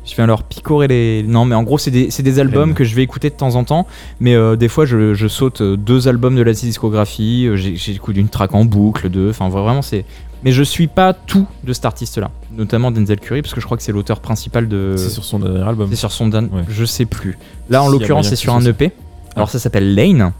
[0.04, 1.22] Je viens leur picorer les.
[1.26, 3.64] Non, mais en gros, c'est des, des albums que je vais écouter de temps en
[3.64, 3.86] temps.
[4.20, 7.48] Mais euh, des fois, je, je saute euh, deux albums de la discographie.
[7.54, 9.30] j'ai- J'écoute une track en boucle, deux.
[9.30, 10.04] Enfin, vraiment, c'est.
[10.44, 12.30] Mais je suis pas tout de cet artiste-là.
[12.56, 14.94] Notamment Denzel Curry, parce que je crois que c'est l'auteur principal de.
[14.96, 15.88] C'est sur son dernier album.
[15.90, 16.48] C'est sur son Ouais.
[16.68, 17.36] Je sais plus.
[17.68, 18.92] Là, en Si, l'occurrence, c'est sur un EP.
[19.36, 20.32] Alors, ça s'appelle Lane.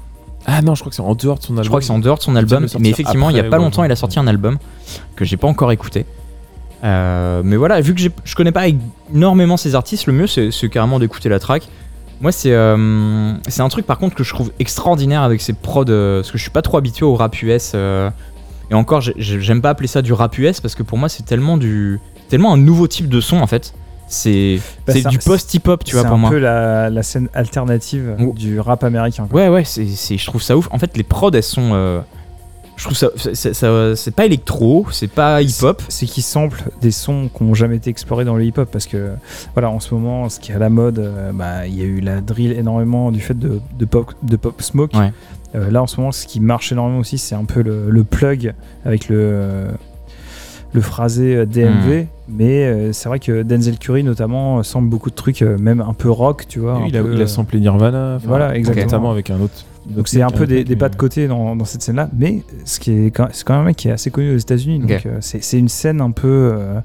[0.47, 1.64] Ah non, je crois que c'est en dehors de son album.
[1.64, 3.59] Je crois que c'est en dehors de son album, mais effectivement, il y a pas
[3.59, 4.56] longtemps, il a sorti un album
[5.14, 6.06] que j'ai pas encore écouté.
[6.85, 8.65] Euh, mais voilà, vu que je connais pas
[9.13, 11.69] énormément ces artistes, le mieux c'est c'est carrément d'écouter la track.
[12.21, 15.85] Moi, c'est euh, c'est un truc par contre que je trouve extraordinaire avec ces prods,
[15.89, 17.73] euh, parce que je suis pas trop habitué au rap US.
[17.75, 18.11] euh,
[18.71, 21.09] et encore, j'ai- j'ai- j'aime pas appeler ça du rap US parce que pour moi,
[21.09, 23.73] c'est tellement du tellement un nouveau type de son en fait.
[24.11, 26.31] C'est Bah, c'est c'est du un- post-hip-hop, tu vois, C'est pour un moi.
[26.31, 29.27] peu la, la scène alternative du rap américain.
[29.31, 29.41] quoi.
[29.43, 30.69] Ouais, ouais, c'est, c'est- je trouve ça ouf.
[30.71, 32.03] En fait, les prods, elles sont.
[32.79, 33.09] Je trouve ça.
[33.17, 35.83] c'est- c'est- ça- c'est pas électro, c'est pas hip-hop.
[35.91, 39.11] C'est qu'ils samplent des sons qui n'ont jamais été explorés dans le hip-hop parce que
[39.55, 41.85] voilà en ce moment ce qui est à la mode euh, bah, il y a
[41.85, 45.13] eu la drill énormément du fait de, de pop de pop smoke Ouais.
[45.55, 48.05] Euh, là en ce moment ce qui marche énormément aussi c'est un peu le, le
[48.05, 49.67] plug avec le
[50.75, 52.07] le phrasé euh, DMV Hmm.
[52.37, 55.95] mais euh, c'est vrai que Denzel Curry notamment sample beaucoup de trucs euh, même un
[55.95, 58.17] peu rock tu vois Oui, un il, a, peu, il a samplé Nirvana.
[58.17, 58.85] enfin, voilà, exactement.
[58.85, 59.65] Notamment avec un autre.
[59.89, 62.78] Donc c'est un peu des, des pas de côté dans, dans cette scène-là, mais ce
[62.78, 65.19] qui est c'est quand même un mec qui est assez connu aux États-Unis, donc euh,
[65.20, 66.81] c'est c'est une scène un peu, euh,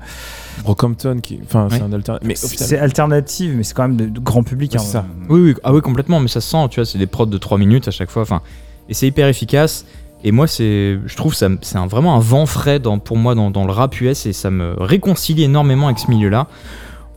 [0.64, 2.20] Brockhampton, qui, enfin, c'est un.
[2.24, 4.74] Mais c'est alternative, mais c'est quand même de, de grand public.
[4.74, 4.84] Ouais, hein.
[4.84, 5.06] ça.
[5.30, 7.38] Oui, oui, ah oui, complètement, mais ça se sent, tu vois, c'est des prods de
[7.38, 8.22] 3 minutes à chaque fois.
[8.22, 8.42] Enfin,
[8.90, 9.86] et c'est hyper efficace.
[10.26, 13.36] Et moi, c'est, je trouve ça, c'est un- vraiment un vent frais dans, pour moi
[13.36, 16.48] dans, dans le rap US et ça me réconcilie énormément avec ce milieu-là.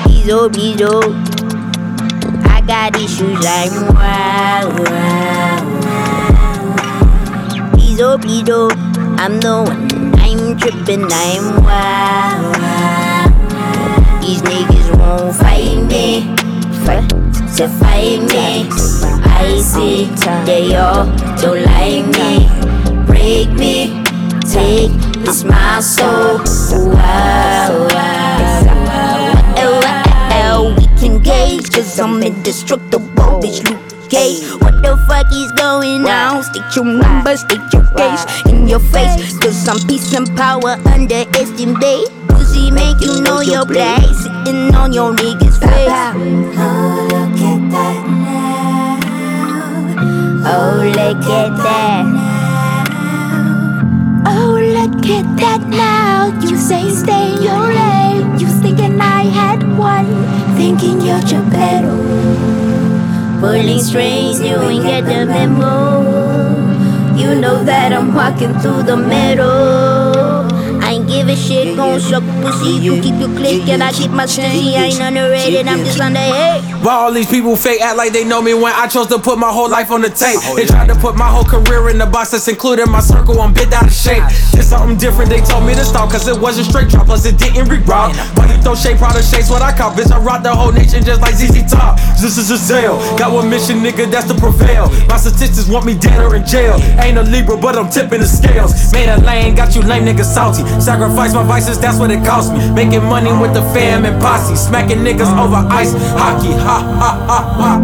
[0.07, 0.93] Bizo, bizo.
[2.45, 5.61] I got issues like wow, wow.
[7.75, 8.59] Bizo, bizo.
[9.17, 9.89] I'm the one.
[10.19, 11.05] I'm tripping.
[11.11, 13.27] I'm wow, wow.
[14.21, 16.41] These niggas won't fight me.
[16.85, 17.09] Fight
[17.57, 18.67] to fight me.
[19.23, 20.05] I see
[20.45, 21.05] they all
[21.37, 22.47] don't like me.
[23.05, 24.03] Break me.
[24.49, 24.91] Take
[25.23, 26.39] this my soul.
[26.91, 28.65] Wow, wow,
[29.81, 30.75] wow.
[30.77, 34.43] We can gauge, cause I'm indestructible, bitch, Luke Cage.
[34.61, 36.43] What the fuck is going on?
[36.43, 42.09] Stick your number, stick your case in your face, cause I'm peace and power, underestimate.
[42.51, 45.87] Pussy make you know your place, sitting on your niggas' face.
[45.87, 48.99] Oh, look at that now.
[50.51, 52.03] Oh, look at that.
[52.05, 52.91] now.
[54.27, 56.37] Oh, look at that now.
[56.41, 58.37] You say stay your lane.
[58.37, 60.07] You thinking I had one,
[60.57, 61.95] thinking you're Geppetto.
[63.39, 66.03] Pulling strings, you ain't get the memo.
[67.15, 69.90] You know that I'm walking through the middle.
[71.21, 72.81] I give a shit, gon' suck pussy.
[72.81, 74.75] You keep your click, and I keep my stay.
[74.75, 76.83] I ain't underrated, I'm just underhate.
[76.83, 79.37] Why all these people fake act like they know me when I chose to put
[79.37, 80.41] my whole life on the tape?
[80.55, 83.39] They tried to put my whole career in the box that's included my circle.
[83.39, 84.23] I'm bit out of shape.
[84.57, 85.29] It's something different.
[85.29, 88.17] They told me to stop cause it wasn't straight drop, plus it didn't reroute.
[88.35, 89.91] Why you throw shade, product shades, what I call?
[89.91, 91.99] Bitch, I rock the whole nation just like ZZ Top.
[92.17, 92.97] This is a sale.
[93.15, 94.89] Got one mission, nigga, that's to prevail.
[95.05, 96.81] My statistics want me dead or in jail.
[96.97, 98.91] Ain't a Libra, but I'm tipping the scales.
[98.91, 100.65] Made a lane, got you lame nigga, salty.
[100.81, 102.71] Sacrifice my vices, that's what it cost me.
[102.71, 104.55] Making money with the fam and posse.
[104.55, 106.53] Smacking niggas over ice hockey.
[106.53, 107.79] Ha ha ha ha.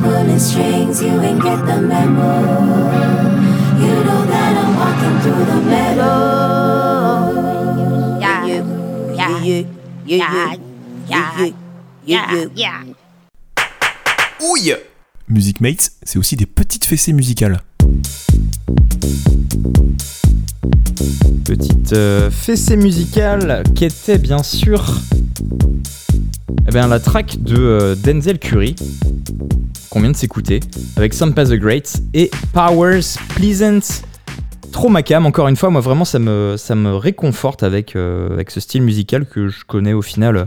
[0.00, 2.77] Pulling strings, you ain't get the memo
[5.68, 7.38] walking through the meadow
[8.20, 9.64] Yeah, yeah,
[10.06, 10.54] yeah,
[11.08, 11.50] yeah,
[12.06, 12.84] yeah, yeah, yeah.
[14.40, 14.76] Ouille
[15.28, 17.60] Music Mates, c'est aussi des petites fessées musicales.
[21.44, 24.84] Petite euh, fessée musicale qui était bien sûr
[26.66, 28.76] eh bien, la track de euh, Denzel Curry
[29.90, 30.60] qu'on vient de s'écouter
[30.96, 34.02] avec Sampa the Great et Powers Pleasant.
[34.78, 38.82] Trop macam, encore une fois, moi vraiment ça me, réconforte avec, euh, avec ce style
[38.82, 40.44] musical que je connais au final euh,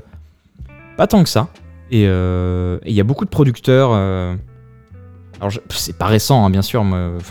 [0.95, 1.49] pas tant que ça.
[1.91, 3.91] Et euh, et il y a beaucoup de producteurs.
[3.91, 6.81] alors, c'est pas récent, hein, bien sûr.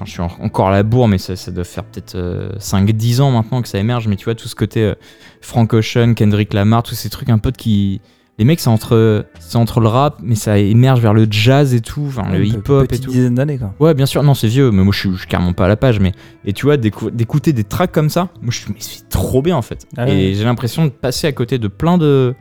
[0.05, 2.19] je suis en- encore à la bourre, mais ça, ça doit faire peut-être
[2.59, 4.07] 5-10 ans maintenant que ça émerge.
[4.07, 4.93] Mais tu vois, tout ce côté
[5.41, 8.03] Frank Ocean, Kendrick Lamar, tous ces trucs un peu de qui.
[8.41, 11.83] Les mecs, c'est entre, c'est entre le rap, mais ça émerge vers le jazz et
[11.83, 13.11] tout, enfin, le hip-hop et tout.
[13.11, 13.75] dizaine d'années, quoi.
[13.79, 15.69] Ouais, bien sûr, non, c'est vieux, mais moi je suis, je suis carrément pas à
[15.69, 16.01] la page.
[16.01, 16.13] Mais,
[16.47, 19.43] et tu vois, d'écou- d'écouter des tracks comme ça, moi je suis, mais c'est trop
[19.43, 19.87] bien en fait.
[19.99, 20.35] Ah et ouais.
[20.35, 22.35] j'ai l'impression de passer à côté de plein de.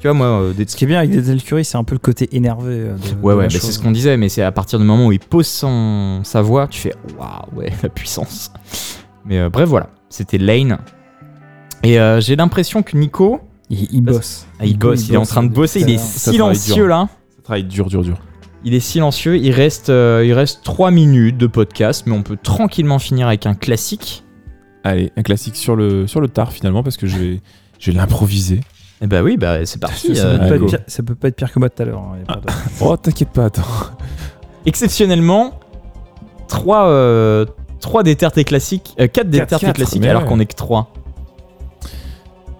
[0.00, 1.94] Tu vois, moi, euh, des Ce qui est bien avec Denzel Curry, c'est un peu
[1.94, 2.72] le côté énervé.
[2.72, 4.84] euh, de- Ouais, de ouais, bah, c'est ce qu'on disait, mais c'est à partir du
[4.84, 8.52] moment où il pose son, sa voix, tu fais waouh, ouais, la puissance.
[9.26, 10.78] Mais euh, bref, voilà, c'était Lane.
[11.84, 13.40] Et j'ai l'impression que Nico.
[13.70, 14.46] Il, il bosse.
[14.58, 17.08] Ah, il bosse, il est en train de bosser, il est Ça silencieux là.
[17.36, 18.18] Ça travaille dur, dur, dur.
[18.64, 22.36] Il est silencieux, il reste, euh, il reste 3 minutes de podcast, mais on peut
[22.42, 24.22] tranquillement finir avec un classique.
[24.84, 27.40] Allez, un classique sur le, sur le tard finalement, parce que je vais,
[27.78, 28.60] je vais l'improviser.
[29.02, 30.14] Et bah oui, bah c'est parti.
[30.14, 30.66] Ça, euh, peut pas être Nico.
[30.66, 32.00] pire, ça peut pas être pire que moi tout à l'heure.
[32.02, 32.52] hein, de-
[32.84, 33.62] Oh, t'inquiète pas, attends.
[34.66, 35.58] Exceptionnellement,
[36.48, 37.46] 3 euh,
[37.80, 40.28] trois des terres classiques, 4 des Quatre, terres quatre, classiques, alors ouais.
[40.28, 40.92] qu'on est que 3.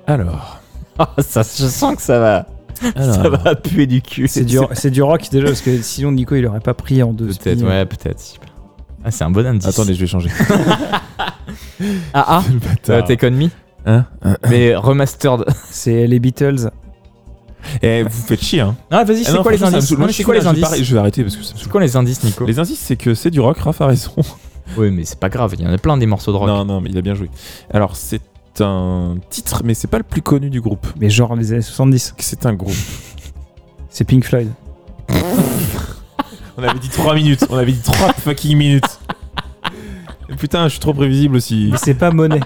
[0.06, 0.59] Alors.
[1.16, 2.47] Ah, ça, je sens que ça va.
[2.94, 3.14] Alors.
[3.14, 4.28] Ça va puer du cul.
[4.28, 7.12] C'est du, c'est du rock déjà, parce que sinon Nico il aurait pas pris en
[7.12, 7.28] deux.
[7.28, 8.35] Peut-être, ouais, peut-être.
[9.02, 9.66] Ah, c'est un bon indice.
[9.66, 10.31] Attendez, je vais changer.
[12.12, 12.43] Ah, ah,
[12.90, 13.48] euh, Take On Me
[13.86, 14.05] Hein
[14.48, 15.44] Mais remastered.
[15.70, 16.70] C'est les Beatles.
[17.82, 18.77] Eh, vous faites chier, hein.
[18.90, 21.22] Ah, vas-y, c'est non, quoi les indices Moi, c'est quoi les indices Je vais arrêter
[21.22, 23.40] parce que ça me C'est quoi les indices, Nico Les indices, c'est que c'est du
[23.40, 24.12] rock, Raph a raison.
[24.77, 26.48] Oui, mais c'est pas grave, il y en a plein des morceaux de rock.
[26.48, 27.31] Non, non, mais il a bien joué.
[27.72, 28.20] Alors, c'est
[28.60, 30.86] un titre, mais c'est pas le plus connu du groupe.
[30.98, 32.14] Mais genre les années 70.
[32.18, 32.74] C'est un groupe.
[33.89, 34.48] C'est Pink Floyd.
[36.56, 37.47] On avait dit 3 minutes.
[37.51, 39.01] On avait dit 3 fucking minutes.
[40.39, 41.68] Putain, je suis trop prévisible aussi.
[41.72, 42.40] Mais c'est pas Monet.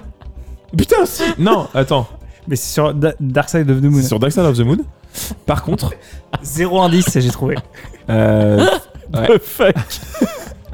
[0.75, 2.07] Putain, si Non, attends.
[2.47, 4.01] Mais c'est sur Da- Dark Side of the Moon.
[4.01, 4.77] C'est sur Dark Side of the Moon.
[5.45, 5.91] Par contre,
[6.41, 7.55] Zéro indice, j'ai trouvé.
[8.09, 8.65] euh,
[9.13, 9.75] The fuck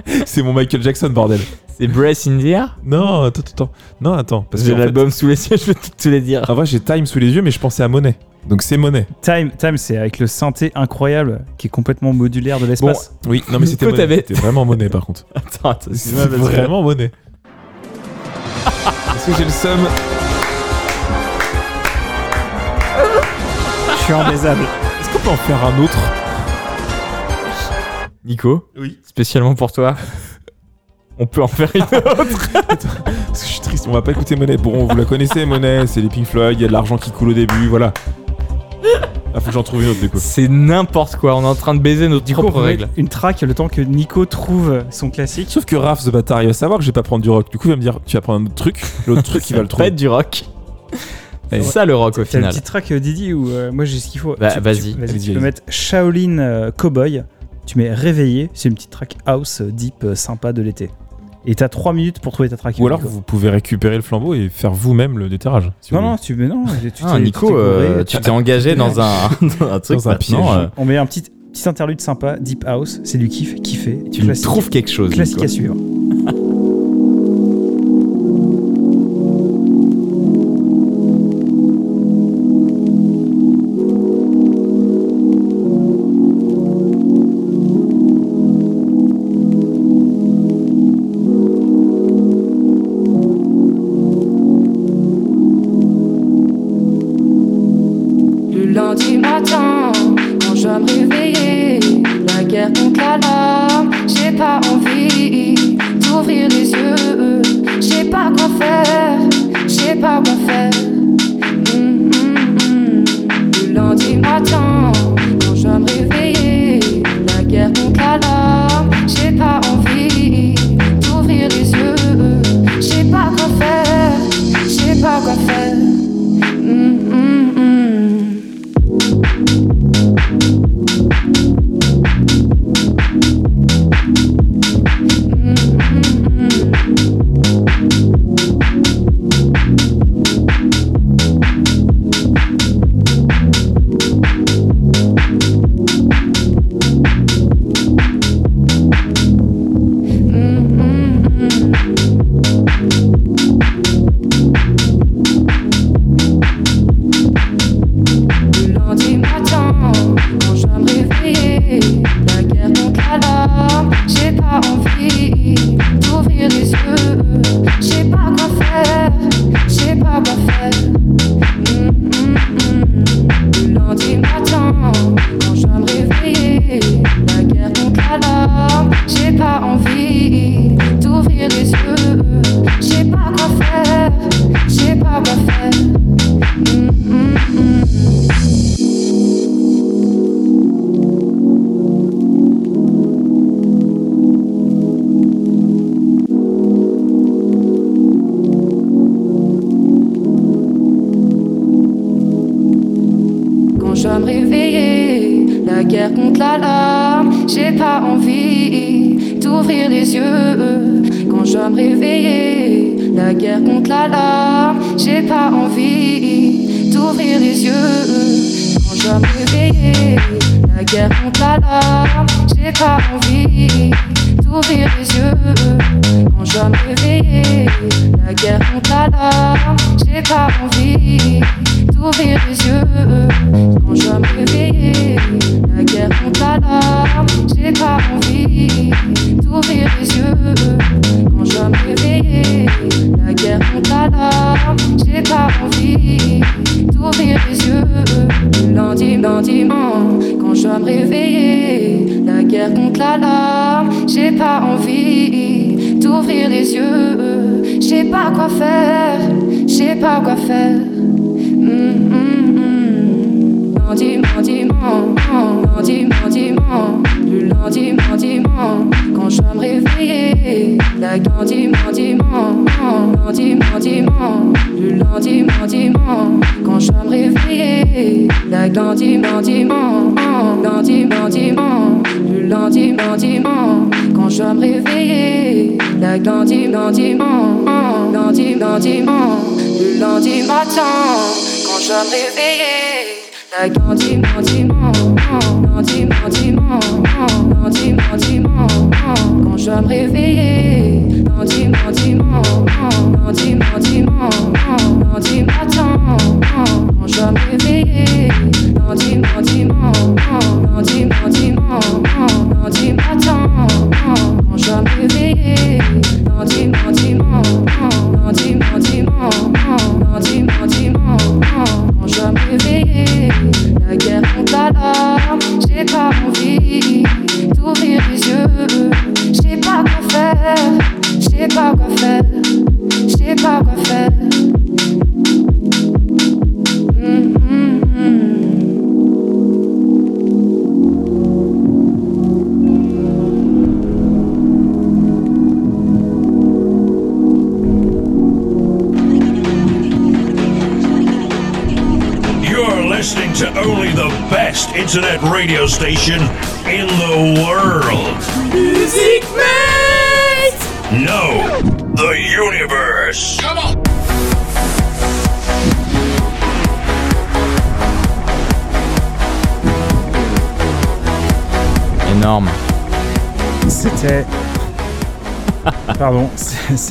[0.26, 1.40] c'est mon Michael Jackson, bordel.
[1.78, 3.72] C'est Breath in the Air Non, attends, attends, attends.
[4.02, 4.45] Non, attends.
[4.49, 6.44] Parce J'ai que, en fait, l'album sous les yeux, je vais tout te les dire.
[6.48, 8.15] en vrai, j'ai Time sous les yeux, mais je pensais à Monet.
[8.48, 9.06] Donc c'est Monet.
[9.22, 13.14] Time, Time c'est avec le synthé incroyable qui est complètement modulaire de Bon, l'espace.
[13.28, 14.15] oui, non, mais c'était Monet.
[14.18, 15.26] C'était vraiment Monet, par contre.
[15.36, 17.11] Attends, attends, C'est vraiment Monet.
[19.15, 19.80] Est-ce que j'ai le seum
[23.98, 24.61] Je suis imbaisable.
[24.99, 25.98] Est-ce qu'on peut en faire un autre?
[28.26, 28.98] Nico Oui.
[29.03, 29.95] Spécialement pour toi.
[31.19, 32.49] On peut en faire une autre.
[32.68, 34.57] Parce que je suis triste, on va pas écouter Monet.
[34.57, 37.11] Bon, vous la connaissez, Monet, c'est les Pink Floyd, il y a de l'argent qui
[37.11, 37.93] coule au début, voilà.
[39.34, 40.18] Ah, faut que j'en trouve une autre, du coup.
[40.19, 42.65] C'est n'importe quoi, on est en train de baiser notre Du coup, on propre peut
[42.65, 42.89] règle.
[42.98, 45.48] une track le temps que Nico trouve son classique.
[45.49, 47.49] Sauf que Raph, ce bâtard, il va savoir que je vais pas prendre du rock.
[47.49, 48.81] Du coup, il va me dire, tu vas prendre un autre truc.
[49.07, 49.88] L'autre truc, il va le pas trouver.
[49.88, 50.43] être du rock.
[51.52, 51.64] Allez.
[51.64, 52.49] C'est ça le rock au T'as le final.
[52.53, 54.35] petit track euh, Didi où euh, moi j'ai ce qu'il faut.
[54.39, 54.93] Bah, vas-y.
[54.93, 57.23] Vas-y, tu peux mettre Shaolin euh, Cowboy.
[57.66, 58.50] Tu mets Réveillé.
[58.54, 60.90] C'est une petite track house euh, deep euh, sympa de l'été.
[61.46, 62.76] Et t'as 3 minutes pour trouver ta track.
[62.80, 63.10] Ou alors, Nico.
[63.10, 65.72] vous pouvez récupérer le flambeau et faire vous-même le déterrage.
[65.82, 66.66] si Non, vous non, tu mais non.
[66.94, 69.30] Tu Ah, t'es- Nico, tu t'es euh, gouré, tu t'es engagé dans un,
[69.60, 70.40] dans un truc Dans un piège.
[70.40, 73.00] euh, On met un petit, petit interlude sympa, Deep House.
[73.04, 74.04] C'est du kiff, kiffé.
[74.12, 75.10] tu trouves quelque chose.
[75.12, 75.46] classique Nico.
[75.46, 75.76] à suivre.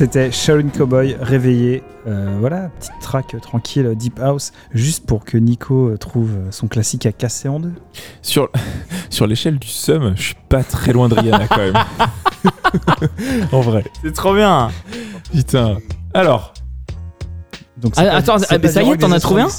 [0.01, 1.83] C'était Shaolin Cowboy réveillé.
[2.07, 6.47] Euh, voilà, petite track euh, tranquille, Deep House, juste pour que Nico euh, trouve euh,
[6.49, 7.73] son classique à casser en deux.
[8.23, 8.49] Sur,
[9.11, 11.77] sur l'échelle du sum, je suis pas très loin de Rihanna quand même.
[13.51, 13.83] en vrai.
[14.01, 14.71] C'est trop bien.
[15.31, 15.77] Putain.
[16.15, 16.55] Alors.
[17.77, 19.49] Donc Ah, attends, ah, mais ça y est, t'en as trouvé un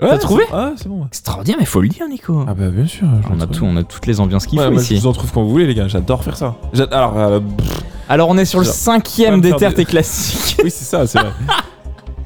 [0.00, 1.06] T'as trouvé Ah, c'est bon.
[1.06, 2.44] Extraordinaire, mais faut le dire, Nico.
[2.48, 3.06] Ah bah bien sûr.
[3.30, 4.96] on, a tout, on a toutes les ambiances qu'il Ouais, faut moi, ici.
[4.96, 5.86] je vous en trouve quand vous voulez, les gars.
[5.86, 6.56] J'adore faire ça.
[6.90, 10.58] Alors, euh, pff, Alors, on est sur le Genre, cinquième des terres des- classiques.
[10.64, 11.30] oui, c'est ça, c'est vrai.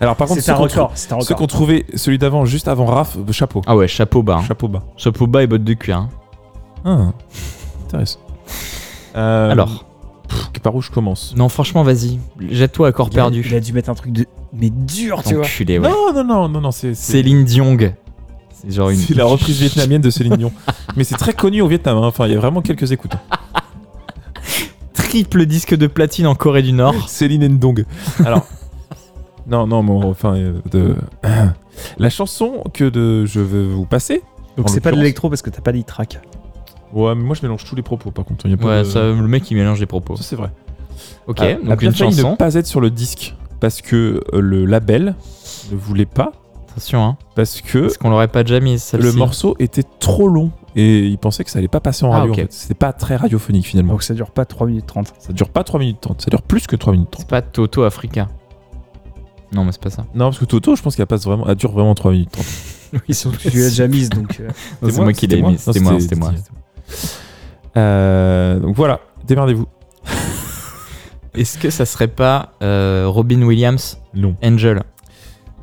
[0.01, 1.37] Alors, par contre, C'est un qu'on record, trou- c'est un Ceux record.
[1.37, 3.61] qui ont trouvé celui d'avant, juste avant Raph, euh, chapeau.
[3.67, 4.39] Ah ouais, chapeau bas.
[4.41, 4.45] hein.
[4.49, 4.83] Chapeau bas.
[4.97, 5.99] Chapeau bas et bottes de cuir.
[5.99, 6.09] hein.
[6.85, 7.13] Ah,
[7.85, 8.19] intéressant.
[9.17, 9.85] Euh, Alors.
[10.29, 11.35] pff, par où je commence?
[11.37, 12.19] Non, franchement, vas-y.
[12.51, 13.45] Jette-toi à corps Il a- perdu.
[13.47, 14.27] Il a dû mettre un truc de.
[14.53, 15.45] Mais dur, tu vois.
[15.45, 15.89] Enculé, ouais.
[15.89, 16.95] Non, non, non, non, non, c'est.
[16.95, 17.95] c'est- Céline Diong.
[18.53, 18.97] C'est genre une.
[18.99, 20.53] C'est la reprise vietnamienne de Céline Dion.
[20.97, 21.99] Mais c'est très connu au Vietnam.
[21.99, 22.07] hein.
[22.07, 23.13] Enfin, il y a vraiment quelques écoutes.
[25.23, 26.95] Triple disque de platine en Corée du Nord.
[27.09, 27.85] Céline Ndong.
[28.25, 28.47] Alors.
[29.47, 30.35] non, non, mais enfin.
[30.35, 30.97] euh, de...
[31.99, 33.25] La chanson que de...
[33.27, 34.23] je vais vous passer.
[34.57, 36.19] Donc c'est pas de l'électro parce que t'as pas dit track.
[36.93, 38.47] Ouais, mais moi je mélange tous les propos par contre.
[38.47, 40.15] Il y a pas Ouais, de- ça, le mec il mélange les propos.
[40.17, 40.51] Ça, c'est vrai.
[41.27, 42.31] Ok, Ah, a donc bien une chanson.
[42.33, 45.17] ne pas être sur le disque parce que euh, le label
[45.73, 46.31] ne voulait pas.
[46.71, 47.17] Attention, hein.
[47.35, 49.07] Parce que Parce qu'on l'aurait pas déjà mise celle-ci.
[49.07, 52.19] le morceau était trop long et il pensait que ça allait pas passer en Ah,
[52.21, 52.33] radio.
[52.33, 52.53] en fait.
[52.53, 53.93] C'était pas très radiophonique finalement.
[53.93, 55.13] Donc ça dure pas 3 minutes 30.
[55.19, 57.21] Ça dure pas 3 minutes 30, ça dure plus que 3 minutes 30.
[57.23, 58.29] C'est pas Toto Africa.
[59.53, 60.05] Non, mais c'est pas ça.
[60.15, 62.45] Non, parce que Toto, je pense qu'elle passe vraiment, elle dure vraiment 3 minutes 30.
[63.09, 64.39] Oui, surtout que tu l'as déjà mise donc.
[64.39, 64.49] euh,
[64.89, 65.59] c'est moi qui l'ai C'était mis.
[65.59, 66.33] C'était moi, c'était moi.
[67.77, 69.67] Euh, donc voilà, démerdez-vous.
[71.35, 73.99] Est-ce que ça serait pas euh, Robin Williams?
[74.15, 74.37] Non.
[74.45, 74.83] Angel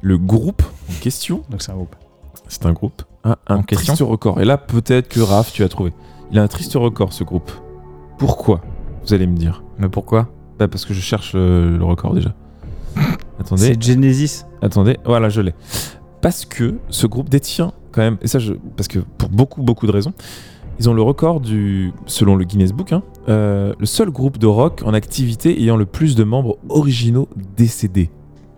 [0.02, 1.96] Le groupe en question, Donc c'est un groupe.
[2.50, 4.42] c'est un groupe, a un En question triste record.
[4.42, 5.94] Et là, peut-être que Raph, tu as trouvé.
[6.32, 7.52] Il a un triste record, ce groupe.
[8.18, 8.62] Pourquoi
[9.06, 9.64] Vous allez me dire?
[9.80, 10.30] Mais pourquoi?
[10.60, 12.34] Bah, parce que je cherche euh, le record déjà.
[13.40, 13.62] Attendez.
[13.64, 14.46] C'est Genesis.
[14.62, 15.54] Attendez, voilà, je l'ai.
[16.22, 19.88] Parce que ce groupe détient quand même, et ça, je, parce que pour beaucoup, beaucoup
[19.88, 20.14] de raisons,
[20.80, 24.48] Ils ont le record du, selon le Guinness Book, hein, euh, le seul groupe de
[24.48, 27.28] rock en activité ayant le plus de membres originaux
[27.58, 28.10] décédés.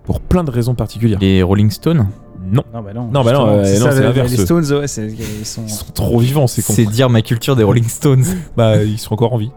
[0.04, 1.20] Pour plein de raisons particulières.
[1.20, 2.08] Les Rolling Stones?
[2.46, 2.64] Non.
[2.74, 3.10] Non, bah non.
[3.12, 4.32] Non, bah non, euh, c'est non, ça, c'est le- l'inverse.
[4.32, 5.64] Les Stones, ouais, c'est- ils sont.
[5.66, 6.74] Ils sont trop vivants, c'est con.
[6.74, 8.26] C'est dire ma culture des Rolling Stones.
[8.58, 9.52] Bah, ils sont encore en vie.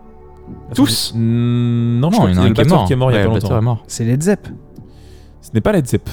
[0.75, 2.65] Tous Mm, Non, je Non, crois il y qu'il en a un le qui est
[2.65, 2.87] batteur mort.
[2.87, 3.63] qui est mort il y Ouais, a pas le batteur est longtemps.
[3.65, 3.85] mort.
[3.89, 4.49] C'est Led Zepp.
[5.43, 6.09] Ce n'est pas Led Zepp.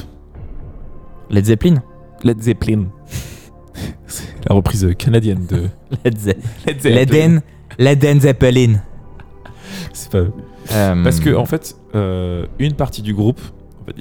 [1.29, 1.75] Led Zeppelin
[2.23, 2.85] Led Zeppelin.
[4.07, 5.69] C'est la reprise canadienne de
[6.05, 6.35] Led Ze-
[6.65, 6.95] Led Zeppelin.
[6.95, 7.41] Leden
[7.79, 8.73] Leden Zeppelin.
[9.93, 10.31] C'est pas eux.
[10.71, 13.41] Euh, Parce que en fait, euh, une partie du groupe,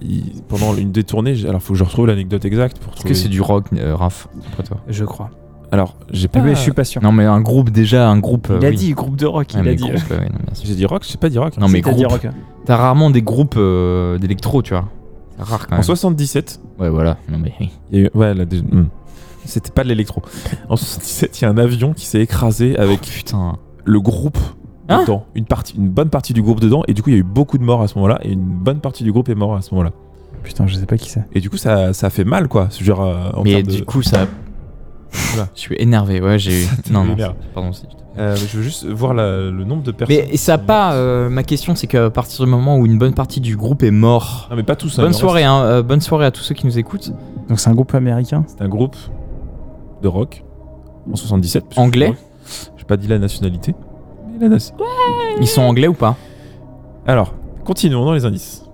[0.02, 3.14] il- pendant une détournée, j'ai- alors faut que je retrouve l'anecdote exacte pour Est-ce trouver.
[3.14, 4.78] que c'est du rock, euh, Raph Après toi.
[4.88, 5.30] Je crois.
[5.70, 6.40] Alors, j'ai pas.
[6.40, 7.02] Mais je suis pas sûr.
[7.02, 8.48] Non, mais un groupe, déjà, un groupe.
[8.50, 8.76] Il euh, a oui.
[8.76, 9.82] dit groupe de rock, Ouais, il a dit.
[9.82, 10.66] groupe, ouais, non, bien sûr.
[10.66, 11.56] J'ai dit rock, j'ai pas dit rock.
[11.56, 12.06] Non, mais dit groupe.
[12.09, 12.26] rock.
[12.66, 14.84] T'as rarement des groupes euh, d'électro, tu vois.
[15.38, 15.82] C'est rare quand En même.
[15.82, 17.16] 77, Ouais, voilà.
[17.30, 17.70] Non, mais oui.
[17.90, 18.10] il y a eu.
[18.14, 18.88] Ouais, là, déjà- hmm.
[19.46, 20.22] C'était pas de l'électro.
[20.68, 23.56] En 77, il y a un avion qui s'est écrasé avec Putain.
[23.84, 24.38] le groupe
[24.88, 25.24] Hein dedans.
[25.34, 26.82] Une, partie, une bonne partie du groupe dedans.
[26.88, 28.18] Et du coup, il y a eu beaucoup de morts à ce moment-là.
[28.22, 29.92] Et une bonne partie du groupe est mort à ce moment-là.
[30.42, 31.24] Putain, je sais pas qui c'est.
[31.32, 32.68] Et du coup, ça, ça fait mal, quoi.
[32.80, 34.26] Genre, euh, en Mais de- du coup, ça.
[35.34, 35.48] Voilà.
[35.54, 36.66] Je suis énervé, ouais, j'ai eu.
[36.90, 37.16] Non, non.
[37.54, 37.86] Pardon, si.
[38.18, 40.16] Euh, je veux juste voir la- le nombre de personnes.
[40.30, 40.94] Mais ça a pas.
[40.94, 43.90] euh, ma question, c'est qu'à partir du moment où une bonne partie du groupe est
[43.90, 44.48] mort.
[44.50, 44.98] Non, mais pas tous.
[44.98, 45.50] hein, Bonne soirée, reste.
[45.50, 47.10] hein, euh, bonne soirée à tous ceux qui nous écoutent.
[47.48, 48.44] Donc c'est un groupe américain?
[48.46, 48.96] C'est un groupe
[50.02, 50.44] de rock
[51.10, 51.64] en 77.
[51.66, 52.12] puisque Anglais
[52.44, 53.74] je- J'ai pas dit la nationalité.
[54.40, 54.56] La
[55.40, 56.16] Ils sont anglais ou pas?
[57.06, 57.34] Alors,
[57.64, 58.64] continuons dans les indices.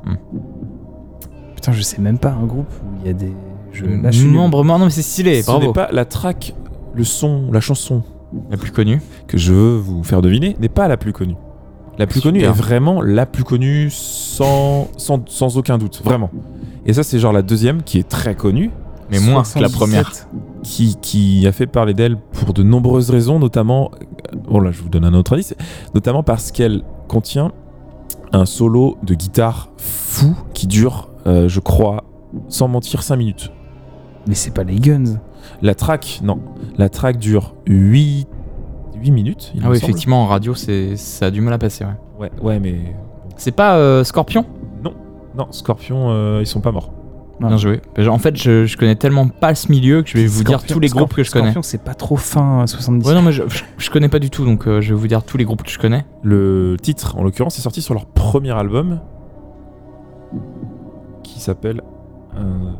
[1.54, 3.32] Putain, je sais même pas un groupe où il y a des.
[3.72, 3.84] Je...
[3.84, 4.28] Là, je suis.
[4.28, 5.66] Membre mort, non, mais c'est stylé, Ce bravo.
[5.66, 6.54] n'est pas la track,
[6.94, 8.02] le son, la chanson
[8.50, 9.00] La plus connue.
[9.26, 11.36] que je veux vous faire deviner n'est pas la plus connue.
[11.98, 12.54] La plus connue Super.
[12.54, 16.30] est vraiment la plus connue sans, sans, sans aucun doute, vraiment.
[16.86, 18.70] Et ça, c'est genre la deuxième qui est très connue,
[19.10, 20.12] Mais moins que la première.
[20.62, 24.82] Qui, qui a fait parler d'elle pour de nombreuses raisons, notamment, euh, bon là je
[24.82, 25.54] vous donne un autre indice,
[25.94, 27.52] notamment parce qu'elle contient
[28.32, 32.04] un solo de guitare fou qui dure, euh, je crois,
[32.48, 33.50] sans mentir, 5 minutes.
[34.26, 35.18] Mais c'est pas les Guns.
[35.62, 36.38] La track, non,
[36.76, 38.26] la track dure 8,
[39.00, 39.52] 8 minutes.
[39.54, 39.90] il Ah oui, semble.
[39.90, 41.90] effectivement, en radio, c'est ça a du mal à passer, ouais.
[42.18, 42.94] Ouais, ouais, mais
[43.36, 44.44] C'est pas euh, Scorpion?
[45.36, 46.90] Non, Scorpion, euh, ils sont pas morts.
[47.40, 47.80] Bien joué.
[48.08, 50.80] En fait, je, je connais tellement pas ce milieu que je vais vous dire tous
[50.80, 51.46] les groupes que je connais.
[51.52, 53.06] Scorpion, c'est pas trop fin euh, 70.
[53.06, 55.06] Ouais, non, mais je, je, je connais pas du tout, donc euh, je vais vous
[55.08, 56.04] dire tous les groupes que je connais.
[56.22, 59.00] Le titre, en l'occurrence, est sorti sur leur premier album
[61.22, 61.80] qui s'appelle.
[62.36, 62.70] euh,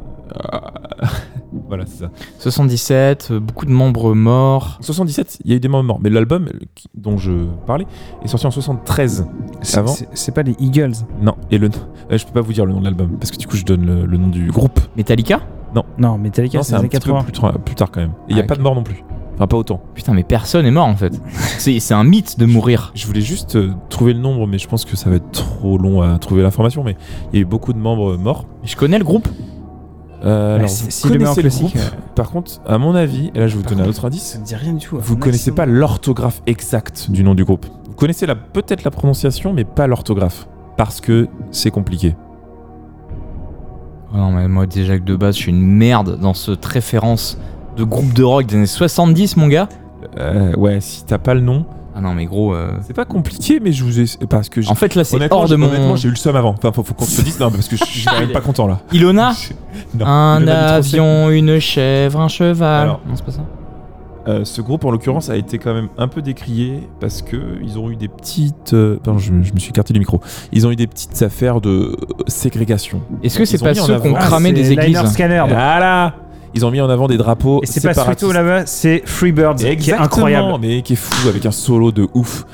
[1.69, 2.11] voilà, c'est ça.
[2.39, 4.77] 77, euh, beaucoup de membres morts.
[4.81, 6.59] En 77, il y a eu des membres morts, mais l'album euh,
[6.95, 7.33] dont je
[7.67, 7.87] parlais
[8.25, 9.27] est sorti en 73.
[9.63, 10.93] C'est- Avant c'est- C'est pas les Eagles.
[11.21, 11.69] Non, et le.
[12.11, 13.65] euh, je peux pas vous dire le nom de l'album parce que du coup, je
[13.65, 14.81] donne le, le nom du groupe.
[14.97, 15.41] Metallica?
[15.99, 17.25] Non, Metallica, Non, c'est c'est les un années petit peu 80.
[17.25, 18.13] plus, tra- plus tard quand même.
[18.29, 19.05] Et il y a Ah, pas de mort non plus.
[19.35, 19.81] Enfin, pas autant.
[19.95, 21.13] Putain, mais personne est mort en fait.
[21.59, 22.91] c'est c'est un mythe de mourir.
[22.95, 25.77] Je voulais juste euh, trouver le nombre, mais je pense que ça va être trop
[25.79, 26.83] long à trouver l'information.
[26.83, 26.97] Mais
[27.33, 28.47] il y a eu beaucoup de membres morts.
[28.65, 29.29] Je connais le groupe.
[30.25, 31.73] Euh, Ouais, alors, si- vous si le connaissez groupe.
[32.17, 34.39] Par contre, à mon avis, et là je vais vous donner un autre indice, Ça
[34.41, 34.99] me dit rien du tout.
[35.01, 37.67] vous connaissez pas l'orthographe exacte du nom du groupe.
[37.89, 40.49] Vous connaissez la- peut-être la prononciation, mais pas l'orthographe.
[40.77, 42.17] Parce que c'est compliqué.
[44.13, 47.39] Oh non, mais moi déjà que de base, je suis une merde dans cette référence
[47.77, 49.69] de groupe de rock des années 70, mon gars.
[50.19, 51.67] Euh, ouais, si t'as pas le nom,
[51.99, 52.55] Ah non, mais gros.
[52.55, 54.05] euh, c'est pas compliqué, mais je vous ai.
[54.31, 55.67] Parce que j'ai- En fait, là, c'est honnêtement, hors de j'ai- mon.
[55.67, 56.55] honnêtement, j'ai eu le seum avant.
[56.57, 58.69] Enfin, faut, faut qu'on se dise, non, parce que je suis quand même pas content
[58.69, 58.79] là.
[58.93, 59.33] Ilona
[59.99, 62.83] Non, Un avion, une chèvre, un cheval.
[62.83, 63.01] Alors.
[63.09, 63.41] Non, c'est pas ça.
[64.29, 67.79] Euh, ce groupe, en l'occurrence, a été quand même un peu décrié parce que ils
[67.79, 68.75] ont eu des petites.
[68.75, 70.21] euh, Pardon, je, me- je me suis écarté du micro.
[70.53, 71.97] Ils ont eu des petites affaires de euh,
[72.27, 73.01] ségrégation.
[73.23, 74.73] Est-ce que c'est ont pas mis en ceux qui ont avant- cramé Ah, c'est des
[74.73, 75.45] églises Liner Scanner.
[75.49, 76.15] Voilà
[76.55, 77.61] Ils ont mis en avant des drapeaux.
[77.63, 77.95] Et c'est pas.
[77.95, 80.59] Sweeto là-bas, c'est Freebirds, qui est Exactement, incroyable.
[80.61, 82.45] mais qui est fou avec un solo de ouf.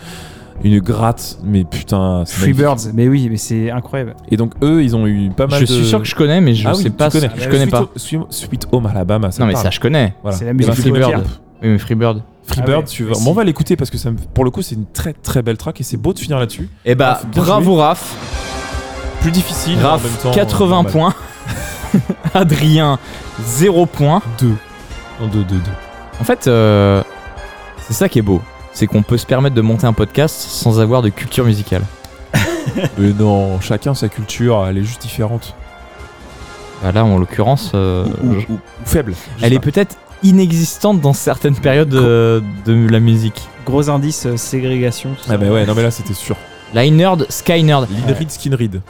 [0.62, 2.24] Une gratte, mais putain.
[2.26, 4.14] Freebirds, mais oui, mais c'est incroyable.
[4.30, 5.72] Et donc, eux, ils ont eu pas mal Je de.
[5.72, 7.10] suis sûr que je connais, mais je Ah oui, sais tu pas.
[7.10, 7.28] connais.
[7.36, 7.66] Je connais
[7.96, 8.26] Sweet pas.
[8.30, 9.64] Sweet Home Alabama, ça Non, mais parle.
[9.64, 10.14] ça, je connais.
[10.22, 10.38] Voilà.
[10.38, 11.24] C'est la Et musique bah, de Freebird.
[11.62, 12.22] Oui, mais Freebird.
[12.46, 13.24] Freebird, Ah ouais, tu merci.
[13.24, 15.42] Bon, on va l'écouter parce que ça me- pour le coup, c'est une très très
[15.42, 16.68] belle track et c'est beau de finir là-dessus.
[16.84, 17.74] Eh bah, Ah, bravo.
[17.76, 18.14] Raph.
[19.22, 19.76] Plus difficile.
[19.78, 20.92] mais en Raph, même temps, 80 normal.
[20.92, 21.14] points.
[22.34, 22.98] Adrien,
[23.44, 24.22] 0 points.
[24.40, 24.54] Deux.
[25.20, 25.70] En deux, deux, deux.
[26.20, 27.02] En fait, euh,
[27.86, 28.40] c'est ça qui est beau.
[28.72, 31.82] C'est qu'on peut se permettre de monter un podcast sans avoir de culture musicale.
[32.98, 35.54] Mais non, chacun sa culture, elle est juste différente.
[36.82, 39.14] Bah là, en l'occurrence, euh, Ou, je- ou- ou faible.
[39.38, 39.70] je elle sais est pas.
[39.70, 43.48] peut-être inexistante dans certaines périodes de, de la musique.
[43.64, 45.10] Gros indice, euh, ségrégation.
[45.10, 45.36] tout Ah ça.
[45.38, 46.36] bah ouais, non mais là c'était sûr.
[46.74, 47.86] Line Nerd, Sky Nerd.
[47.90, 48.80] Lead Read, Skin Read.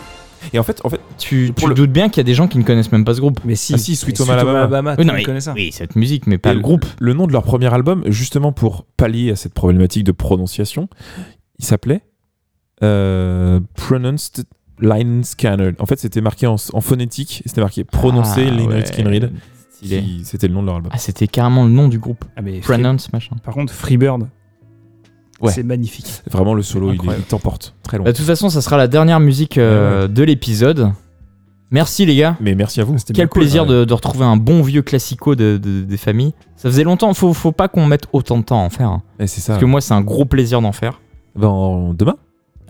[0.53, 2.47] Et en fait, en fait Tu, tu le- doutes bien qu'il y a des gens
[2.49, 3.41] qui ne connaissent même pas ce groupe.
[3.45, 4.95] Mais si, Ah si, Sweet Et Home Alabama.
[4.97, 5.53] tout Oui, non, mais- connaît ça.
[5.55, 6.85] oui, cette musique, mais pas Et le groupe.
[7.01, 10.89] Le nom de leur premier album, justement pour pallier à cette problématique de prononciation,
[11.59, 12.03] il s'appelait
[12.83, 14.45] euh, Pronounced
[14.81, 15.71] Line Scanner.
[15.79, 18.85] En fait, c'était marqué en, en phonétique, c'était marqué prononcé Ah, Line ouais.
[18.87, 19.33] Skinread.
[19.71, 20.03] Stylé.
[20.03, 20.91] qui- C'était le nom de leur album.
[20.95, 22.25] Ah, c'était carrément le nom du groupe.
[22.37, 22.61] Ah, mais
[23.13, 23.37] machin.
[23.43, 24.27] Par contre, Freebird,
[25.41, 25.51] Ouais.
[25.53, 26.07] c'est magnifique.
[26.31, 28.05] Vraiment, le solo, il, t'emporte très loin.
[28.05, 30.93] Bah, de toute façon, ça sera la dernière musique euh, de l'épisode.
[31.71, 32.37] Merci les gars.
[32.41, 32.95] Mais merci à vous.
[33.13, 33.69] Quel cool, plaisir ouais.
[33.69, 36.33] de, de retrouver un bon vieux classico de, de- des familles.
[36.57, 38.89] Ça faisait longtemps, faut, faut pas qu'on mette autant de temps à en faire.
[38.91, 39.03] hein.
[39.19, 39.55] Et c'est ça.
[39.55, 41.01] Parce que moi, c'est un gros plaisir d'en faire.
[41.35, 42.17] Ben, en- demain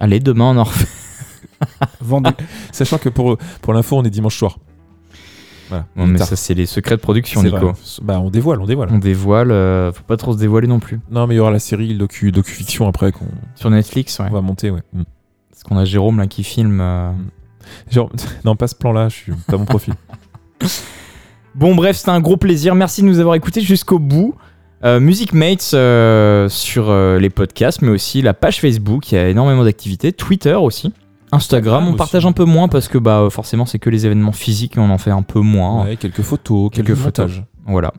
[0.01, 0.87] Allez, demain, on en refait.
[2.01, 2.31] Vendu.
[2.73, 4.59] Sachant que pour, pour l'info, on est dimanche soir.
[5.75, 5.87] Voilà.
[5.97, 7.57] Non, mais ça, c'est les secrets de production, Nico.
[7.57, 7.73] vrai.
[8.03, 8.89] Bah, on dévoile, on dévoile.
[8.93, 11.01] On dévoile, euh, faut pas trop se dévoiler non plus.
[11.11, 14.27] Non, mais il y aura la série docu, docu-fiction après qu'on Sur Netflix, ouais.
[14.31, 14.83] on va monter, ouais.
[14.93, 15.03] Mm.
[15.51, 16.81] Parce qu'on a Jérôme là qui filme.
[16.81, 17.11] euh.
[17.91, 18.11] Genre,
[18.45, 19.95] non, pas ce plan-là, je suis pas mon profil.
[21.55, 22.75] Bon, bref, c'était un gros plaisir.
[22.75, 24.35] Merci de nous avoir écoutés jusqu'au bout.
[24.85, 29.19] Euh, Music Mates euh, sur euh, les podcasts, mais aussi la page Facebook, il y
[29.19, 30.13] a énormément d'activités.
[30.13, 30.93] Twitter aussi.
[31.35, 31.97] Instagram, on aussi.
[31.99, 34.91] partage un peu moins parce que bah forcément c'est que les événements physiques et on
[34.91, 35.85] en fait un peu moins.
[35.85, 37.31] Ouais, quelques photos, quelques, Quelques photos.
[37.67, 37.93] Voilà.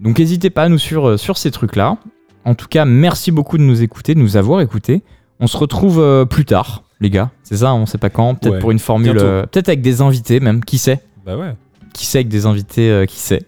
[0.00, 1.96] Donc n'hésitez pas à nous suivre euh, sur ces trucs-là.
[2.44, 5.02] En tout cas, merci beaucoup de nous écouter, de nous avoir écoutés.
[5.40, 7.30] On se retrouve euh, plus tard, les gars.
[7.42, 8.34] C'est ça, on sait pas quand.
[8.36, 8.58] Peut-être Ouais.
[8.60, 10.64] pour une formule, euh, peut-être avec des invités même.
[10.64, 11.00] Qui sait?
[11.24, 11.54] Bah ouais.
[11.92, 13.42] Qui sait avec des invités euh, Qui sait?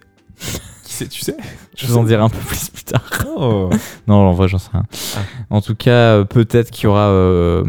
[0.84, 1.36] Qui sait, tu sais?
[1.78, 3.02] Je vous en dirai un peu plus plus tard.
[3.36, 3.70] Oh.
[4.08, 4.84] Non, en vrai, j'en sais rien.
[5.16, 5.20] Ah.
[5.50, 7.08] En tout cas, euh, peut-être qu'il y aura.
[7.08, 7.62] euh,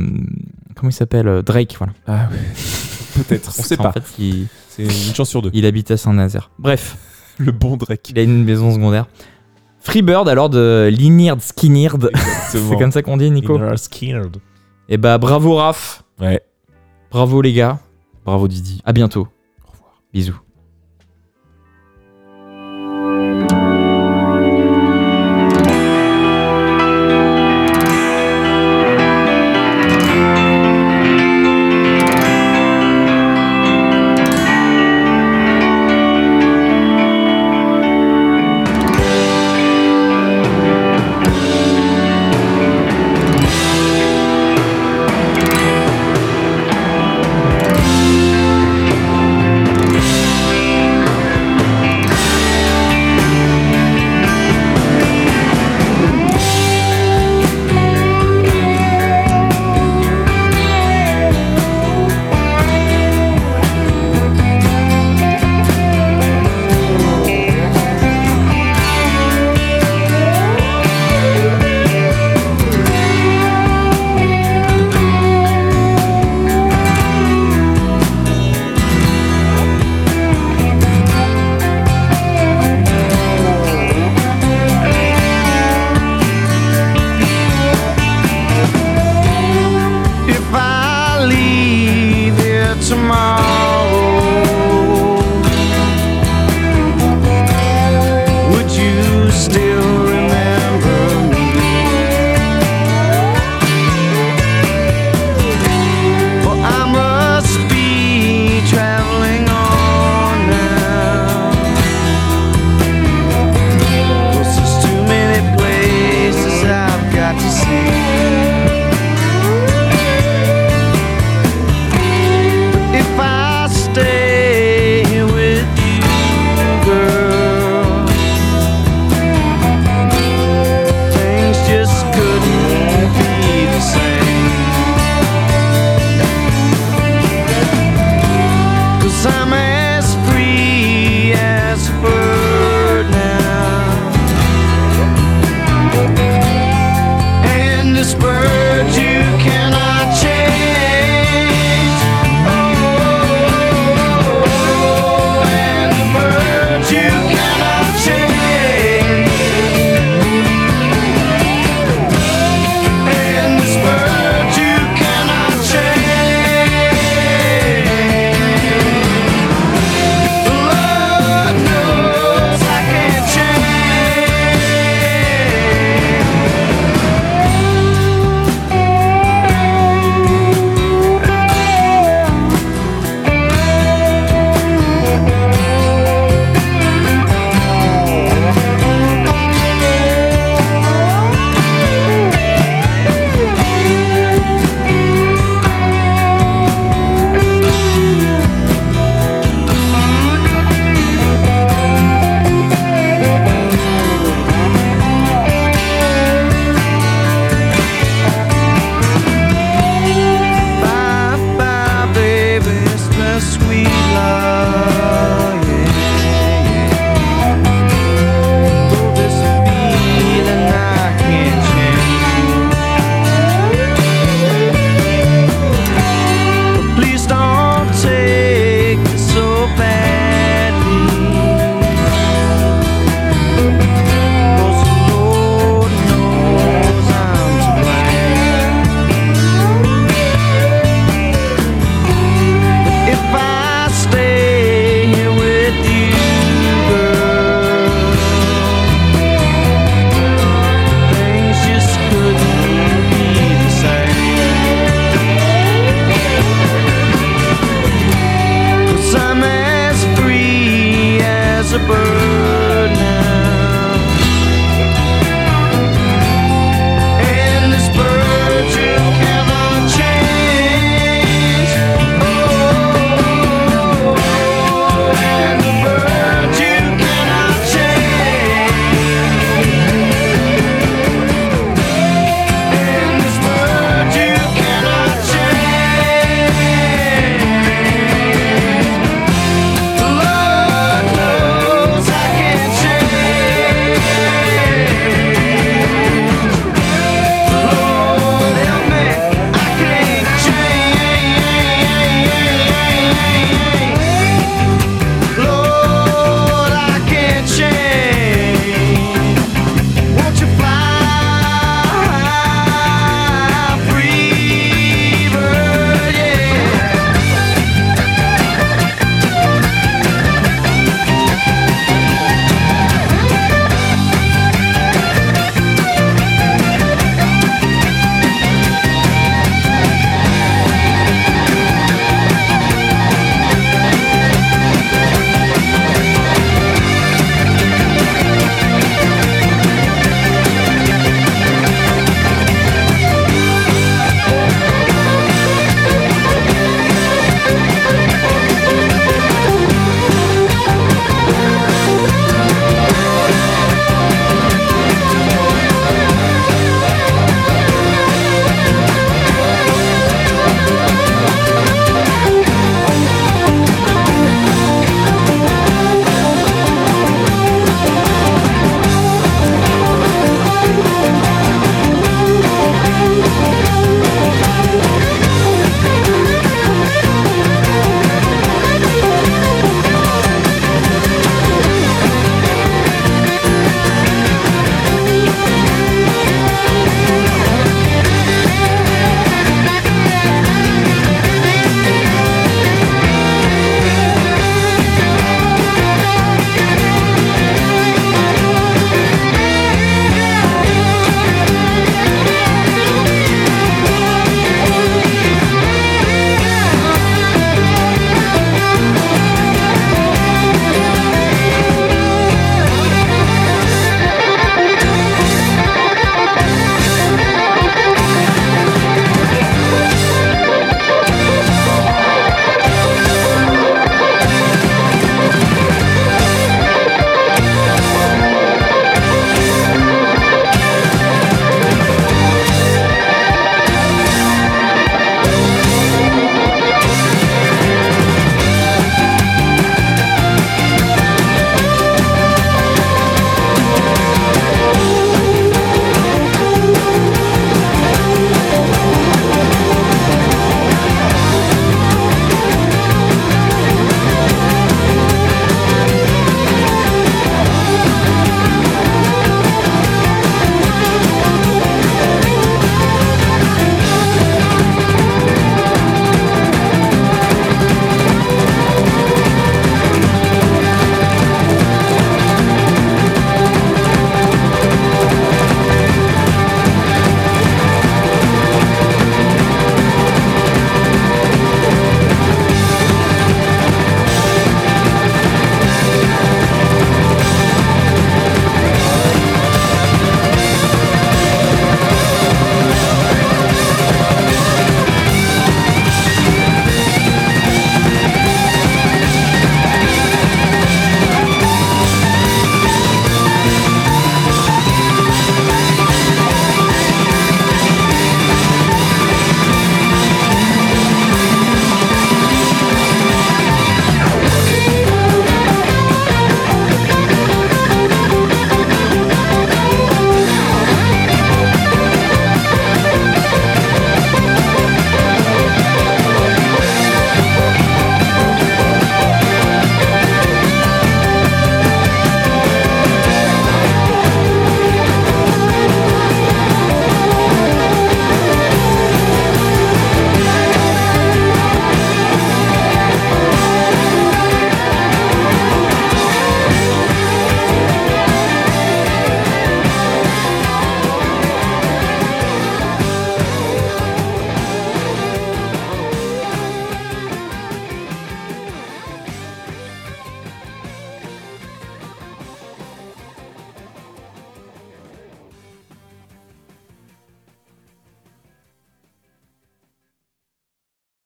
[0.75, 1.93] comment il s'appelle euh, Drake, voilà.
[2.07, 2.37] Ah ouais.
[3.27, 3.91] Peut-être, on sait En pas.
[3.91, 5.51] fait, il, C'est une chance sur deux.
[5.53, 6.49] il habite à Saint-Nazaire.
[6.57, 6.97] Bref,
[7.37, 8.09] Le bon Drake.
[8.09, 9.05] il a une maison secondaire.
[9.81, 12.11] Freebird, alors de Linird Skinird.
[12.49, 14.23] C'est comme ça qu'on dit, Nico Skinner.
[14.89, 16.03] Et bah, bravo Raph.
[16.19, 16.41] Ouais.
[17.11, 17.79] Bravo les gars.
[18.25, 18.81] Bravo Didi.
[18.85, 19.27] À bientôt.
[19.67, 20.01] Au revoir.
[20.13, 20.39] Bisous.